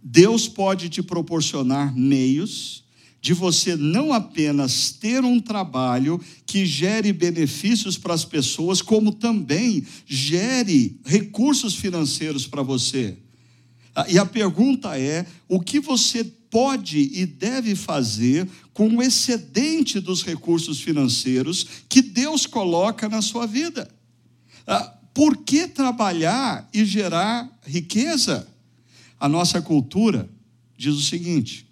Deus 0.00 0.46
pode 0.46 0.88
te 0.88 1.02
proporcionar 1.02 1.92
meios 1.96 2.84
de 3.26 3.34
você 3.34 3.74
não 3.74 4.12
apenas 4.12 4.92
ter 4.92 5.24
um 5.24 5.40
trabalho 5.40 6.20
que 6.46 6.64
gere 6.64 7.12
benefícios 7.12 7.98
para 7.98 8.14
as 8.14 8.24
pessoas, 8.24 8.80
como 8.80 9.10
também 9.10 9.84
gere 10.06 11.00
recursos 11.04 11.74
financeiros 11.74 12.46
para 12.46 12.62
você. 12.62 13.18
Ah, 13.96 14.06
e 14.08 14.16
a 14.16 14.24
pergunta 14.24 14.96
é: 14.96 15.26
o 15.48 15.58
que 15.58 15.80
você 15.80 16.22
pode 16.22 17.10
e 17.14 17.26
deve 17.26 17.74
fazer 17.74 18.48
com 18.72 18.94
o 18.94 19.02
excedente 19.02 19.98
dos 19.98 20.22
recursos 20.22 20.80
financeiros 20.80 21.66
que 21.88 22.00
Deus 22.00 22.46
coloca 22.46 23.08
na 23.08 23.20
sua 23.20 23.44
vida? 23.44 23.90
Ah, 24.64 24.94
por 25.12 25.38
que 25.38 25.66
trabalhar 25.66 26.70
e 26.72 26.84
gerar 26.84 27.50
riqueza? 27.66 28.46
A 29.18 29.28
nossa 29.28 29.60
cultura 29.60 30.30
diz 30.78 30.94
o 30.94 31.02
seguinte: 31.02 31.65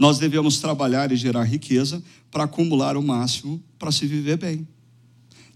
nós 0.00 0.18
devemos 0.18 0.58
trabalhar 0.58 1.12
e 1.12 1.16
gerar 1.16 1.44
riqueza 1.44 2.02
para 2.30 2.44
acumular 2.44 2.96
o 2.96 3.02
máximo 3.02 3.62
para 3.78 3.92
se 3.92 4.06
viver 4.06 4.38
bem. 4.38 4.66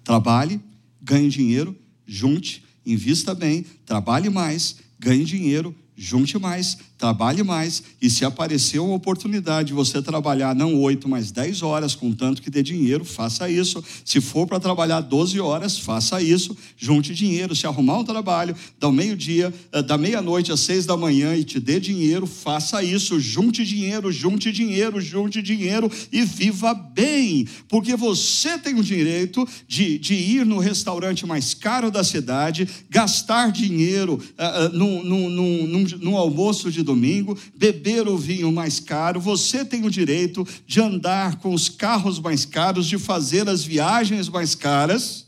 Trabalhe, 0.05 0.61
ganhe 1.01 1.31
dinheiro, 1.31 1.75
junte, 2.07 2.63
invista 2.85 3.35
bem, 3.35 3.65
trabalhe 3.87 4.29
mais, 4.29 4.77
ganhe 4.99 5.25
dinheiro, 5.25 5.75
junte 5.97 6.39
mais, 6.39 6.77
trabalhe 6.99 7.43
mais, 7.43 7.83
e 8.01 8.09
se 8.09 8.25
aparecer 8.25 8.79
uma 8.79 8.95
oportunidade 8.95 9.69
de 9.69 9.75
você 9.75 10.01
trabalhar 10.01 10.55
não 10.55 10.81
oito, 10.81 11.09
mas 11.09 11.31
dez 11.31 11.63
horas, 11.63 11.95
com 11.95 12.13
tanto 12.13 12.41
que 12.41 12.51
dê 12.51 12.63
dinheiro, 12.63 13.05
faça 13.05 13.49
isso. 13.49 13.83
Se 14.05 14.21
for 14.21 14.47
para 14.47 14.59
trabalhar 14.59 15.01
12 15.01 15.39
horas, 15.41 15.79
faça 15.79 16.23
isso, 16.23 16.57
junte 16.77 17.15
dinheiro. 17.15 17.55
Se 17.55 17.67
arrumar 17.67 17.99
um 17.99 18.05
trabalho 18.05 18.57
da 18.79 18.91
meio-dia, 18.91 19.53
eh, 19.73 19.83
da 19.83 19.99
meia-noite 19.99 20.53
às 20.53 20.61
seis 20.61 20.87
da 20.87 20.97
manhã 20.97 21.37
e 21.37 21.45
te 21.45 21.61
dê 21.61 21.79
dinheiro, 21.79 22.27
faça 22.27 22.83
isso, 22.83 23.21
junte 23.21 23.65
dinheiro, 23.65 24.11
junte 24.11 24.51
dinheiro, 24.51 25.01
junte 25.01 25.43
dinheiro 25.43 25.91
e 26.11 26.25
viva 26.25 26.75
bem, 26.75 27.47
porque 27.69 27.97
você 27.97 28.59
tem 28.59 28.79
o 28.79 28.83
direito 28.83 29.47
de, 29.69 29.99
de 29.99 30.15
ir 30.15 30.47
no 30.47 30.59
restaurante 30.59 31.27
mais 31.27 31.55
caro 31.55 31.91
da 31.91 32.03
cidade, 32.03 32.69
gastar 32.89 33.53
dinheiro 33.53 34.15
uh, 34.15 34.67
uh, 34.67 34.77
num, 34.77 35.03
num, 35.03 35.67
num, 35.67 35.84
num 36.01 36.17
almoço 36.17 36.71
de 36.71 36.83
domingo 36.83 36.95
domingo, 37.05 37.39
beber 37.57 38.09
o 38.09 38.17
vinho 38.17 38.51
mais 38.51 38.81
caro, 38.81 39.21
você 39.21 39.65
tem 39.65 39.85
o 39.85 39.91
direito 39.91 40.47
de 40.67 40.81
andar 40.81 41.37
com 41.37 41.53
os 41.53 41.69
carros 41.69 42.19
mais 42.19 42.45
caros, 42.45 42.87
de 42.87 42.99
fazer 42.99 43.49
as 43.49 43.65
viagens 43.65 44.29
mais 44.29 44.55
caras. 44.55 45.27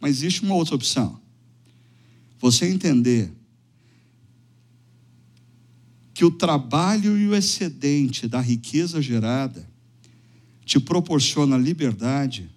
Mas 0.00 0.18
existe 0.18 0.42
uma 0.42 0.54
outra 0.54 0.76
opção. 0.76 1.20
Você 2.38 2.66
entender 2.66 3.32
que 6.14 6.24
o 6.24 6.30
trabalho 6.30 7.16
e 7.16 7.28
o 7.28 7.34
excedente 7.34 8.28
da 8.28 8.40
riqueza 8.40 9.00
gerada 9.02 9.68
te 10.64 10.78
proporciona 10.78 11.56
liberdade 11.56 12.48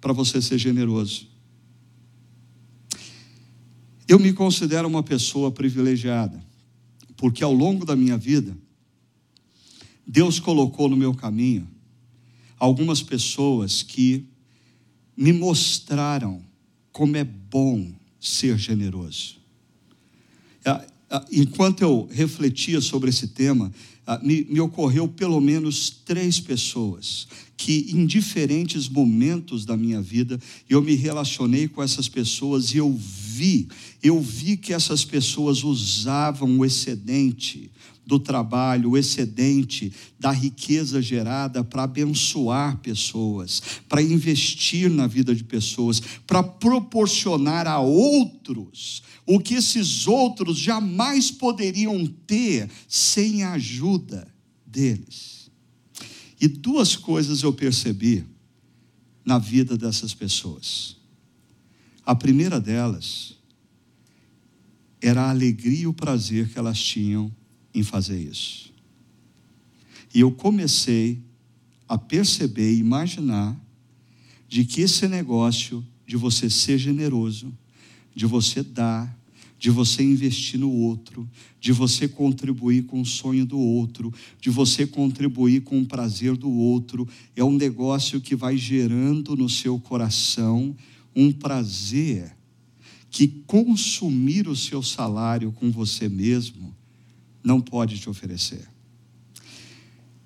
para 0.00 0.12
você 0.12 0.42
ser 0.42 0.58
generoso. 0.58 1.31
Eu 4.12 4.18
me 4.18 4.30
considero 4.30 4.86
uma 4.86 5.02
pessoa 5.02 5.50
privilegiada 5.50 6.38
porque 7.16 7.42
ao 7.42 7.50
longo 7.50 7.86
da 7.86 7.96
minha 7.96 8.18
vida, 8.18 8.54
Deus 10.06 10.38
colocou 10.38 10.86
no 10.86 10.98
meu 10.98 11.14
caminho 11.14 11.66
algumas 12.58 13.02
pessoas 13.02 13.82
que 13.82 14.26
me 15.16 15.32
mostraram 15.32 16.44
como 16.92 17.16
é 17.16 17.24
bom 17.24 17.90
ser 18.20 18.58
generoso. 18.58 19.38
É, 21.12 21.20
enquanto 21.30 21.82
eu 21.82 22.08
refletia 22.10 22.80
sobre 22.80 23.10
esse 23.10 23.28
tema, 23.28 23.70
é, 24.06 24.18
me, 24.24 24.46
me, 24.48 24.60
ocorreu 24.60 25.06
pelo 25.06 25.42
menos 25.42 25.90
três 25.90 26.40
pessoas 26.40 27.28
que, 27.54 27.90
em 27.90 28.06
diferentes 28.06 28.88
momentos 28.88 29.66
da 29.66 29.76
minha 29.76 30.00
vida, 30.00 30.40
eu 30.70 30.80
me 30.80 30.94
relacionei 30.94 31.68
com 31.68 31.82
essas 31.82 32.08
pessoas 32.08 32.72
e 32.72 32.78
eu 32.78 32.90
vi, 32.98 33.68
eu 34.02 34.22
vi 34.22 34.56
que 34.56 34.72
essas 34.72 35.04
pessoas 35.04 35.62
usavam 35.62 36.58
o 36.58 36.64
excedente 36.64 37.70
do 38.04 38.18
trabalho, 38.18 38.90
o 38.90 38.98
excedente 38.98 39.92
da 40.18 40.30
riqueza 40.30 41.00
gerada 41.00 41.62
para 41.62 41.84
abençoar 41.84 42.78
pessoas, 42.78 43.62
para 43.88 44.02
investir 44.02 44.90
na 44.90 45.06
vida 45.06 45.34
de 45.34 45.44
pessoas, 45.44 46.00
para 46.26 46.42
proporcionar 46.42 47.66
a 47.66 47.78
outros 47.78 49.02
o 49.26 49.38
que 49.38 49.54
esses 49.54 50.06
outros 50.06 50.58
jamais 50.58 51.30
poderiam 51.30 52.06
ter 52.26 52.68
sem 52.88 53.44
a 53.44 53.52
ajuda 53.52 54.26
deles. 54.66 55.50
E 56.40 56.48
duas 56.48 56.96
coisas 56.96 57.42
eu 57.42 57.52
percebi 57.52 58.24
na 59.24 59.38
vida 59.38 59.78
dessas 59.78 60.12
pessoas. 60.12 60.96
A 62.04 62.16
primeira 62.16 62.60
delas 62.60 63.36
era 65.00 65.22
a 65.22 65.30
alegria 65.30 65.82
e 65.82 65.86
o 65.86 65.94
prazer 65.94 66.48
que 66.48 66.58
elas 66.58 66.80
tinham 66.80 67.32
em 67.74 67.82
fazer 67.82 68.20
isso. 68.20 68.72
E 70.14 70.20
eu 70.20 70.30
comecei 70.30 71.18
a 71.88 71.96
perceber 71.96 72.74
e 72.74 72.78
imaginar 72.78 73.58
de 74.48 74.64
que 74.64 74.82
esse 74.82 75.08
negócio 75.08 75.84
de 76.06 76.16
você 76.16 76.50
ser 76.50 76.78
generoso, 76.78 77.52
de 78.14 78.26
você 78.26 78.62
dar, 78.62 79.18
de 79.58 79.70
você 79.70 80.02
investir 80.02 80.58
no 80.58 80.70
outro, 80.70 81.28
de 81.60 81.72
você 81.72 82.08
contribuir 82.08 82.82
com 82.84 83.00
o 83.00 83.06
sonho 83.06 83.46
do 83.46 83.58
outro, 83.58 84.12
de 84.40 84.50
você 84.50 84.86
contribuir 84.86 85.62
com 85.62 85.80
o 85.80 85.86
prazer 85.86 86.36
do 86.36 86.50
outro, 86.50 87.08
é 87.36 87.44
um 87.44 87.56
negócio 87.56 88.20
que 88.20 88.34
vai 88.34 88.56
gerando 88.56 89.36
no 89.36 89.48
seu 89.48 89.78
coração 89.78 90.76
um 91.14 91.30
prazer 91.30 92.36
que 93.10 93.28
consumir 93.46 94.48
o 94.48 94.56
seu 94.56 94.82
salário 94.82 95.52
com 95.52 95.70
você 95.70 96.08
mesmo 96.08 96.74
não 97.42 97.60
pode 97.60 97.98
te 97.98 98.08
oferecer. 98.08 98.66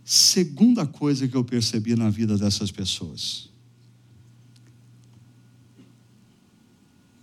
Segunda 0.05 0.87
coisa 0.87 1.27
que 1.27 1.37
eu 1.37 1.45
percebi 1.45 1.97
na 1.97 2.11
vida 2.11 2.37
dessas 2.37 2.71
pessoas 2.71 3.49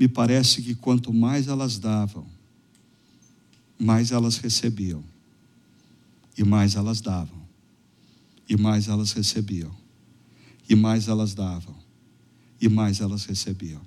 me 0.04 0.08
parece 0.10 0.62
que 0.62 0.76
quanto 0.76 1.14
mais 1.14 1.48
elas 1.48 1.80
davam, 1.80 2.28
mais 3.80 4.12
elas 4.12 4.36
recebiam. 4.38 5.02
E 6.38 6.44
mais 6.44 6.76
elas 6.76 7.00
davam. 7.00 7.42
E 8.50 8.58
mais 8.58 8.90
elas 8.90 9.14
recebiam. 9.14 9.74
E 10.68 10.76
mais 10.76 11.08
elas 11.08 11.34
davam. 11.34 11.74
E 12.60 12.68
mais 12.68 13.00
elas 13.00 13.24
recebiam. 13.24 13.80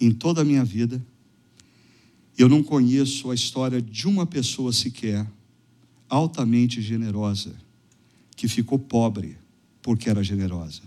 Em 0.00 0.12
toda 0.12 0.42
a 0.42 0.44
minha 0.44 0.64
vida, 0.64 1.04
eu 2.36 2.48
não 2.48 2.62
conheço 2.62 3.30
a 3.30 3.34
história 3.34 3.80
de 3.80 4.06
uma 4.06 4.26
pessoa 4.26 4.72
sequer 4.72 5.26
altamente 6.08 6.82
generosa 6.82 7.54
que 8.36 8.48
ficou 8.48 8.78
pobre 8.78 9.36
porque 9.80 10.10
era 10.10 10.22
generosa. 10.22 10.82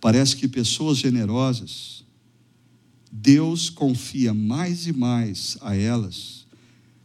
Parece 0.00 0.36
que 0.36 0.48
pessoas 0.48 0.98
generosas 0.98 2.02
Deus 3.14 3.68
confia 3.68 4.32
mais 4.32 4.86
e 4.86 4.92
mais 4.92 5.58
a 5.60 5.76
elas, 5.76 6.46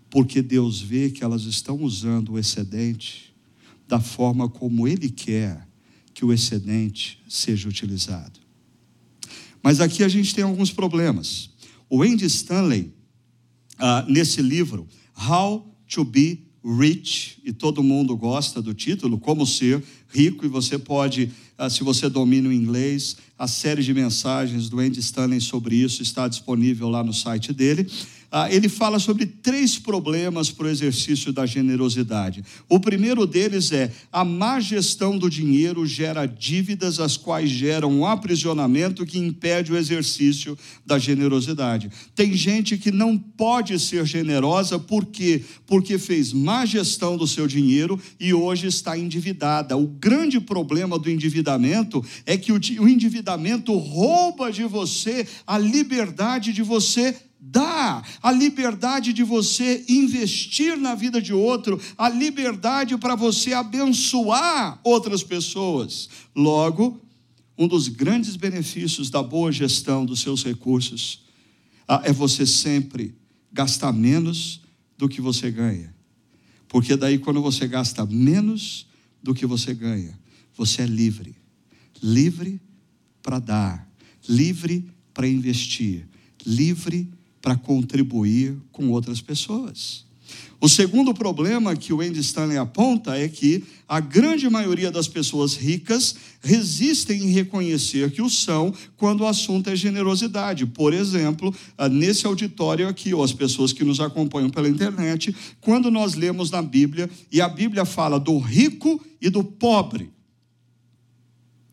porque 0.09 0.41
Deus 0.41 0.79
vê 0.79 1.09
que 1.09 1.21
elas 1.21 1.43
estão 1.43 1.83
usando 1.83 2.31
o 2.31 2.39
excedente 2.39 3.35
da 3.85 3.99
forma 3.99 4.47
como 4.47 4.87
Ele 4.87 5.09
quer 5.09 5.67
que 6.13 6.23
o 6.23 6.31
excedente 6.31 7.21
seja 7.27 7.67
utilizado. 7.67 8.39
Mas 9.61 9.81
aqui 9.81 10.01
a 10.01 10.07
gente 10.07 10.33
tem 10.33 10.45
alguns 10.45 10.71
problemas. 10.71 11.49
O 11.89 12.03
Andy 12.03 12.25
Stanley, 12.25 12.91
uh, 13.79 14.11
nesse 14.11 14.41
livro, 14.41 14.87
How 15.17 15.73
to 15.87 16.03
Be 16.03 16.43
Rich, 16.63 17.39
e 17.45 17.53
todo 17.53 17.81
mundo 17.81 18.15
gosta 18.17 18.61
do 18.61 18.73
título, 18.73 19.17
Como 19.17 19.45
Ser 19.45 19.81
Rico, 20.09 20.45
e 20.45 20.49
você 20.49 20.77
pode, 20.77 21.31
uh, 21.57 21.69
se 21.69 21.83
você 21.83 22.09
domina 22.09 22.49
o 22.49 22.53
inglês, 22.53 23.15
a 23.39 23.47
série 23.47 23.81
de 23.81 23.93
mensagens 23.93 24.67
do 24.67 24.79
Andy 24.79 24.99
Stanley 24.99 25.39
sobre 25.39 25.75
isso 25.75 26.01
está 26.01 26.27
disponível 26.27 26.89
lá 26.89 27.03
no 27.03 27.13
site 27.13 27.53
dele. 27.53 27.89
Ah, 28.29 28.51
ele 28.51 28.67
fala 28.67 28.99
sobre 28.99 29.25
três 29.25 29.79
problemas 29.79 30.51
para 30.51 30.65
o 30.65 30.69
exercício 30.69 31.31
da 31.31 31.45
generosidade. 31.45 32.43
O 32.67 32.77
primeiro 32.77 33.25
deles 33.25 33.71
é 33.71 33.89
a 34.11 34.25
má 34.25 34.59
gestão 34.59 35.17
do 35.17 35.29
dinheiro 35.29 35.85
gera 35.85 36.25
dívidas, 36.25 36.99
as 36.99 37.15
quais 37.15 37.49
geram 37.49 37.89
um 37.89 38.05
aprisionamento 38.05 39.05
que 39.05 39.17
impede 39.17 39.71
o 39.71 39.77
exercício 39.77 40.57
da 40.85 40.99
generosidade. 40.99 41.89
Tem 42.13 42.33
gente 42.33 42.77
que 42.77 42.91
não 42.91 43.17
pode 43.17 43.79
ser 43.79 44.05
generosa 44.05 44.77
por 44.77 45.05
quê? 45.05 45.41
Porque 45.65 45.97
fez 45.97 46.33
má 46.33 46.65
gestão 46.65 47.15
do 47.15 47.25
seu 47.25 47.47
dinheiro 47.47 47.97
e 48.19 48.33
hoje 48.33 48.67
está 48.67 48.97
endividada. 48.97 49.77
O 49.77 49.87
grande 49.87 50.41
problema 50.41 50.99
do 50.99 51.09
endividamento 51.09 52.03
é 52.25 52.35
que 52.35 52.51
o 52.51 52.89
endividamento 52.89 53.73
rouba 53.77 54.51
de 54.51 54.65
você 54.65 55.25
a 55.45 55.57
liberdade 55.57 56.51
de 56.51 56.61
você 56.61 57.15
dar, 57.39 58.07
a 58.21 58.31
liberdade 58.31 59.13
de 59.13 59.23
você 59.23 59.85
investir 59.87 60.77
na 60.77 60.95
vida 60.95 61.21
de 61.21 61.33
outro, 61.33 61.79
a 61.97 62.09
liberdade 62.09 62.97
para 62.97 63.15
você 63.15 63.53
abençoar 63.53 64.79
outras 64.83 65.23
pessoas. 65.23 66.09
Logo, 66.35 66.99
um 67.57 67.67
dos 67.67 67.87
grandes 67.87 68.35
benefícios 68.35 69.09
da 69.09 69.21
boa 69.21 69.51
gestão 69.51 70.05
dos 70.05 70.19
seus 70.19 70.43
recursos 70.43 71.23
ah, 71.87 72.01
é 72.03 72.11
você 72.11 72.45
sempre 72.45 73.15
gastar 73.51 73.93
menos 73.93 74.61
do 74.97 75.07
que 75.07 75.21
você 75.21 75.49
ganha. 75.49 75.95
Porque 76.67 76.95
daí, 76.95 77.17
quando 77.17 77.41
você 77.41 77.67
gasta 77.67 78.05
menos 78.05 78.87
do 79.23 79.33
que 79.33 79.45
você 79.45 79.73
ganha, 79.73 80.19
você 80.55 80.81
é 80.81 80.85
livre. 80.85 81.35
Livre 82.01 82.59
para 83.21 83.39
dar, 83.39 83.89
livre 84.27 84.89
para 85.13 85.27
investir, 85.27 86.07
livre 86.45 87.05
para 87.05 87.16
contribuir 87.55 88.57
com 88.71 88.89
outras 88.89 89.21
pessoas. 89.21 90.07
O 90.59 90.67
segundo 90.67 91.13
problema 91.13 91.75
que 91.75 91.93
o 91.93 92.01
Andy 92.01 92.19
Stanley 92.19 92.57
aponta 92.57 93.15
é 93.15 93.27
que 93.27 93.63
a 93.87 93.99
grande 93.99 94.49
maioria 94.49 94.89
das 94.89 95.07
pessoas 95.07 95.55
ricas 95.55 96.15
resistem 96.41 97.23
em 97.23 97.29
reconhecer 97.29 98.09
que 98.09 98.23
o 98.23 98.29
são 98.29 98.73
quando 98.97 99.21
o 99.21 99.27
assunto 99.27 99.69
é 99.69 99.75
generosidade. 99.75 100.65
Por 100.65 100.93
exemplo, 100.93 101.53
ah, 101.77 101.87
nesse 101.87 102.25
auditório 102.25 102.87
aqui, 102.87 103.13
ou 103.13 103.23
as 103.23 103.31
pessoas 103.31 103.71
que 103.71 103.83
nos 103.83 103.99
acompanham 103.99 104.49
pela 104.49 104.67
internet, 104.67 105.33
quando 105.61 105.91
nós 105.91 106.15
lemos 106.15 106.49
na 106.49 106.61
Bíblia 106.63 107.07
e 107.31 107.39
a 107.39 107.47
Bíblia 107.47 107.85
fala 107.85 108.19
do 108.19 108.39
rico 108.39 108.99
e 109.21 109.29
do 109.29 109.43
pobre, 109.43 110.11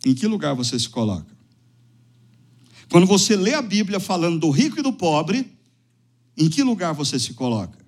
em 0.05 0.15
que 0.15 0.27
lugar 0.27 0.55
você 0.55 0.79
se 0.79 0.91
coloca? 0.91 1.35
Quando 2.91 3.07
você 3.07 3.35
lê 3.35 3.55
a 3.55 3.63
Bíblia 3.63 3.99
falando 3.99 4.39
do 4.39 4.51
rico 4.51 4.79
e 4.79 4.83
do 4.83 4.93
pobre, 4.93 5.51
em 6.37 6.49
que 6.49 6.63
lugar 6.63 6.93
você 6.93 7.19
se 7.19 7.35
coloca? 7.35 7.79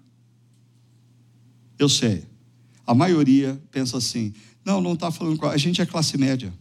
Eu 1.78 1.88
sei. 1.88 2.24
A 2.86 2.94
maioria 2.94 3.60
pensa 3.70 3.98
assim: 3.98 4.32
não, 4.64 4.80
não 4.80 4.94
está 4.94 5.10
falando 5.10 5.38
com 5.38 5.46
a 5.46 5.56
gente 5.56 5.82
é 5.82 5.86
classe 5.86 6.16
média. 6.16 6.52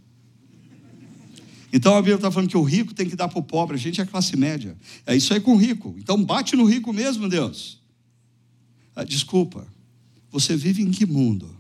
Então 1.72 1.94
a 1.96 2.02
Bíblia 2.02 2.16
está 2.16 2.32
falando 2.32 2.50
que 2.50 2.58
o 2.58 2.64
rico 2.64 2.94
tem 2.94 3.10
que 3.10 3.16
dar 3.16 3.28
para 3.28 3.40
o 3.40 3.44
pobre, 3.44 3.76
a 3.76 3.80
gente 3.80 4.00
é 4.00 4.06
classe 4.06 4.38
média. 4.38 4.78
É 5.06 5.16
isso 5.16 5.34
aí 5.34 5.42
com 5.42 5.54
o 5.54 5.58
rico. 5.58 5.94
Então 5.98 6.24
bate 6.24 6.56
no 6.56 6.64
rico 6.64 6.94
mesmo, 6.94 7.28
Deus. 7.28 7.82
Ah, 8.96 9.04
desculpa, 9.04 9.68
você 10.32 10.56
vive 10.56 10.82
em 10.82 10.90
que 10.90 11.06
mundo? 11.06 11.54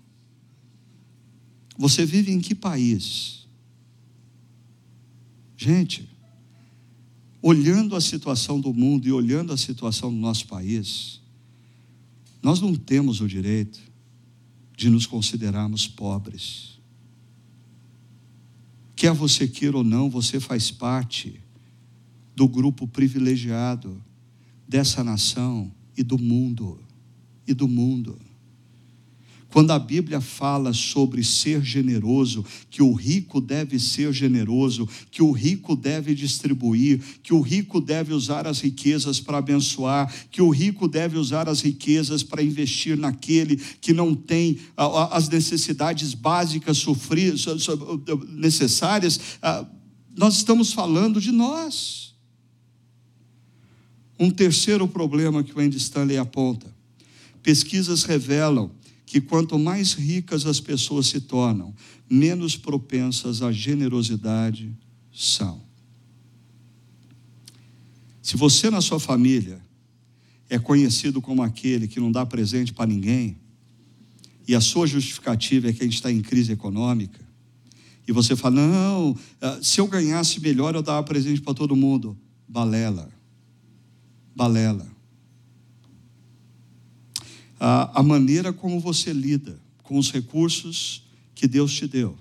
Você 1.78 2.06
vive 2.06 2.32
em 2.32 2.40
que 2.40 2.56
país? 2.56 3.46
Gente, 5.58 6.10
olhando 7.48 7.96
a 7.96 8.02
situação 8.02 8.60
do 8.60 8.74
mundo 8.74 9.08
e 9.08 9.12
olhando 9.12 9.54
a 9.54 9.58
situação 9.58 10.10
do 10.10 10.18
nosso 10.18 10.48
país, 10.48 11.22
nós 12.42 12.60
não 12.60 12.74
temos 12.74 13.22
o 13.22 13.28
direito 13.28 13.80
de 14.76 14.90
nos 14.90 15.06
considerarmos 15.06 15.88
pobres. 15.88 16.80
Quer 18.96 19.14
você 19.14 19.48
queira 19.48 19.78
ou 19.78 19.84
não, 19.84 20.10
você 20.10 20.40
faz 20.40 20.72
parte 20.72 21.40
do 22.36 22.48
grupo 22.48 22.88
privilegiado 22.88 24.04
dessa 24.68 25.04
nação 25.04 25.72
e 25.96 26.02
do 26.02 26.18
mundo. 26.18 26.80
E 27.46 27.54
do 27.54 27.68
mundo. 27.68 28.20
Quando 29.56 29.72
a 29.72 29.80
Bíblia 29.80 30.20
fala 30.20 30.74
sobre 30.74 31.24
ser 31.24 31.64
generoso, 31.64 32.44
que 32.70 32.84
o 32.84 32.92
rico 32.92 33.40
deve 33.40 33.80
ser 33.80 34.12
generoso, 34.12 34.86
que 35.10 35.24
o 35.24 35.32
rico 35.32 35.78
deve 35.78 36.14
distribuir, 36.14 37.02
que 37.24 37.34
o 37.34 37.40
rico 37.40 37.80
deve 37.80 38.14
usar 38.14 38.46
as 38.46 38.60
riquezas 38.60 39.22
para 39.22 39.38
abençoar, 39.38 40.14
que 40.30 40.42
o 40.42 40.50
rico 40.50 40.90
deve 40.90 41.18
usar 41.18 41.48
as 41.48 41.62
riquezas 41.62 42.22
para 42.22 42.44
investir 42.44 42.98
naquele 42.98 43.56
que 43.80 43.94
não 43.94 44.14
tem 44.14 44.60
as 44.76 45.30
necessidades 45.30 46.14
básicas 46.14 46.86
necessárias, 48.34 49.40
nós 50.18 50.36
estamos 50.36 50.74
falando 50.74 51.22
de 51.22 51.32
nós. 51.32 52.14
Um 54.20 54.30
terceiro 54.30 54.86
problema 54.86 55.46
que 55.46 55.58
o 55.58 55.62
Andy 55.62 55.78
Stanley 55.78 56.18
aponta: 56.18 56.68
pesquisas 57.42 58.04
revelam 58.04 58.70
que 59.06 59.22
quanto 59.22 59.60
mais 59.60 59.94
ricas 59.94 60.46
as 60.46 60.60
pessoas 60.60 61.08
se 61.08 61.22
tornam, 61.22 61.74
menos 62.10 62.58
propensas 62.58 63.42
à 63.42 63.52
generosidade 63.52 64.76
são. 65.14 65.64
Se 68.22 68.36
você 68.36 68.70
na 68.70 68.82
sua 68.82 69.00
família 69.00 69.62
é 70.50 70.58
conhecido 70.58 71.22
como 71.22 71.44
aquele 71.44 71.88
que 71.88 72.00
não 72.00 72.12
dá 72.12 72.26
presente 72.26 72.74
para 72.74 72.88
ninguém, 72.88 73.38
e 74.48 74.56
a 74.56 74.62
sua 74.62 74.86
justificativa 74.86 75.70
é 75.70 75.74
que 75.74 75.82
a 75.82 75.86
gente 75.86 75.96
está 75.96 76.12
em 76.12 76.22
crise 76.22 76.52
econômica, 76.52 77.24
e 78.08 78.12
você 78.12 78.36
fala: 78.36 78.56
não, 78.56 79.18
ah, 79.42 79.60
se 79.62 79.80
eu 79.80 79.88
ganhasse 79.88 80.40
melhor, 80.40 80.76
eu 80.76 80.84
dava 80.84 81.04
presente 81.04 81.42
para 81.42 81.54
todo 81.54 81.76
mundo. 81.76 82.18
Balela. 82.48 83.12
Balela 84.36 84.95
a, 87.60 88.00
a 88.00 88.04
maneira 88.04 88.52
como 88.52 88.80
você 88.80 89.14
lida 89.14 89.60
com 89.84 89.98
os 89.98 90.12
recursos 90.12 91.04
que 91.34 91.48
Deus 91.48 91.74
te 91.74 91.88
deu, 91.88 92.18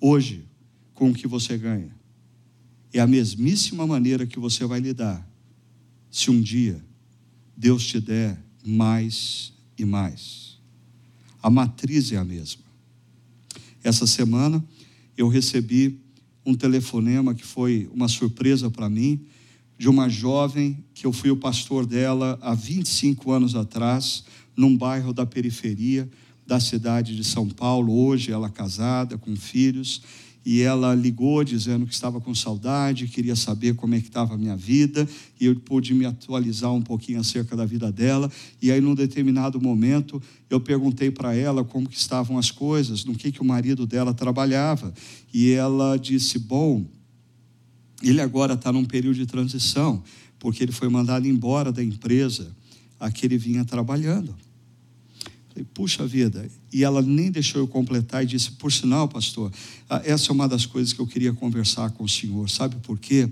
hoje, 0.00 0.44
com 0.94 1.10
o 1.10 1.14
que 1.14 1.26
você 1.26 1.56
ganha, 1.56 1.94
é 2.92 3.00
a 3.00 3.06
mesmíssima 3.06 3.86
maneira 3.86 4.26
que 4.26 4.38
você 4.38 4.64
vai 4.64 4.80
lidar 4.80 5.26
se 6.10 6.30
um 6.30 6.40
dia 6.40 6.82
Deus 7.56 7.86
te 7.86 8.00
der 8.00 8.42
mais 8.64 9.52
e 9.78 9.84
mais. 9.84 10.58
A 11.42 11.48
matriz 11.48 12.12
é 12.12 12.16
a 12.16 12.24
mesma. 12.24 12.62
Essa 13.82 14.06
semana 14.06 14.64
eu 15.16 15.28
recebi 15.28 16.00
um 16.44 16.54
telefonema 16.54 17.34
que 17.34 17.44
foi 17.44 17.88
uma 17.92 18.08
surpresa 18.08 18.70
para 18.70 18.88
mim, 18.90 19.26
de 19.78 19.88
uma 19.88 20.08
jovem 20.08 20.84
que 21.00 21.06
eu 21.06 21.14
fui 21.14 21.30
o 21.30 21.36
pastor 21.36 21.86
dela 21.86 22.38
há 22.42 22.54
25 22.54 23.32
anos 23.32 23.54
atrás, 23.54 24.22
num 24.54 24.76
bairro 24.76 25.14
da 25.14 25.24
periferia 25.24 26.06
da 26.46 26.60
cidade 26.60 27.16
de 27.16 27.24
São 27.24 27.48
Paulo. 27.48 27.90
Hoje 27.90 28.30
ela 28.30 28.50
casada, 28.50 29.16
com 29.16 29.34
filhos, 29.34 30.02
e 30.44 30.60
ela 30.60 30.94
ligou 30.94 31.42
dizendo 31.42 31.86
que 31.86 31.94
estava 31.94 32.20
com 32.20 32.34
saudade, 32.34 33.08
queria 33.08 33.34
saber 33.34 33.76
como 33.76 33.94
é 33.94 34.00
que 34.00 34.08
estava 34.08 34.34
a 34.34 34.36
minha 34.36 34.54
vida, 34.54 35.08
e 35.40 35.46
eu 35.46 35.56
pude 35.56 35.94
me 35.94 36.04
atualizar 36.04 36.70
um 36.70 36.82
pouquinho 36.82 37.20
acerca 37.20 37.56
da 37.56 37.64
vida 37.64 37.90
dela, 37.90 38.30
e 38.60 38.70
aí 38.70 38.82
num 38.82 38.94
determinado 38.94 39.58
momento 39.58 40.22
eu 40.50 40.60
perguntei 40.60 41.10
para 41.10 41.34
ela 41.34 41.64
como 41.64 41.88
que 41.88 41.96
estavam 41.96 42.36
as 42.36 42.50
coisas, 42.50 43.06
no 43.06 43.14
que 43.14 43.32
que 43.32 43.40
o 43.40 43.44
marido 43.44 43.86
dela 43.86 44.12
trabalhava, 44.12 44.92
e 45.32 45.50
ela 45.50 45.96
disse, 45.96 46.38
bom, 46.38 46.84
ele 48.02 48.20
agora 48.20 48.52
está 48.52 48.70
num 48.70 48.84
período 48.84 49.16
de 49.16 49.24
transição, 49.24 50.02
porque 50.40 50.64
ele 50.64 50.72
foi 50.72 50.88
mandado 50.88 51.28
embora 51.28 51.70
da 51.70 51.84
empresa 51.84 52.50
a 52.98 53.10
que 53.12 53.24
ele 53.24 53.38
vinha 53.38 53.64
trabalhando. 53.64 54.34
Falei, 55.50 55.66
puxa 55.74 56.06
vida. 56.06 56.50
E 56.72 56.82
ela 56.82 57.02
nem 57.02 57.30
deixou 57.30 57.60
eu 57.60 57.68
completar 57.68 58.24
e 58.24 58.26
disse: 58.26 58.52
Por 58.52 58.72
sinal, 58.72 59.06
pastor, 59.06 59.52
ah, 59.88 60.00
essa 60.04 60.30
é 60.30 60.32
uma 60.32 60.48
das 60.48 60.66
coisas 60.66 60.92
que 60.92 61.00
eu 61.00 61.06
queria 61.06 61.32
conversar 61.32 61.90
com 61.90 62.04
o 62.04 62.08
senhor. 62.08 62.48
Sabe 62.48 62.76
por 62.76 62.98
quê? 62.98 63.28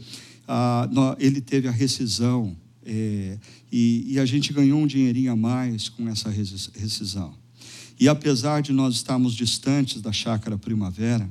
Ah, 0.47 0.89
ele 1.19 1.41
teve 1.41 1.67
a 1.67 1.73
rescisão 1.73 2.57
é, 2.85 3.39
e, 3.71 4.05
e 4.09 4.19
a 4.19 4.27
gente 4.27 4.53
ganhou 4.53 4.81
um 4.81 4.87
dinheirinho 4.87 5.33
a 5.33 5.37
mais 5.37 5.89
com 5.89 6.09
essa 6.09 6.31
rescisão. 6.31 7.35
E 8.01 8.09
apesar 8.09 8.63
de 8.63 8.73
nós 8.73 8.95
estarmos 8.95 9.35
distantes 9.35 10.01
da 10.01 10.13
chácara 10.13 10.57
primavera, 10.57 11.29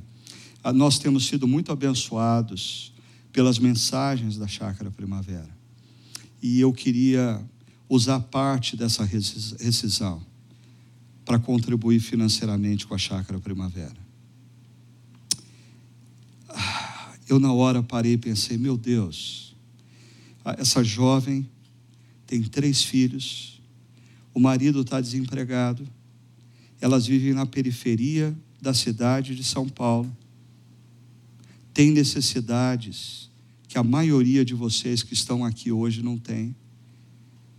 ah, 0.62 0.72
nós 0.72 0.98
temos 0.98 1.26
sido 1.26 1.46
muito 1.46 1.70
abençoados 1.70 2.92
pelas 3.32 3.58
mensagens 3.58 4.36
da 4.36 4.46
chácara 4.46 4.90
primavera. 4.90 5.57
E 6.42 6.60
eu 6.60 6.72
queria 6.72 7.44
usar 7.88 8.20
parte 8.20 8.76
dessa 8.76 9.04
rescisão 9.04 10.22
para 11.24 11.38
contribuir 11.38 12.00
financeiramente 12.00 12.86
com 12.86 12.94
a 12.94 12.98
chácara 12.98 13.38
primavera. 13.38 13.96
Eu, 17.28 17.38
na 17.38 17.52
hora, 17.52 17.82
parei 17.82 18.14
e 18.14 18.18
pensei: 18.18 18.56
meu 18.56 18.76
Deus, 18.76 19.54
essa 20.56 20.82
jovem 20.82 21.48
tem 22.26 22.42
três 22.42 22.82
filhos, 22.82 23.60
o 24.32 24.40
marido 24.40 24.80
está 24.80 25.00
desempregado, 25.00 25.86
elas 26.80 27.06
vivem 27.06 27.34
na 27.34 27.44
periferia 27.44 28.36
da 28.60 28.72
cidade 28.72 29.34
de 29.34 29.44
São 29.44 29.68
Paulo, 29.68 30.14
tem 31.74 31.90
necessidades 31.90 33.27
que 33.68 33.78
a 33.78 33.84
maioria 33.84 34.44
de 34.44 34.54
vocês 34.54 35.02
que 35.02 35.14
estão 35.14 35.44
aqui 35.44 35.70
hoje 35.70 36.02
não 36.02 36.18
tem. 36.18 36.56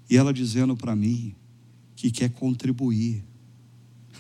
E 0.09 0.17
ela 0.17 0.33
dizendo 0.33 0.75
para 0.75 0.95
mim 0.95 1.33
que 1.95 2.11
quer 2.11 2.31
contribuir 2.31 3.23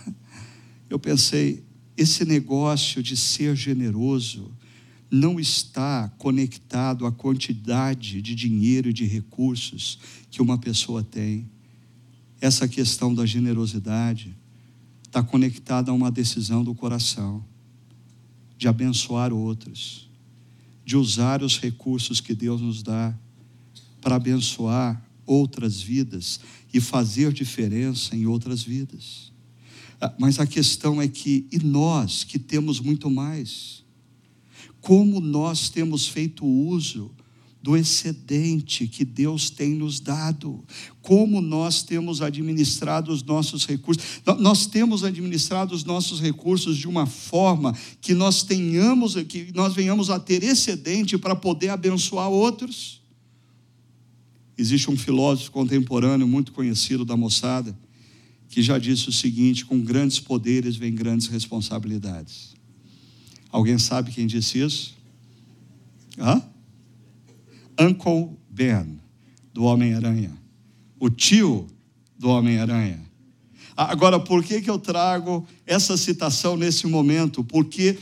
eu 0.89 0.99
pensei, 0.99 1.63
esse 1.95 2.25
negócio 2.25 3.01
de 3.03 3.15
ser 3.17 3.55
generoso 3.55 4.51
não 5.11 5.39
está 5.39 6.07
conectado 6.17 7.05
à 7.05 7.11
quantidade 7.11 8.21
de 8.21 8.35
dinheiro 8.35 8.89
e 8.89 8.93
de 8.93 9.05
recursos 9.05 9.99
que 10.29 10.41
uma 10.41 10.57
pessoa 10.57 11.03
tem. 11.03 11.49
Essa 12.39 12.67
questão 12.67 13.13
da 13.13 13.25
generosidade 13.25 14.35
está 15.03 15.23
conectada 15.23 15.91
a 15.91 15.93
uma 15.93 16.11
decisão 16.11 16.63
do 16.63 16.75
coração 16.75 17.43
de 18.55 18.67
abençoar 18.67 19.33
outros, 19.33 20.08
de 20.89 20.97
usar 20.97 21.43
os 21.43 21.59
recursos 21.59 22.19
que 22.19 22.33
Deus 22.33 22.61
nos 22.61 22.81
dá 22.81 23.15
para 24.01 24.15
abençoar 24.15 24.99
outras 25.23 25.79
vidas 25.79 26.39
e 26.73 26.81
fazer 26.81 27.31
diferença 27.31 28.15
em 28.15 28.25
outras 28.25 28.63
vidas. 28.63 29.31
Ah, 30.01 30.11
mas 30.17 30.39
a 30.39 30.47
questão 30.47 30.99
é 30.99 31.07
que, 31.07 31.45
e 31.51 31.59
nós 31.59 32.23
que 32.23 32.39
temos 32.39 32.79
muito 32.79 33.07
mais? 33.07 33.83
Como 34.81 35.19
nós 35.19 35.69
temos 35.69 36.07
feito 36.07 36.43
uso 36.43 37.11
do 37.61 37.75
excedente 37.75 38.87
que 38.87 39.03
Deus 39.03 39.49
tem 39.49 39.71
nos 39.71 39.99
dado, 39.99 40.63
como 41.01 41.41
nós 41.41 41.83
temos 41.83 42.21
administrado 42.21 43.11
os 43.11 43.21
nossos 43.21 43.65
recursos. 43.65 44.03
Nós 44.39 44.65
temos 44.65 45.03
administrado 45.03 45.75
os 45.75 45.83
nossos 45.83 46.21
recursos 46.21 46.77
de 46.77 46.87
uma 46.87 47.05
forma 47.05 47.75
que 47.99 48.13
nós 48.13 48.43
tenhamos, 48.43 49.15
que 49.27 49.51
nós 49.53 49.73
venhamos 49.73 50.09
a 50.09 50.19
ter 50.19 50.43
excedente 50.43 51.17
para 51.17 51.35
poder 51.35 51.69
abençoar 51.69 52.29
outros. 52.29 53.01
Existe 54.57 54.89
um 54.89 54.97
filósofo 54.97 55.51
contemporâneo 55.51 56.27
muito 56.27 56.51
conhecido 56.53 57.03
da 57.03 57.17
moçada 57.17 57.77
que 58.49 58.61
já 58.61 58.77
disse 58.77 59.07
o 59.07 59.11
seguinte: 59.11 59.63
com 59.63 59.79
grandes 59.79 60.19
poderes 60.19 60.75
vem 60.75 60.93
grandes 60.93 61.27
responsabilidades. 61.27 62.55
Alguém 63.51 63.77
sabe 63.77 64.11
quem 64.11 64.27
disse 64.27 64.59
isso? 64.59 64.95
Hã? 66.17 66.41
Uncle 67.79 68.37
Ben, 68.49 68.99
do 69.53 69.63
Homem-Aranha. 69.63 70.31
O 70.99 71.09
tio 71.09 71.65
do 72.17 72.29
Homem-Aranha. 72.29 72.99
Agora, 73.75 74.19
por 74.19 74.43
que, 74.43 74.61
que 74.61 74.69
eu 74.69 74.77
trago 74.77 75.47
essa 75.65 75.95
citação 75.95 76.57
nesse 76.57 76.85
momento? 76.85 77.43
Porque 77.43 77.97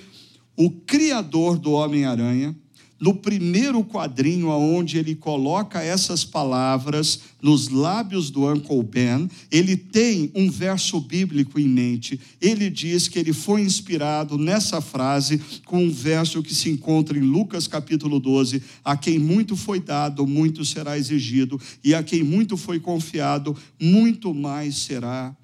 o 0.55 0.71
criador 0.71 1.59
do 1.59 1.73
Homem-Aranha 1.73 2.55
no 2.99 3.13
primeiro 3.13 3.83
quadrinho, 3.83 4.49
onde 4.49 4.97
ele 4.97 5.15
coloca 5.15 5.81
essas 5.81 6.23
palavras 6.23 7.19
nos 7.41 7.69
lábios 7.69 8.31
do 8.31 8.51
Uncle 8.51 8.83
Ben, 8.83 9.29
ele 9.51 9.77
tem 9.77 10.31
um 10.33 10.49
verso 10.49 10.99
bíblico 10.99 11.59
em 11.59 11.67
mente. 11.67 12.19
Ele 12.41 12.69
diz 12.69 13.07
que 13.07 13.19
ele 13.19 13.33
foi 13.33 13.61
inspirado 13.61 14.37
nessa 14.37 14.81
frase 14.81 15.39
com 15.65 15.83
um 15.83 15.91
verso 15.91 16.41
que 16.41 16.55
se 16.55 16.69
encontra 16.69 17.17
em 17.17 17.21
Lucas 17.21 17.67
capítulo 17.67 18.19
12: 18.19 18.63
A 18.83 18.97
quem 18.97 19.19
muito 19.19 19.55
foi 19.55 19.79
dado, 19.79 20.25
muito 20.25 20.65
será 20.65 20.97
exigido, 20.97 21.61
e 21.83 21.93
a 21.93 22.01
quem 22.01 22.23
muito 22.23 22.57
foi 22.57 22.79
confiado, 22.79 23.55
muito 23.79 24.33
mais 24.33 24.75
será 24.75 25.35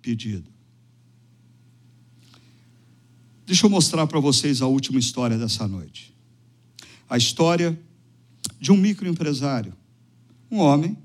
pedido. 0.00 0.50
Deixa 3.44 3.66
eu 3.66 3.70
mostrar 3.70 4.06
para 4.06 4.18
vocês 4.18 4.62
a 4.62 4.66
última 4.66 4.98
história 4.98 5.36
dessa 5.36 5.68
noite 5.68 6.12
a 7.12 7.18
história 7.18 7.78
de 8.58 8.72
um 8.72 8.76
microempresário, 8.76 9.74
um 10.50 10.60
homem 10.60 10.96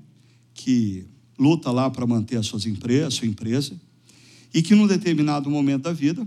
que 0.54 1.04
luta 1.38 1.70
lá 1.70 1.90
para 1.90 2.06
manter 2.06 2.38
a, 2.38 2.42
suas 2.42 2.64
empresas, 2.64 3.08
a 3.08 3.10
sua 3.10 3.28
empresa, 3.28 3.78
e 4.54 4.62
que 4.62 4.74
num 4.74 4.86
determinado 4.86 5.50
momento 5.50 5.82
da 5.82 5.92
vida, 5.92 6.26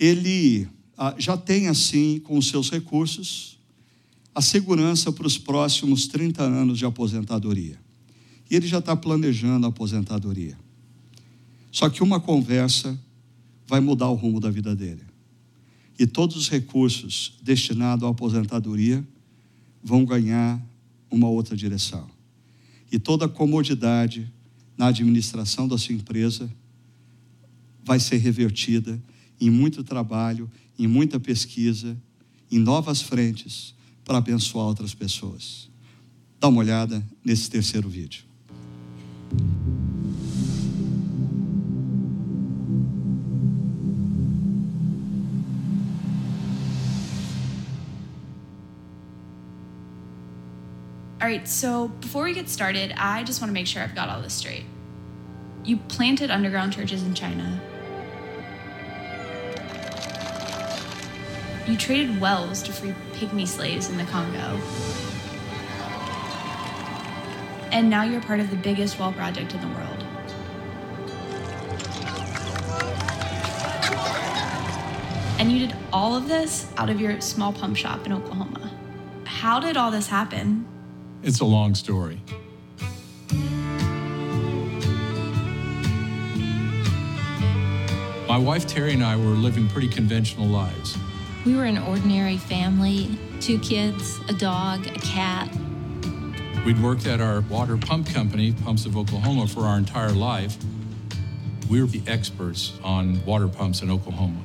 ele 0.00 0.66
ah, 0.96 1.14
já 1.16 1.36
tem 1.36 1.68
assim, 1.68 2.18
com 2.24 2.36
os 2.36 2.48
seus 2.48 2.72
recursos, 2.72 3.60
a 4.34 4.42
segurança 4.42 5.12
para 5.12 5.28
os 5.28 5.38
próximos 5.38 6.08
30 6.08 6.42
anos 6.42 6.76
de 6.76 6.84
aposentadoria. 6.84 7.78
E 8.50 8.56
ele 8.56 8.66
já 8.66 8.80
está 8.80 8.96
planejando 8.96 9.64
a 9.64 9.68
aposentadoria. 9.68 10.58
Só 11.70 11.88
que 11.88 12.02
uma 12.02 12.18
conversa 12.18 12.98
vai 13.64 13.78
mudar 13.78 14.08
o 14.08 14.14
rumo 14.14 14.40
da 14.40 14.50
vida 14.50 14.74
dele 14.74 15.07
e 15.98 16.06
todos 16.06 16.36
os 16.36 16.48
recursos 16.48 17.34
destinados 17.42 18.04
à 18.06 18.10
aposentadoria 18.10 19.06
vão 19.82 20.04
ganhar 20.04 20.64
uma 21.10 21.28
outra 21.28 21.56
direção. 21.56 22.08
E 22.90 22.98
toda 22.98 23.24
a 23.24 23.28
comodidade 23.28 24.32
na 24.76 24.86
administração 24.86 25.66
da 25.66 25.76
sua 25.76 25.94
empresa 25.94 26.48
vai 27.84 27.98
ser 27.98 28.18
revertida 28.18 29.02
em 29.40 29.50
muito 29.50 29.82
trabalho, 29.82 30.50
em 30.78 30.86
muita 30.86 31.18
pesquisa, 31.18 32.00
em 32.50 32.58
novas 32.58 33.02
frentes 33.02 33.74
para 34.04 34.18
abençoar 34.18 34.66
outras 34.66 34.94
pessoas. 34.94 35.68
Dá 36.40 36.48
uma 36.48 36.60
olhada 36.60 37.04
nesse 37.24 37.50
terceiro 37.50 37.88
vídeo. 37.88 38.24
Right, 51.28 51.46
so 51.46 51.88
before 51.88 52.24
we 52.24 52.32
get 52.32 52.48
started, 52.48 52.94
I 52.96 53.22
just 53.22 53.42
want 53.42 53.50
to 53.50 53.52
make 53.52 53.66
sure 53.66 53.82
I've 53.82 53.94
got 53.94 54.08
all 54.08 54.22
this 54.22 54.32
straight. 54.32 54.64
You 55.62 55.76
planted 55.76 56.30
underground 56.30 56.72
churches 56.72 57.02
in 57.02 57.12
China. 57.12 57.60
You 61.66 61.76
traded 61.76 62.18
wells 62.18 62.62
to 62.62 62.72
free 62.72 62.94
pygmy 63.12 63.46
slaves 63.46 63.90
in 63.90 63.98
the 63.98 64.04
Congo. 64.04 64.58
And 67.72 67.90
now 67.90 68.04
you're 68.04 68.22
part 68.22 68.40
of 68.40 68.48
the 68.48 68.56
biggest 68.56 68.98
well 68.98 69.12
project 69.12 69.52
in 69.52 69.60
the 69.60 69.68
world. 69.68 70.04
And 75.38 75.52
you 75.52 75.66
did 75.66 75.76
all 75.92 76.16
of 76.16 76.26
this 76.26 76.72
out 76.78 76.88
of 76.88 76.98
your 76.98 77.20
small 77.20 77.52
pump 77.52 77.76
shop 77.76 78.06
in 78.06 78.14
Oklahoma. 78.14 78.72
How 79.26 79.60
did 79.60 79.76
all 79.76 79.90
this 79.90 80.06
happen? 80.06 80.66
It's 81.22 81.40
a 81.40 81.44
long 81.44 81.74
story. 81.74 82.20
My 88.28 88.38
wife 88.38 88.66
Terry 88.66 88.92
and 88.92 89.02
I 89.02 89.16
were 89.16 89.34
living 89.34 89.68
pretty 89.68 89.88
conventional 89.88 90.46
lives. 90.46 90.96
We 91.44 91.56
were 91.56 91.64
an 91.64 91.78
ordinary 91.78 92.36
family 92.36 93.18
two 93.40 93.58
kids, 93.60 94.18
a 94.28 94.32
dog, 94.32 94.86
a 94.86 94.98
cat. 95.00 95.48
We'd 96.66 96.82
worked 96.82 97.06
at 97.06 97.20
our 97.20 97.40
water 97.42 97.76
pump 97.76 98.08
company, 98.08 98.52
Pumps 98.52 98.84
of 98.84 98.96
Oklahoma, 98.96 99.46
for 99.46 99.60
our 99.60 99.78
entire 99.78 100.10
life. 100.10 100.56
We 101.70 101.80
were 101.80 101.86
the 101.86 102.02
experts 102.06 102.72
on 102.82 103.24
water 103.24 103.48
pumps 103.48 103.82
in 103.82 103.90
Oklahoma. 103.90 104.40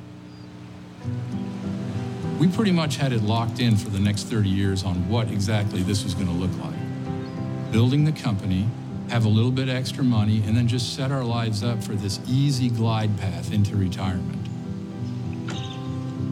We 2.38 2.48
pretty 2.48 2.72
much 2.72 2.96
had 2.96 3.12
it 3.12 3.22
locked 3.22 3.60
in 3.60 3.76
for 3.76 3.90
the 3.90 4.00
next 4.00 4.24
30 4.24 4.48
years 4.48 4.82
on 4.82 5.08
what 5.08 5.30
exactly 5.30 5.82
this 5.82 6.02
was 6.02 6.14
going 6.14 6.26
to 6.26 6.32
look 6.32 6.50
like. 6.58 7.72
Building 7.72 8.04
the 8.04 8.12
company, 8.12 8.66
have 9.08 9.24
a 9.24 9.28
little 9.28 9.52
bit 9.52 9.68
extra 9.68 10.02
money, 10.02 10.42
and 10.44 10.56
then 10.56 10.66
just 10.66 10.94
set 10.94 11.12
our 11.12 11.22
lives 11.22 11.62
up 11.62 11.82
for 11.82 11.92
this 11.92 12.18
easy 12.26 12.68
glide 12.68 13.16
path 13.18 13.52
into 13.52 13.76
retirement. 13.76 14.48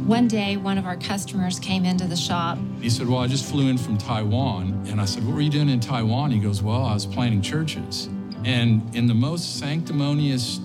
One 0.06 0.26
day, 0.26 0.56
one 0.56 0.76
of 0.76 0.86
our 0.86 0.96
customers 0.96 1.60
came 1.60 1.84
into 1.84 2.08
the 2.08 2.16
shop. 2.16 2.58
He 2.80 2.90
said, 2.90 3.06
Well, 3.06 3.20
I 3.20 3.28
just 3.28 3.48
flew 3.48 3.68
in 3.68 3.78
from 3.78 3.96
Taiwan. 3.96 4.86
And 4.88 5.00
I 5.00 5.04
said, 5.04 5.24
What 5.24 5.36
were 5.36 5.40
you 5.40 5.50
doing 5.50 5.68
in 5.68 5.78
Taiwan? 5.78 6.32
He 6.32 6.40
goes, 6.40 6.60
Well, 6.60 6.82
I 6.82 6.94
was 6.94 7.06
planting 7.06 7.40
churches. 7.40 8.08
And 8.44 8.82
in 8.96 9.06
the 9.06 9.14
most 9.14 9.60
sanctimonious 9.60 10.58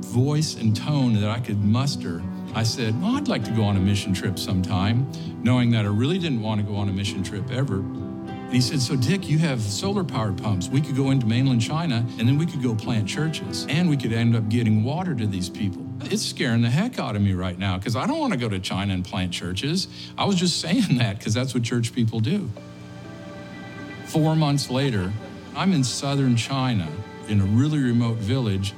voice 0.00 0.56
and 0.56 0.76
tone 0.76 1.14
that 1.20 1.30
I 1.30 1.38
could 1.38 1.62
muster, 1.62 2.20
I 2.54 2.62
said, 2.62 3.00
Well, 3.02 3.16
I'd 3.16 3.26
like 3.26 3.44
to 3.44 3.50
go 3.50 3.64
on 3.64 3.76
a 3.76 3.80
mission 3.80 4.14
trip 4.14 4.38
sometime, 4.38 5.10
knowing 5.42 5.70
that 5.70 5.84
I 5.84 5.88
really 5.88 6.18
didn't 6.18 6.40
want 6.40 6.60
to 6.60 6.66
go 6.66 6.76
on 6.76 6.88
a 6.88 6.92
mission 6.92 7.22
trip 7.22 7.50
ever. 7.50 7.78
And 7.78 8.52
he 8.52 8.60
said, 8.60 8.80
So, 8.80 8.94
Dick, 8.94 9.28
you 9.28 9.38
have 9.38 9.60
solar 9.60 10.04
powered 10.04 10.40
pumps. 10.40 10.68
We 10.68 10.80
could 10.80 10.94
go 10.94 11.10
into 11.10 11.26
mainland 11.26 11.62
China 11.62 12.06
and 12.18 12.28
then 12.28 12.38
we 12.38 12.46
could 12.46 12.62
go 12.62 12.74
plant 12.74 13.08
churches 13.08 13.66
and 13.68 13.90
we 13.90 13.96
could 13.96 14.12
end 14.12 14.36
up 14.36 14.48
getting 14.48 14.84
water 14.84 15.14
to 15.16 15.26
these 15.26 15.48
people. 15.48 15.84
It's 16.02 16.22
scaring 16.22 16.62
the 16.62 16.70
heck 16.70 16.98
out 16.98 17.16
of 17.16 17.22
me 17.22 17.34
right 17.34 17.58
now 17.58 17.76
because 17.76 17.96
I 17.96 18.06
don't 18.06 18.20
want 18.20 18.32
to 18.34 18.38
go 18.38 18.48
to 18.48 18.60
China 18.60 18.94
and 18.94 19.04
plant 19.04 19.32
churches. 19.32 19.88
I 20.16 20.24
was 20.24 20.36
just 20.36 20.60
saying 20.60 20.98
that 20.98 21.18
because 21.18 21.34
that's 21.34 21.54
what 21.54 21.64
church 21.64 21.92
people 21.92 22.20
do. 22.20 22.50
Four 24.06 24.36
months 24.36 24.70
later, 24.70 25.12
I'm 25.56 25.72
in 25.72 25.82
southern 25.82 26.36
China 26.36 26.88
in 27.28 27.40
a 27.40 27.44
really 27.44 27.80
remote 27.82 28.18
village. 28.18 28.74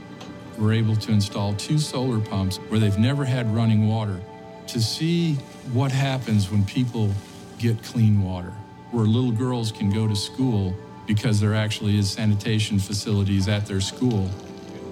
We're 0.59 0.72
able 0.72 0.96
to 0.96 1.12
install 1.12 1.54
two 1.54 1.78
solar 1.78 2.18
pumps 2.18 2.57
where 2.68 2.80
they've 2.80 2.98
never 2.98 3.24
had 3.24 3.54
running 3.54 3.88
water 3.88 4.20
to 4.68 4.80
see 4.80 5.34
what 5.72 5.92
happens 5.92 6.50
when 6.50 6.64
people 6.64 7.12
get 7.59 7.82
clean 7.82 8.22
water, 8.22 8.52
where 8.90 9.04
little 9.04 9.32
girls 9.32 9.70
can 9.70 9.90
go 9.90 10.07
to 10.09 10.16
school 10.16 10.74
because 11.07 11.40
there 11.40 11.54
actually 11.54 11.98
is 11.98 12.11
sanitation 12.11 12.78
facilities 12.78 13.48
at 13.48 13.66
their 13.66 13.80
school, 13.80 14.30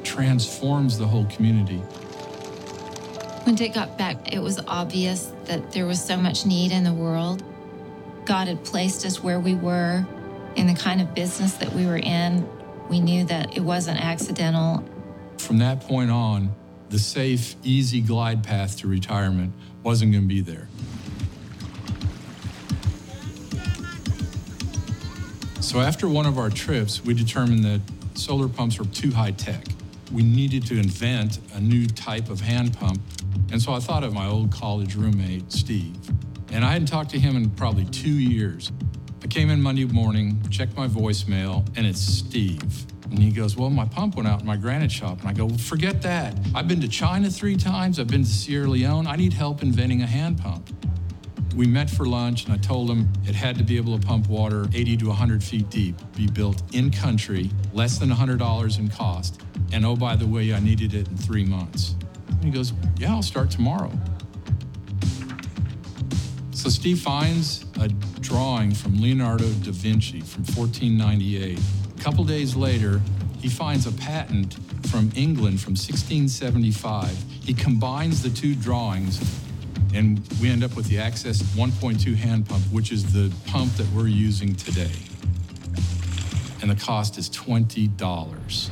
transforms 0.04 0.98
the 0.98 1.06
whole 1.06 1.24
community. 1.26 1.78
When 3.44 3.54
Dick 3.54 3.74
got 3.74 3.98
back, 3.98 4.32
it 4.32 4.38
was 4.38 4.60
obvious 4.68 5.32
that 5.46 5.72
there 5.72 5.86
was 5.86 6.02
so 6.02 6.16
much 6.16 6.46
need 6.46 6.72
in 6.72 6.84
the 6.84 6.94
world. 6.94 7.42
God 8.24 8.48
had 8.48 8.64
placed 8.64 9.04
us 9.04 9.22
where 9.22 9.40
we 9.40 9.54
were 9.54 10.06
in 10.56 10.66
the 10.66 10.74
kind 10.74 11.00
of 11.00 11.14
business 11.14 11.54
that 11.54 11.72
we 11.72 11.86
were 11.86 11.98
in. 11.98 12.48
We 12.88 13.00
knew 13.00 13.24
that 13.24 13.56
it 13.56 13.60
wasn't 13.60 14.00
accidental. 14.00 14.84
From 15.44 15.58
that 15.58 15.82
point 15.82 16.10
on, 16.10 16.54
the 16.88 16.98
safe, 16.98 17.54
easy 17.62 18.00
glide 18.00 18.42
path 18.42 18.78
to 18.78 18.88
retirement 18.88 19.52
wasn't 19.82 20.12
going 20.12 20.24
to 20.24 20.28
be 20.28 20.40
there. 20.40 20.68
So 25.60 25.80
after 25.80 26.08
one 26.08 26.24
of 26.24 26.38
our 26.38 26.48
trips, 26.48 27.04
we 27.04 27.12
determined 27.12 27.62
that 27.64 27.82
solar 28.14 28.48
pumps 28.48 28.78
were 28.78 28.86
too 28.86 29.10
high 29.10 29.32
tech. 29.32 29.66
We 30.10 30.22
needed 30.22 30.64
to 30.68 30.78
invent 30.78 31.40
a 31.52 31.60
new 31.60 31.86
type 31.88 32.30
of 32.30 32.40
hand 32.40 32.74
pump. 32.78 33.02
And 33.52 33.60
so 33.60 33.74
I 33.74 33.80
thought 33.80 34.02
of 34.02 34.14
my 34.14 34.26
old 34.26 34.50
college 34.50 34.94
roommate, 34.94 35.52
Steve. 35.52 35.98
And 36.52 36.64
I 36.64 36.72
hadn't 36.72 36.88
talked 36.88 37.10
to 37.10 37.20
him 37.20 37.36
in 37.36 37.50
probably 37.50 37.84
two 37.84 38.08
years. 38.08 38.72
I 39.22 39.26
came 39.26 39.50
in 39.50 39.60
Monday 39.60 39.84
morning, 39.84 40.40
checked 40.48 40.74
my 40.74 40.88
voicemail, 40.88 41.66
and 41.76 41.86
it's 41.86 42.00
Steve. 42.00 42.86
And 43.10 43.18
he 43.18 43.30
goes, 43.30 43.56
Well, 43.56 43.70
my 43.70 43.84
pump 43.84 44.16
went 44.16 44.28
out 44.28 44.40
in 44.40 44.46
my 44.46 44.56
granite 44.56 44.90
shop. 44.90 45.20
And 45.20 45.28
I 45.28 45.32
go, 45.32 45.46
Well, 45.46 45.58
forget 45.58 46.02
that. 46.02 46.36
I've 46.54 46.68
been 46.68 46.80
to 46.80 46.88
China 46.88 47.30
three 47.30 47.56
times. 47.56 47.98
I've 47.98 48.08
been 48.08 48.24
to 48.24 48.30
Sierra 48.30 48.68
Leone. 48.68 49.06
I 49.06 49.16
need 49.16 49.32
help 49.32 49.62
inventing 49.62 50.02
a 50.02 50.06
hand 50.06 50.38
pump. 50.38 50.70
We 51.54 51.68
met 51.68 51.88
for 51.88 52.04
lunch, 52.04 52.46
and 52.46 52.52
I 52.52 52.56
told 52.56 52.90
him 52.90 53.08
it 53.28 53.34
had 53.36 53.56
to 53.58 53.64
be 53.64 53.76
able 53.76 53.96
to 53.96 54.04
pump 54.04 54.28
water 54.28 54.66
80 54.74 54.96
to 54.98 55.06
100 55.06 55.42
feet 55.42 55.70
deep, 55.70 55.94
be 56.16 56.26
built 56.26 56.62
in 56.74 56.90
country, 56.90 57.48
less 57.72 57.98
than 57.98 58.10
$100 58.10 58.78
in 58.78 58.88
cost. 58.88 59.40
And 59.72 59.86
oh, 59.86 59.94
by 59.94 60.16
the 60.16 60.26
way, 60.26 60.52
I 60.52 60.58
needed 60.58 60.94
it 60.94 61.06
in 61.06 61.16
three 61.16 61.44
months. 61.44 61.94
And 62.28 62.44
he 62.44 62.50
goes, 62.50 62.72
Yeah, 62.98 63.12
I'll 63.12 63.22
start 63.22 63.50
tomorrow. 63.50 63.92
So 66.50 66.70
Steve 66.70 67.00
finds 67.00 67.66
a 67.78 67.88
drawing 68.20 68.72
from 68.72 69.00
Leonardo 69.00 69.44
da 69.44 69.70
Vinci 69.70 70.20
from 70.22 70.44
1498. 70.44 71.60
Couple 72.04 72.22
days 72.22 72.54
later, 72.54 73.00
he 73.38 73.48
finds 73.48 73.86
a 73.86 73.92
patent 73.92 74.58
from 74.88 75.10
England 75.16 75.58
from 75.58 75.70
1675. 75.70 77.08
He 77.42 77.54
combines 77.54 78.22
the 78.22 78.28
two 78.28 78.54
drawings, 78.54 79.18
and 79.94 80.20
we 80.38 80.50
end 80.50 80.62
up 80.62 80.76
with 80.76 80.86
the 80.88 80.98
Access 80.98 81.40
1.2 81.56 82.14
hand 82.14 82.46
pump, 82.46 82.62
which 82.64 82.92
is 82.92 83.10
the 83.14 83.32
pump 83.46 83.72
that 83.76 83.90
we're 83.92 84.08
using 84.08 84.54
today. 84.54 84.92
And 86.60 86.70
the 86.70 86.76
cost 86.76 87.16
is 87.16 87.30
$20. 87.30 88.68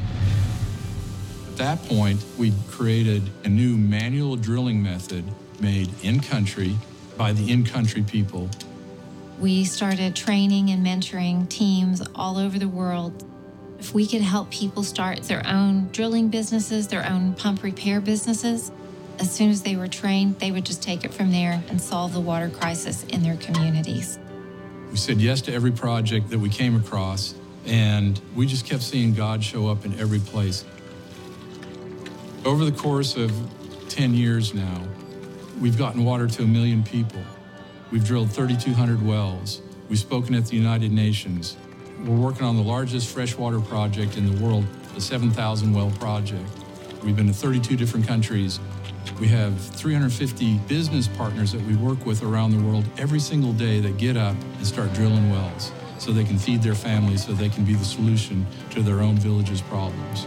At 1.49 1.57
that 1.57 1.83
point, 1.87 2.23
we 2.37 2.53
created 2.69 3.23
a 3.45 3.49
new 3.49 3.79
manual 3.79 4.37
drilling 4.37 4.83
method 4.83 5.25
made 5.59 5.89
in 6.03 6.21
country 6.21 6.77
by 7.17 7.33
the 7.33 7.51
in 7.51 7.65
country 7.65 8.03
people. 8.03 8.51
We 9.39 9.65
started 9.65 10.15
training 10.15 10.71
and 10.71 10.87
mentoring 10.87 11.49
teams 11.49 12.03
all 12.15 12.39
over 12.39 12.59
the 12.59 12.69
world. 12.69 13.25
If 13.79 13.93
we 13.93 14.07
could 14.07 14.21
help 14.21 14.51
people 14.51 14.85
start 14.85 15.23
their 15.25 15.45
own 15.47 15.89
drilling 15.91 16.29
businesses, 16.29 16.87
their 16.89 17.05
own 17.09 17.35
pump 17.35 17.63
repair 17.63 18.01
businesses, 18.01 18.71
as 19.19 19.33
soon 19.33 19.51
as 19.51 19.63
they 19.63 19.77
were 19.77 19.89
trained, 19.89 20.39
they 20.39 20.51
would 20.51 20.65
just 20.65 20.83
take 20.83 21.05
it 21.05 21.13
from 21.13 21.33
there 21.33 21.63
and 21.69 21.81
solve 21.81 22.13
the 22.13 22.21
water 22.21 22.49
crisis 22.49 23.05
in 23.05 23.23
their 23.23 23.37
communities. 23.37 24.19
We 24.91 24.97
said 24.97 25.21
yes 25.21 25.41
to 25.43 25.53
every 25.53 25.73
project 25.73 26.31
that 26.31 26.39
we 26.39 26.49
came 26.49 26.77
across, 26.77 27.35
and 27.67 28.21
we 28.35 28.47
just 28.47 28.67
kept 28.67 28.83
seeing 28.83 29.15
God 29.15 29.43
show 29.43 29.69
up 29.69 29.85
in 29.85 29.99
every 29.99 30.19
place. 30.19 30.65
Over 32.45 32.65
the 32.65 32.73
course 32.73 33.17
of 33.17 33.33
10 33.89 34.15
years 34.15 34.55
now, 34.55 34.83
we've 35.61 35.79
gotten 35.79 36.05
water 36.05 36.27
to 36.27 36.43
a 36.43 36.47
million 36.47 36.83
people. 36.83 37.23
We've 37.93 38.03
drilled 38.03 38.33
3,200 38.33 39.07
wells. 39.07 39.61
We've 39.91 39.99
spoken 39.99 40.35
at 40.35 40.47
the 40.47 40.57
United 40.57 40.91
Nations. 40.93 41.59
We're 42.07 42.17
working 42.17 42.47
on 42.47 42.57
the 42.57 42.63
largest 42.63 43.13
freshwater 43.13 43.61
project 43.61 44.17
in 44.17 44.35
the 44.35 44.43
world, 44.43 44.65
the 44.95 45.01
7,000 45.03 45.75
well 45.75 45.91
project. 46.01 46.49
We've 47.05 47.15
been 47.15 47.27
to 47.27 47.35
32 47.35 47.77
different 47.77 48.09
countries. 48.09 48.61
We 49.21 49.29
have 49.29 49.61
350 49.61 50.57
business 50.69 51.07
partners 51.07 51.53
that 51.53 51.61
we 51.67 51.77
work 51.77 52.07
with 52.07 52.23
around 52.23 52.53
the 52.53 52.67
world 52.67 52.87
every 52.97 53.21
single 53.21 53.53
day 53.53 53.79
that 53.81 53.99
get 53.99 54.17
up 54.17 54.37
and 54.57 54.67
start 54.67 54.95
drilling 54.95 55.31
wells 55.31 55.71
so 55.99 56.13
they 56.13 56.25
can 56.25 56.39
feed 56.39 56.63
their 56.63 56.75
families, 56.75 57.27
so 57.27 57.35
they 57.35 57.51
can 57.51 57.63
be 57.63 57.75
the 57.75 57.85
solution 57.85 58.47
to 58.71 58.81
their 58.81 59.03
own 59.03 59.17
village's 59.17 59.61
problems. 59.61 60.27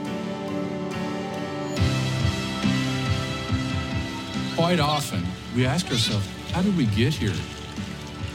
Quite 4.55 4.79
often, 4.79 5.25
we 5.55 5.65
ask 5.65 5.89
ourselves, 5.89 6.29
how 6.51 6.61
did 6.61 6.77
we 6.77 6.85
get 6.85 7.11
here? 7.11 7.33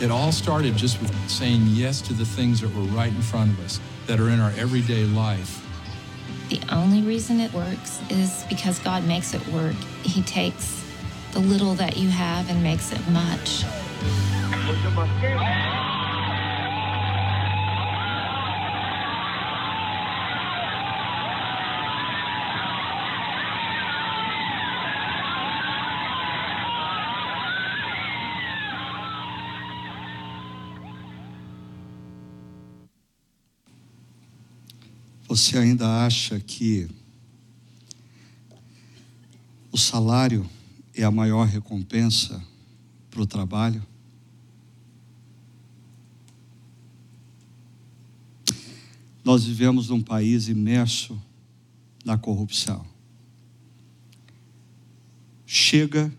It 0.00 0.10
all 0.10 0.32
started 0.32 0.76
just 0.76 0.98
with 1.02 1.12
saying 1.28 1.66
yes 1.66 2.00
to 2.02 2.14
the 2.14 2.24
things 2.24 2.62
that 2.62 2.74
were 2.74 2.84
right 2.84 3.12
in 3.12 3.20
front 3.20 3.50
of 3.50 3.62
us, 3.62 3.78
that 4.06 4.18
are 4.18 4.30
in 4.30 4.40
our 4.40 4.50
everyday 4.56 5.04
life. 5.04 5.66
The 6.48 6.58
only 6.72 7.02
reason 7.02 7.38
it 7.38 7.52
works 7.52 8.00
is 8.08 8.44
because 8.48 8.78
God 8.78 9.04
makes 9.04 9.34
it 9.34 9.46
work. 9.48 9.76
He 10.02 10.22
takes 10.22 10.82
the 11.32 11.40
little 11.40 11.74
that 11.74 11.98
you 11.98 12.08
have 12.08 12.48
and 12.48 12.62
makes 12.62 12.92
it 12.92 13.08
much. 13.10 13.64
Você 35.30 35.56
ainda 35.56 36.04
acha 36.04 36.40
que 36.40 36.88
o 39.70 39.78
salário 39.78 40.44
é 40.92 41.04
a 41.04 41.10
maior 41.12 41.46
recompensa 41.46 42.44
para 43.08 43.22
o 43.22 43.26
trabalho? 43.28 43.80
Nós 49.22 49.44
vivemos 49.44 49.88
num 49.88 50.02
país 50.02 50.48
imerso 50.48 51.16
na 52.04 52.18
corrupção. 52.18 52.84
Chega 55.46 56.12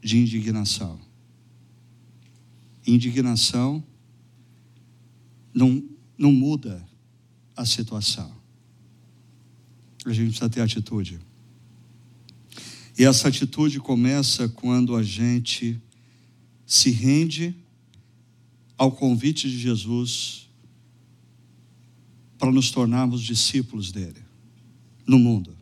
de 0.00 0.18
indignação. 0.18 1.00
Indignação 2.86 3.82
não, 5.52 5.82
não 6.16 6.30
muda 6.30 6.91
a 7.56 7.64
situação. 7.64 8.32
A 10.04 10.12
gente 10.12 10.28
precisa 10.28 10.48
ter 10.48 10.60
atitude. 10.60 11.20
E 12.98 13.04
essa 13.04 13.28
atitude 13.28 13.80
começa 13.80 14.48
quando 14.48 14.94
a 14.96 15.02
gente 15.02 15.80
se 16.66 16.90
rende 16.90 17.54
ao 18.76 18.92
convite 18.92 19.48
de 19.48 19.58
Jesus 19.58 20.48
para 22.38 22.50
nos 22.50 22.70
tornarmos 22.70 23.22
discípulos 23.22 23.92
dele 23.92 24.20
no 25.06 25.18
mundo 25.18 25.56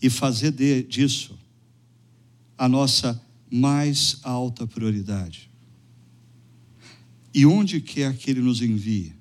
e 0.00 0.08
fazer 0.08 0.52
de, 0.52 0.82
disso 0.84 1.38
a 2.56 2.68
nossa 2.68 3.20
mais 3.50 4.18
alta 4.22 4.66
prioridade. 4.66 5.50
E 7.34 7.44
onde 7.44 7.80
quer 7.80 8.16
que 8.16 8.30
ele 8.30 8.40
nos 8.40 8.62
envie, 8.62 9.14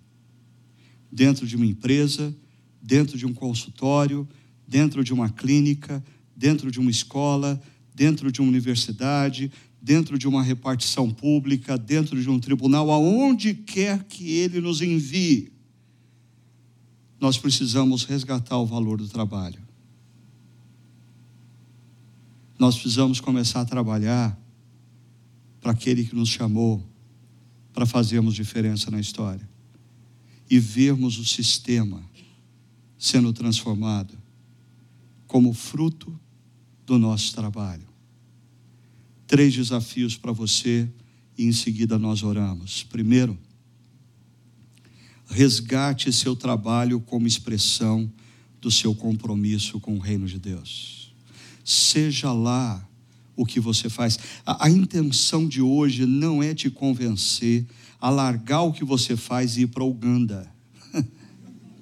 dentro 1.16 1.48
de 1.48 1.56
uma 1.56 1.66
empresa, 1.66 2.36
dentro 2.82 3.18
de 3.18 3.26
um 3.26 3.34
consultório, 3.34 4.28
dentro 4.68 5.02
de 5.02 5.14
uma 5.14 5.30
clínica, 5.30 6.04
dentro 6.36 6.70
de 6.70 6.78
uma 6.78 6.92
escola, 6.92 7.60
dentro 7.96 8.30
de 8.30 8.42
uma 8.42 8.50
universidade, 8.50 9.50
dentro 9.82 10.20
de 10.20 10.28
uma 10.28 10.44
repartição 10.44 11.10
pública, 11.10 11.78
dentro 11.78 12.22
de 12.22 12.30
um 12.30 12.38
tribunal, 12.38 12.92
aonde 12.92 13.54
quer 13.54 14.04
que 14.04 14.30
ele 14.30 14.60
nos 14.60 14.82
envie, 14.82 15.54
nós 17.18 17.38
precisamos 17.38 18.04
resgatar 18.04 18.58
o 18.58 18.66
valor 18.66 18.98
do 18.98 19.08
trabalho. 19.08 19.64
Nós 22.60 22.76
precisamos 22.76 23.22
começar 23.22 23.62
a 23.62 23.66
trabalhar 23.66 24.38
para 25.62 25.72
aquele 25.72 26.04
que 26.04 26.14
nos 26.14 26.28
chamou 26.28 26.84
para 27.72 27.86
fazermos 27.86 28.34
diferença 28.36 28.92
na 28.92 29.00
história 29.00 29.55
e 30.50 30.60
vermos 30.60 31.18
o 31.18 31.26
sistema 31.26 32.04
sendo 32.98 33.34
transformado 33.34 34.18
como 35.28 35.54
fruto 35.54 36.18
do 36.86 36.98
nosso 36.98 37.34
trabalho. 37.34 37.88
Três 39.28 39.54
desafios 39.54 40.16
para 40.16 40.32
você 40.32 40.90
e 41.38 41.46
em 41.46 41.52
seguida 41.52 41.98
nós 41.98 42.24
oramos. 42.24 42.84
Primeiro, 42.84 43.38
resgate 45.28 46.14
seu 46.14 46.36
trabalho 46.36 47.00
como 47.00 47.28
expressão 47.28 48.12
do 48.62 48.72
seu 48.72 48.96
compromisso 48.96 49.80
com 49.80 49.96
o 49.96 50.00
reino 50.00 50.28
de 50.28 50.40
Deus. 50.40 51.14
seja 51.64 52.32
lá 52.32 52.88
o 53.36 53.46
que 53.46 53.60
você 53.60 53.90
faz. 53.90 54.18
A, 54.46 54.66
a, 54.66 54.70
intenção 54.70 55.48
de 55.48 55.62
hoje 55.62 56.06
não 56.06 56.42
é 56.42 56.54
te 56.54 56.70
convencer 56.70 57.66
a 58.00 58.10
largar 58.10 58.62
o 58.62 58.74
que 58.74 58.84
você 58.84 59.16
faz 59.16 59.58
e 59.58 59.62
ir 59.62 59.68
para 59.68 59.84
Uganda. 59.84 60.52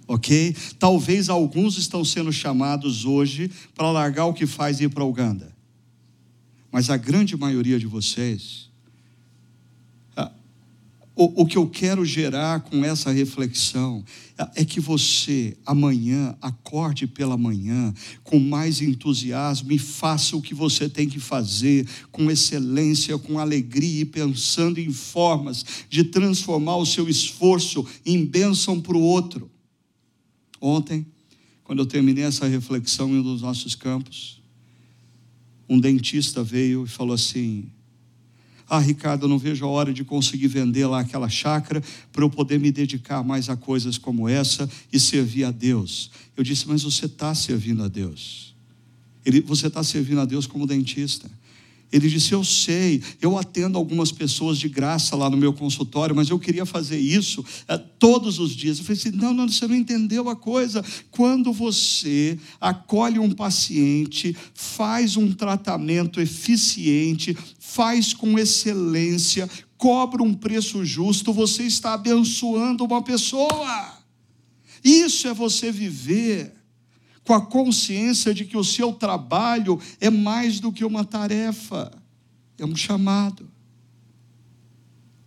ok? 0.08 0.56
Talvez 0.80 1.30
alguns 1.30 1.78
estão 1.78 2.04
sendo 2.04 2.32
chamados 2.32 3.06
hoje 3.06 3.52
para 3.76 3.92
largar 3.92 4.26
o 4.26 4.34
que 4.34 4.46
faz 4.46 4.80
e 4.80 4.86
ir 4.86 4.90
para 4.90 5.04
Uganda. 5.04 5.56
Mas 6.72 6.90
a 6.90 6.98
grande 6.98 7.38
maioria 7.38 7.80
de 7.80 7.86
vocês 7.86 8.73
o, 11.16 11.44
o 11.44 11.46
que 11.46 11.58
eu 11.58 11.68
quero 11.68 12.04
gerar 12.04 12.62
com 12.62 12.84
essa 12.84 13.12
reflexão 13.12 14.04
é 14.56 14.66
que 14.66 14.80
você, 14.80 15.56
amanhã, 15.64 16.36
acorde 16.42 17.06
pela 17.06 17.38
manhã 17.38 17.94
com 18.24 18.40
mais 18.40 18.82
entusiasmo 18.82 19.72
e 19.72 19.78
faça 19.78 20.36
o 20.36 20.42
que 20.42 20.56
você 20.56 20.90
tem 20.90 21.08
que 21.08 21.20
fazer 21.20 21.88
com 22.12 22.32
excelência, 22.32 23.18
com 23.20 23.38
alegria 23.38 24.02
e 24.02 24.06
pensando 24.06 24.80
em 24.80 24.92
formas 24.92 25.64
de 25.88 26.04
transformar 26.04 26.78
o 26.78 26.86
seu 26.86 27.08
esforço 27.08 27.86
em 28.04 28.26
bênção 28.26 28.82
para 28.82 28.98
o 28.98 29.02
outro. 29.02 29.52
Ontem, 30.60 31.06
quando 31.64 31.80
eu 31.80 31.86
terminei 31.86 32.24
essa 32.24 32.48
reflexão 32.48 33.10
em 33.10 33.20
um 33.20 33.24
dos 33.24 33.42
nossos 33.44 33.76
campos, 33.76 34.42
um 35.70 35.80
dentista 35.80 36.44
veio 36.44 36.86
e 36.86 36.88
falou 36.88 37.14
assim: 37.14 37.68
ah, 38.78 38.80
Ricardo, 38.80 39.26
eu 39.26 39.30
não 39.30 39.38
vejo 39.38 39.64
a 39.66 39.68
hora 39.68 39.94
de 39.94 40.04
conseguir 40.04 40.48
vender 40.48 40.88
lá 40.88 41.02
aquela 41.02 41.30
chácara 41.30 41.84
para 42.12 42.24
eu 42.24 42.30
poder 42.30 42.60
me 42.60 42.72
dedicar 42.72 43.24
mais 43.24 43.48
a 43.48 43.56
coisas 43.56 44.00
como 44.00 44.28
essa 44.28 44.68
e 44.92 45.00
servir 45.00 45.44
a 45.44 45.52
Deus. 45.52 46.10
Eu 46.36 46.44
disse, 46.44 46.68
mas 46.68 46.82
você 46.82 47.06
está 47.06 47.36
servindo 47.36 47.84
a 47.84 47.88
Deus. 47.88 48.56
Ele, 49.24 49.42
você 49.42 49.68
está 49.68 49.84
servindo 49.84 50.22
a 50.22 50.26
Deus 50.26 50.48
como 50.48 50.66
dentista. 50.66 51.30
Ele 51.94 52.10
disse: 52.10 52.32
Eu 52.32 52.44
sei, 52.44 53.04
eu 53.22 53.38
atendo 53.38 53.78
algumas 53.78 54.12
pessoas 54.12 54.58
de 54.58 54.68
graça 54.68 55.16
lá 55.16 55.30
no 55.30 55.38
meu 55.38 55.54
consultório, 55.54 56.16
mas 56.16 56.28
eu 56.28 56.40
queria 56.40 56.66
fazer 56.66 56.98
isso 56.98 57.46
é, 57.68 57.78
todos 57.78 58.40
os 58.40 58.56
dias. 58.56 58.80
Eu 58.80 58.84
falei 58.84 59.00
assim: 59.00 59.12
Não, 59.12 59.32
não, 59.32 59.48
você 59.48 59.68
não 59.68 59.76
entendeu 59.76 60.28
a 60.28 60.36
coisa. 60.36 60.84
Quando 61.12 61.54
você 61.54 62.40
acolhe 62.60 63.20
um 63.20 63.30
paciente, 63.30 64.36
faz 64.56 65.16
um 65.16 65.32
tratamento 65.32 66.20
eficiente, 66.20 67.38
faz 67.60 68.12
com 68.12 68.40
excelência, 68.40 69.48
cobra 69.78 70.24
um 70.24 70.34
preço 70.34 70.84
justo, 70.84 71.32
você 71.32 71.64
está 71.64 71.94
abençoando 71.94 72.84
uma 72.84 73.04
pessoa. 73.04 74.00
Isso 74.84 75.28
é 75.28 75.34
você 75.34 75.72
viver 75.72 76.63
com 77.24 77.34
a 77.34 77.42
consciência 77.46 78.34
de 78.34 78.46
que 78.46 78.58
o 78.58 78.64
seu 78.64 78.94
trabalho 78.94 79.80
é 80.00 80.10
mais 80.10 80.60
do 80.60 80.72
que 80.72 80.84
uma 80.84 81.06
tarefa, 81.06 81.92
é 82.58 82.66
um 82.66 82.76
chamado. 82.76 83.50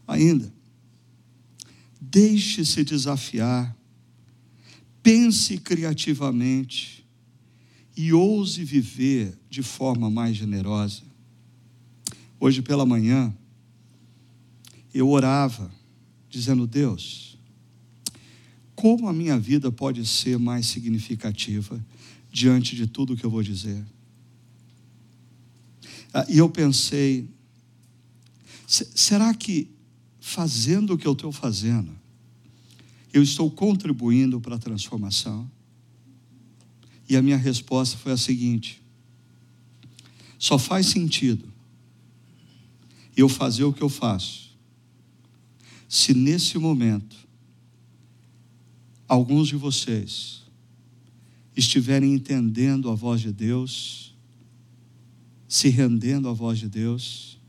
Ainda, 0.06 0.52
deixe-se 2.00 2.84
desafiar, 2.84 3.76
pense 5.02 5.58
criativamente 5.58 7.06
e 7.96 8.12
ouse 8.12 8.62
viver 8.62 9.38
de 9.48 9.62
forma 9.62 10.10
mais 10.10 10.36
generosa. 10.36 11.02
Hoje 12.38 12.60
pela 12.60 12.84
manhã, 12.84 13.34
eu 14.92 15.08
orava, 15.08 15.70
dizendo: 16.28 16.66
Deus, 16.66 17.35
como 18.76 19.08
a 19.08 19.12
minha 19.12 19.38
vida 19.38 19.72
pode 19.72 20.06
ser 20.06 20.38
mais 20.38 20.66
significativa 20.66 21.82
diante 22.30 22.76
de 22.76 22.86
tudo 22.86 23.16
que 23.16 23.24
eu 23.24 23.30
vou 23.30 23.42
dizer? 23.42 23.82
Ah, 26.12 26.26
e 26.28 26.36
eu 26.36 26.48
pensei, 26.48 27.28
será 28.66 29.32
que 29.32 29.70
fazendo 30.20 30.92
o 30.92 30.98
que 30.98 31.06
eu 31.06 31.12
estou 31.12 31.32
fazendo, 31.32 31.90
eu 33.12 33.22
estou 33.22 33.50
contribuindo 33.50 34.40
para 34.40 34.56
a 34.56 34.58
transformação? 34.58 35.50
E 37.08 37.16
a 37.16 37.22
minha 37.22 37.36
resposta 37.38 37.96
foi 37.96 38.12
a 38.12 38.16
seguinte: 38.16 38.82
só 40.38 40.58
faz 40.58 40.86
sentido 40.86 41.50
eu 43.16 43.28
fazer 43.28 43.64
o 43.64 43.72
que 43.72 43.82
eu 43.82 43.88
faço, 43.88 44.54
se 45.88 46.12
nesse 46.12 46.58
momento 46.58 47.25
alguns 49.08 49.48
de 49.48 49.56
vocês 49.56 50.42
estiverem 51.56 52.14
entendendo 52.14 52.90
a 52.90 52.94
voz 52.94 53.20
de 53.20 53.32
Deus, 53.32 54.14
se 55.48 55.68
rendendo 55.68 56.28
à 56.28 56.32
voz 56.32 56.58
de 56.58 56.68
Deus 56.68 57.40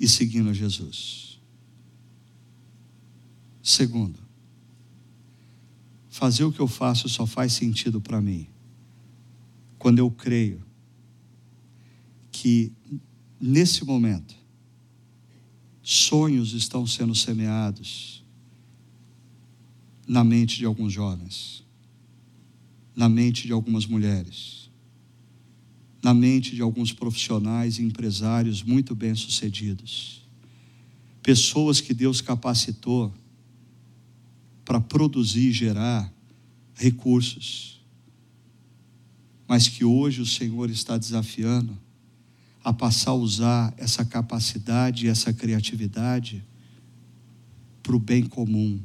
e 0.00 0.08
seguindo 0.08 0.50
a 0.50 0.52
Jesus. 0.52 1.40
Segundo, 3.62 4.18
fazer 6.08 6.44
o 6.44 6.52
que 6.52 6.60
eu 6.60 6.66
faço 6.66 7.08
só 7.08 7.26
faz 7.26 7.52
sentido 7.52 8.00
para 8.00 8.20
mim 8.20 8.48
quando 9.78 9.98
eu 9.98 10.10
creio 10.10 10.64
que 12.30 12.72
nesse 13.40 13.84
momento 13.84 14.34
sonhos 15.82 16.52
estão 16.52 16.86
sendo 16.86 17.14
semeados 17.14 18.21
na 20.06 20.24
mente 20.24 20.58
de 20.58 20.64
alguns 20.64 20.92
jovens, 20.92 21.64
na 22.94 23.08
mente 23.08 23.46
de 23.46 23.52
algumas 23.52 23.86
mulheres, 23.86 24.70
na 26.02 26.12
mente 26.12 26.54
de 26.54 26.62
alguns 26.62 26.92
profissionais 26.92 27.78
e 27.78 27.82
empresários 27.82 28.62
muito 28.62 28.94
bem-sucedidos. 28.94 30.22
Pessoas 31.22 31.80
que 31.80 31.94
Deus 31.94 32.20
capacitou 32.20 33.12
para 34.64 34.80
produzir 34.80 35.48
e 35.48 35.52
gerar 35.52 36.12
recursos, 36.74 37.80
mas 39.46 39.68
que 39.68 39.84
hoje 39.84 40.20
o 40.20 40.26
Senhor 40.26 40.70
está 40.70 40.98
desafiando 40.98 41.78
a 42.64 42.72
passar 42.72 43.12
a 43.12 43.14
usar 43.14 43.74
essa 43.76 44.04
capacidade 44.04 45.06
e 45.06 45.08
essa 45.08 45.32
criatividade 45.32 46.44
para 47.82 47.94
o 47.94 47.98
bem 47.98 48.24
comum 48.24 48.80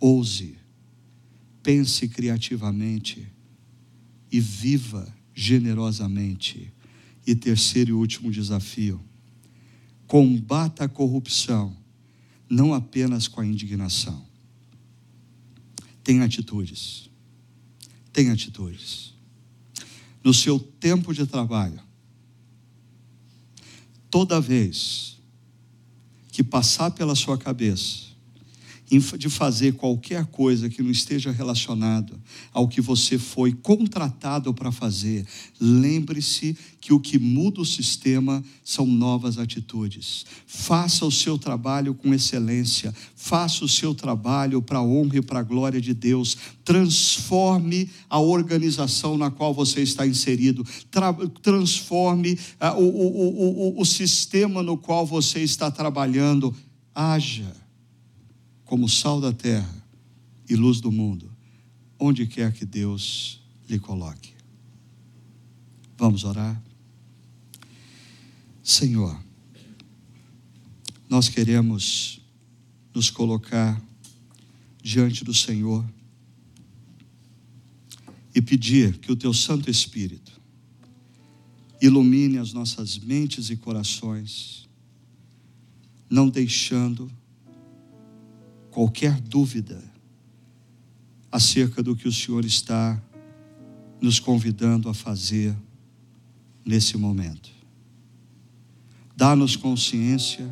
Ouse, 0.00 0.56
pense 1.62 2.08
criativamente 2.08 3.30
e 4.32 4.40
viva 4.40 5.14
generosamente. 5.34 6.72
E 7.26 7.34
terceiro 7.34 7.90
e 7.90 7.92
último 7.92 8.32
desafio: 8.32 8.98
combata 10.06 10.84
a 10.84 10.88
corrupção, 10.88 11.76
não 12.48 12.72
apenas 12.72 13.28
com 13.28 13.42
a 13.42 13.46
indignação. 13.46 14.26
Tem 16.02 16.22
atitudes. 16.22 17.10
Tem 18.10 18.30
atitudes. 18.30 19.14
No 20.24 20.32
seu 20.32 20.58
tempo 20.58 21.14
de 21.14 21.26
trabalho, 21.26 21.80
toda 24.10 24.40
vez 24.40 25.18
que 26.32 26.42
passar 26.42 26.90
pela 26.90 27.14
sua 27.14 27.36
cabeça 27.38 28.09
de 28.90 29.30
fazer 29.30 29.74
qualquer 29.74 30.26
coisa 30.26 30.68
que 30.68 30.82
não 30.82 30.90
esteja 30.90 31.30
relacionado 31.30 32.20
ao 32.52 32.66
que 32.66 32.80
você 32.80 33.18
foi 33.18 33.52
contratado 33.52 34.52
para 34.52 34.72
fazer, 34.72 35.24
lembre-se 35.60 36.56
que 36.80 36.92
o 36.92 36.98
que 36.98 37.16
muda 37.16 37.60
o 37.60 37.64
sistema 37.64 38.42
são 38.64 38.84
novas 38.84 39.38
atitudes. 39.38 40.26
Faça 40.44 41.06
o 41.06 41.12
seu 41.12 41.38
trabalho 41.38 41.94
com 41.94 42.12
excelência, 42.12 42.92
faça 43.14 43.64
o 43.64 43.68
seu 43.68 43.94
trabalho 43.94 44.60
para 44.60 44.78
a 44.78 44.82
honra 44.82 45.18
e 45.18 45.22
para 45.22 45.38
a 45.38 45.44
glória 45.44 45.80
de 45.80 45.94
Deus. 45.94 46.36
Transforme 46.64 47.88
a 48.08 48.18
organização 48.18 49.16
na 49.16 49.30
qual 49.30 49.54
você 49.54 49.82
está 49.82 50.04
inserido, 50.04 50.66
Tra 50.90 51.12
transforme 51.42 52.32
uh, 52.60 52.76
o, 52.76 52.84
o, 52.84 53.76
o, 53.76 53.80
o 53.80 53.84
sistema 53.84 54.62
no 54.62 54.76
qual 54.76 55.06
você 55.06 55.40
está 55.40 55.70
trabalhando. 55.70 56.54
Haja 56.92 57.59
como 58.70 58.88
sal 58.88 59.20
da 59.20 59.32
terra 59.32 59.84
e 60.48 60.54
luz 60.54 60.80
do 60.80 60.92
mundo, 60.92 61.28
onde 61.98 62.24
quer 62.24 62.52
que 62.52 62.64
Deus 62.64 63.42
lhe 63.68 63.80
coloque. 63.80 64.32
Vamos 65.98 66.22
orar? 66.22 66.62
Senhor, 68.62 69.20
nós 71.08 71.28
queremos 71.28 72.20
nos 72.94 73.10
colocar 73.10 73.82
diante 74.80 75.24
do 75.24 75.34
Senhor 75.34 75.84
e 78.32 78.40
pedir 78.40 78.98
que 78.98 79.10
o 79.10 79.16
Teu 79.16 79.34
Santo 79.34 79.68
Espírito 79.68 80.40
ilumine 81.82 82.38
as 82.38 82.52
nossas 82.52 82.96
mentes 82.98 83.50
e 83.50 83.56
corações, 83.56 84.68
não 86.08 86.28
deixando 86.28 87.10
qualquer 88.70 89.20
dúvida 89.20 89.82
acerca 91.30 91.82
do 91.82 91.94
que 91.94 92.08
o 92.08 92.12
Senhor 92.12 92.44
está 92.44 93.00
nos 94.00 94.18
convidando 94.18 94.88
a 94.88 94.94
fazer 94.94 95.54
nesse 96.64 96.96
momento. 96.96 97.50
Dá-nos 99.16 99.54
consciência 99.54 100.48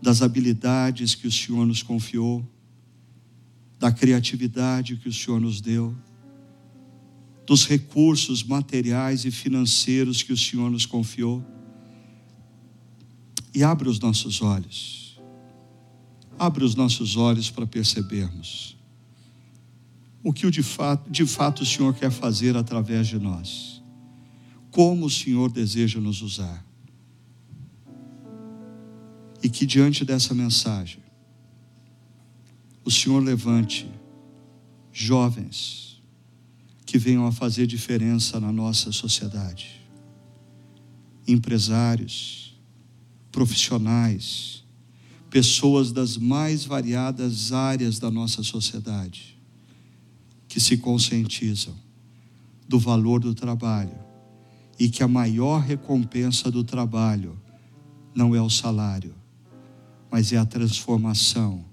das 0.00 0.22
habilidades 0.22 1.14
que 1.14 1.26
o 1.26 1.32
Senhor 1.32 1.66
nos 1.66 1.82
confiou, 1.82 2.46
da 3.78 3.90
criatividade 3.90 4.96
que 4.96 5.08
o 5.08 5.12
Senhor 5.12 5.40
nos 5.40 5.60
deu, 5.60 5.96
dos 7.46 7.66
recursos 7.66 8.42
materiais 8.42 9.24
e 9.24 9.30
financeiros 9.30 10.22
que 10.22 10.32
o 10.32 10.36
Senhor 10.36 10.70
nos 10.70 10.84
confiou. 10.84 11.42
E 13.54 13.64
abra 13.64 13.88
os 13.88 13.98
nossos 13.98 14.42
olhos. 14.42 15.07
Abra 16.38 16.64
os 16.64 16.74
nossos 16.74 17.16
olhos 17.16 17.50
para 17.50 17.66
percebermos 17.66 18.78
o 20.22 20.32
que 20.32 20.50
de 20.50 20.62
fato, 20.62 21.10
de 21.10 21.24
fato 21.24 21.62
o 21.62 21.66
Senhor 21.66 21.94
quer 21.94 22.10
fazer 22.10 22.56
através 22.56 23.06
de 23.06 23.18
nós. 23.18 23.82
Como 24.70 25.06
o 25.06 25.10
Senhor 25.10 25.50
deseja 25.50 26.00
nos 26.00 26.20
usar. 26.20 26.64
E 29.42 29.48
que 29.48 29.64
diante 29.64 30.04
dessa 30.04 30.34
mensagem, 30.34 31.02
o 32.84 32.90
Senhor 32.90 33.22
levante 33.22 33.88
jovens 34.92 36.02
que 36.84 36.98
venham 36.98 37.26
a 37.26 37.32
fazer 37.32 37.66
diferença 37.66 38.40
na 38.40 38.52
nossa 38.52 38.90
sociedade. 38.90 39.80
Empresários, 41.26 42.58
profissionais, 43.30 44.64
pessoas 45.30 45.92
das 45.92 46.16
mais 46.16 46.64
variadas 46.64 47.52
áreas 47.52 47.98
da 47.98 48.10
nossa 48.10 48.42
sociedade 48.42 49.38
que 50.48 50.58
se 50.58 50.78
conscientizam 50.78 51.74
do 52.66 52.78
valor 52.78 53.20
do 53.20 53.34
trabalho 53.34 53.98
e 54.78 54.88
que 54.88 55.02
a 55.02 55.08
maior 55.08 55.60
recompensa 55.60 56.50
do 56.50 56.64
trabalho 56.64 57.38
não 58.14 58.34
é 58.34 58.40
o 58.40 58.48
salário, 58.48 59.14
mas 60.10 60.32
é 60.32 60.38
a 60.38 60.44
transformação 60.46 61.64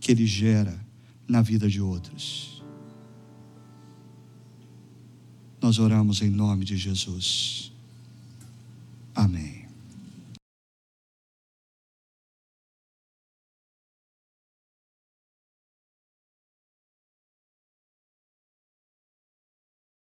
que 0.00 0.12
ele 0.12 0.26
gera 0.26 0.78
na 1.26 1.40
vida 1.40 1.68
de 1.68 1.80
outros. 1.80 2.62
Nós 5.60 5.78
oramos 5.78 6.20
em 6.20 6.30
nome 6.30 6.64
de 6.64 6.76
Jesus. 6.76 7.72
Amém. 9.14 9.61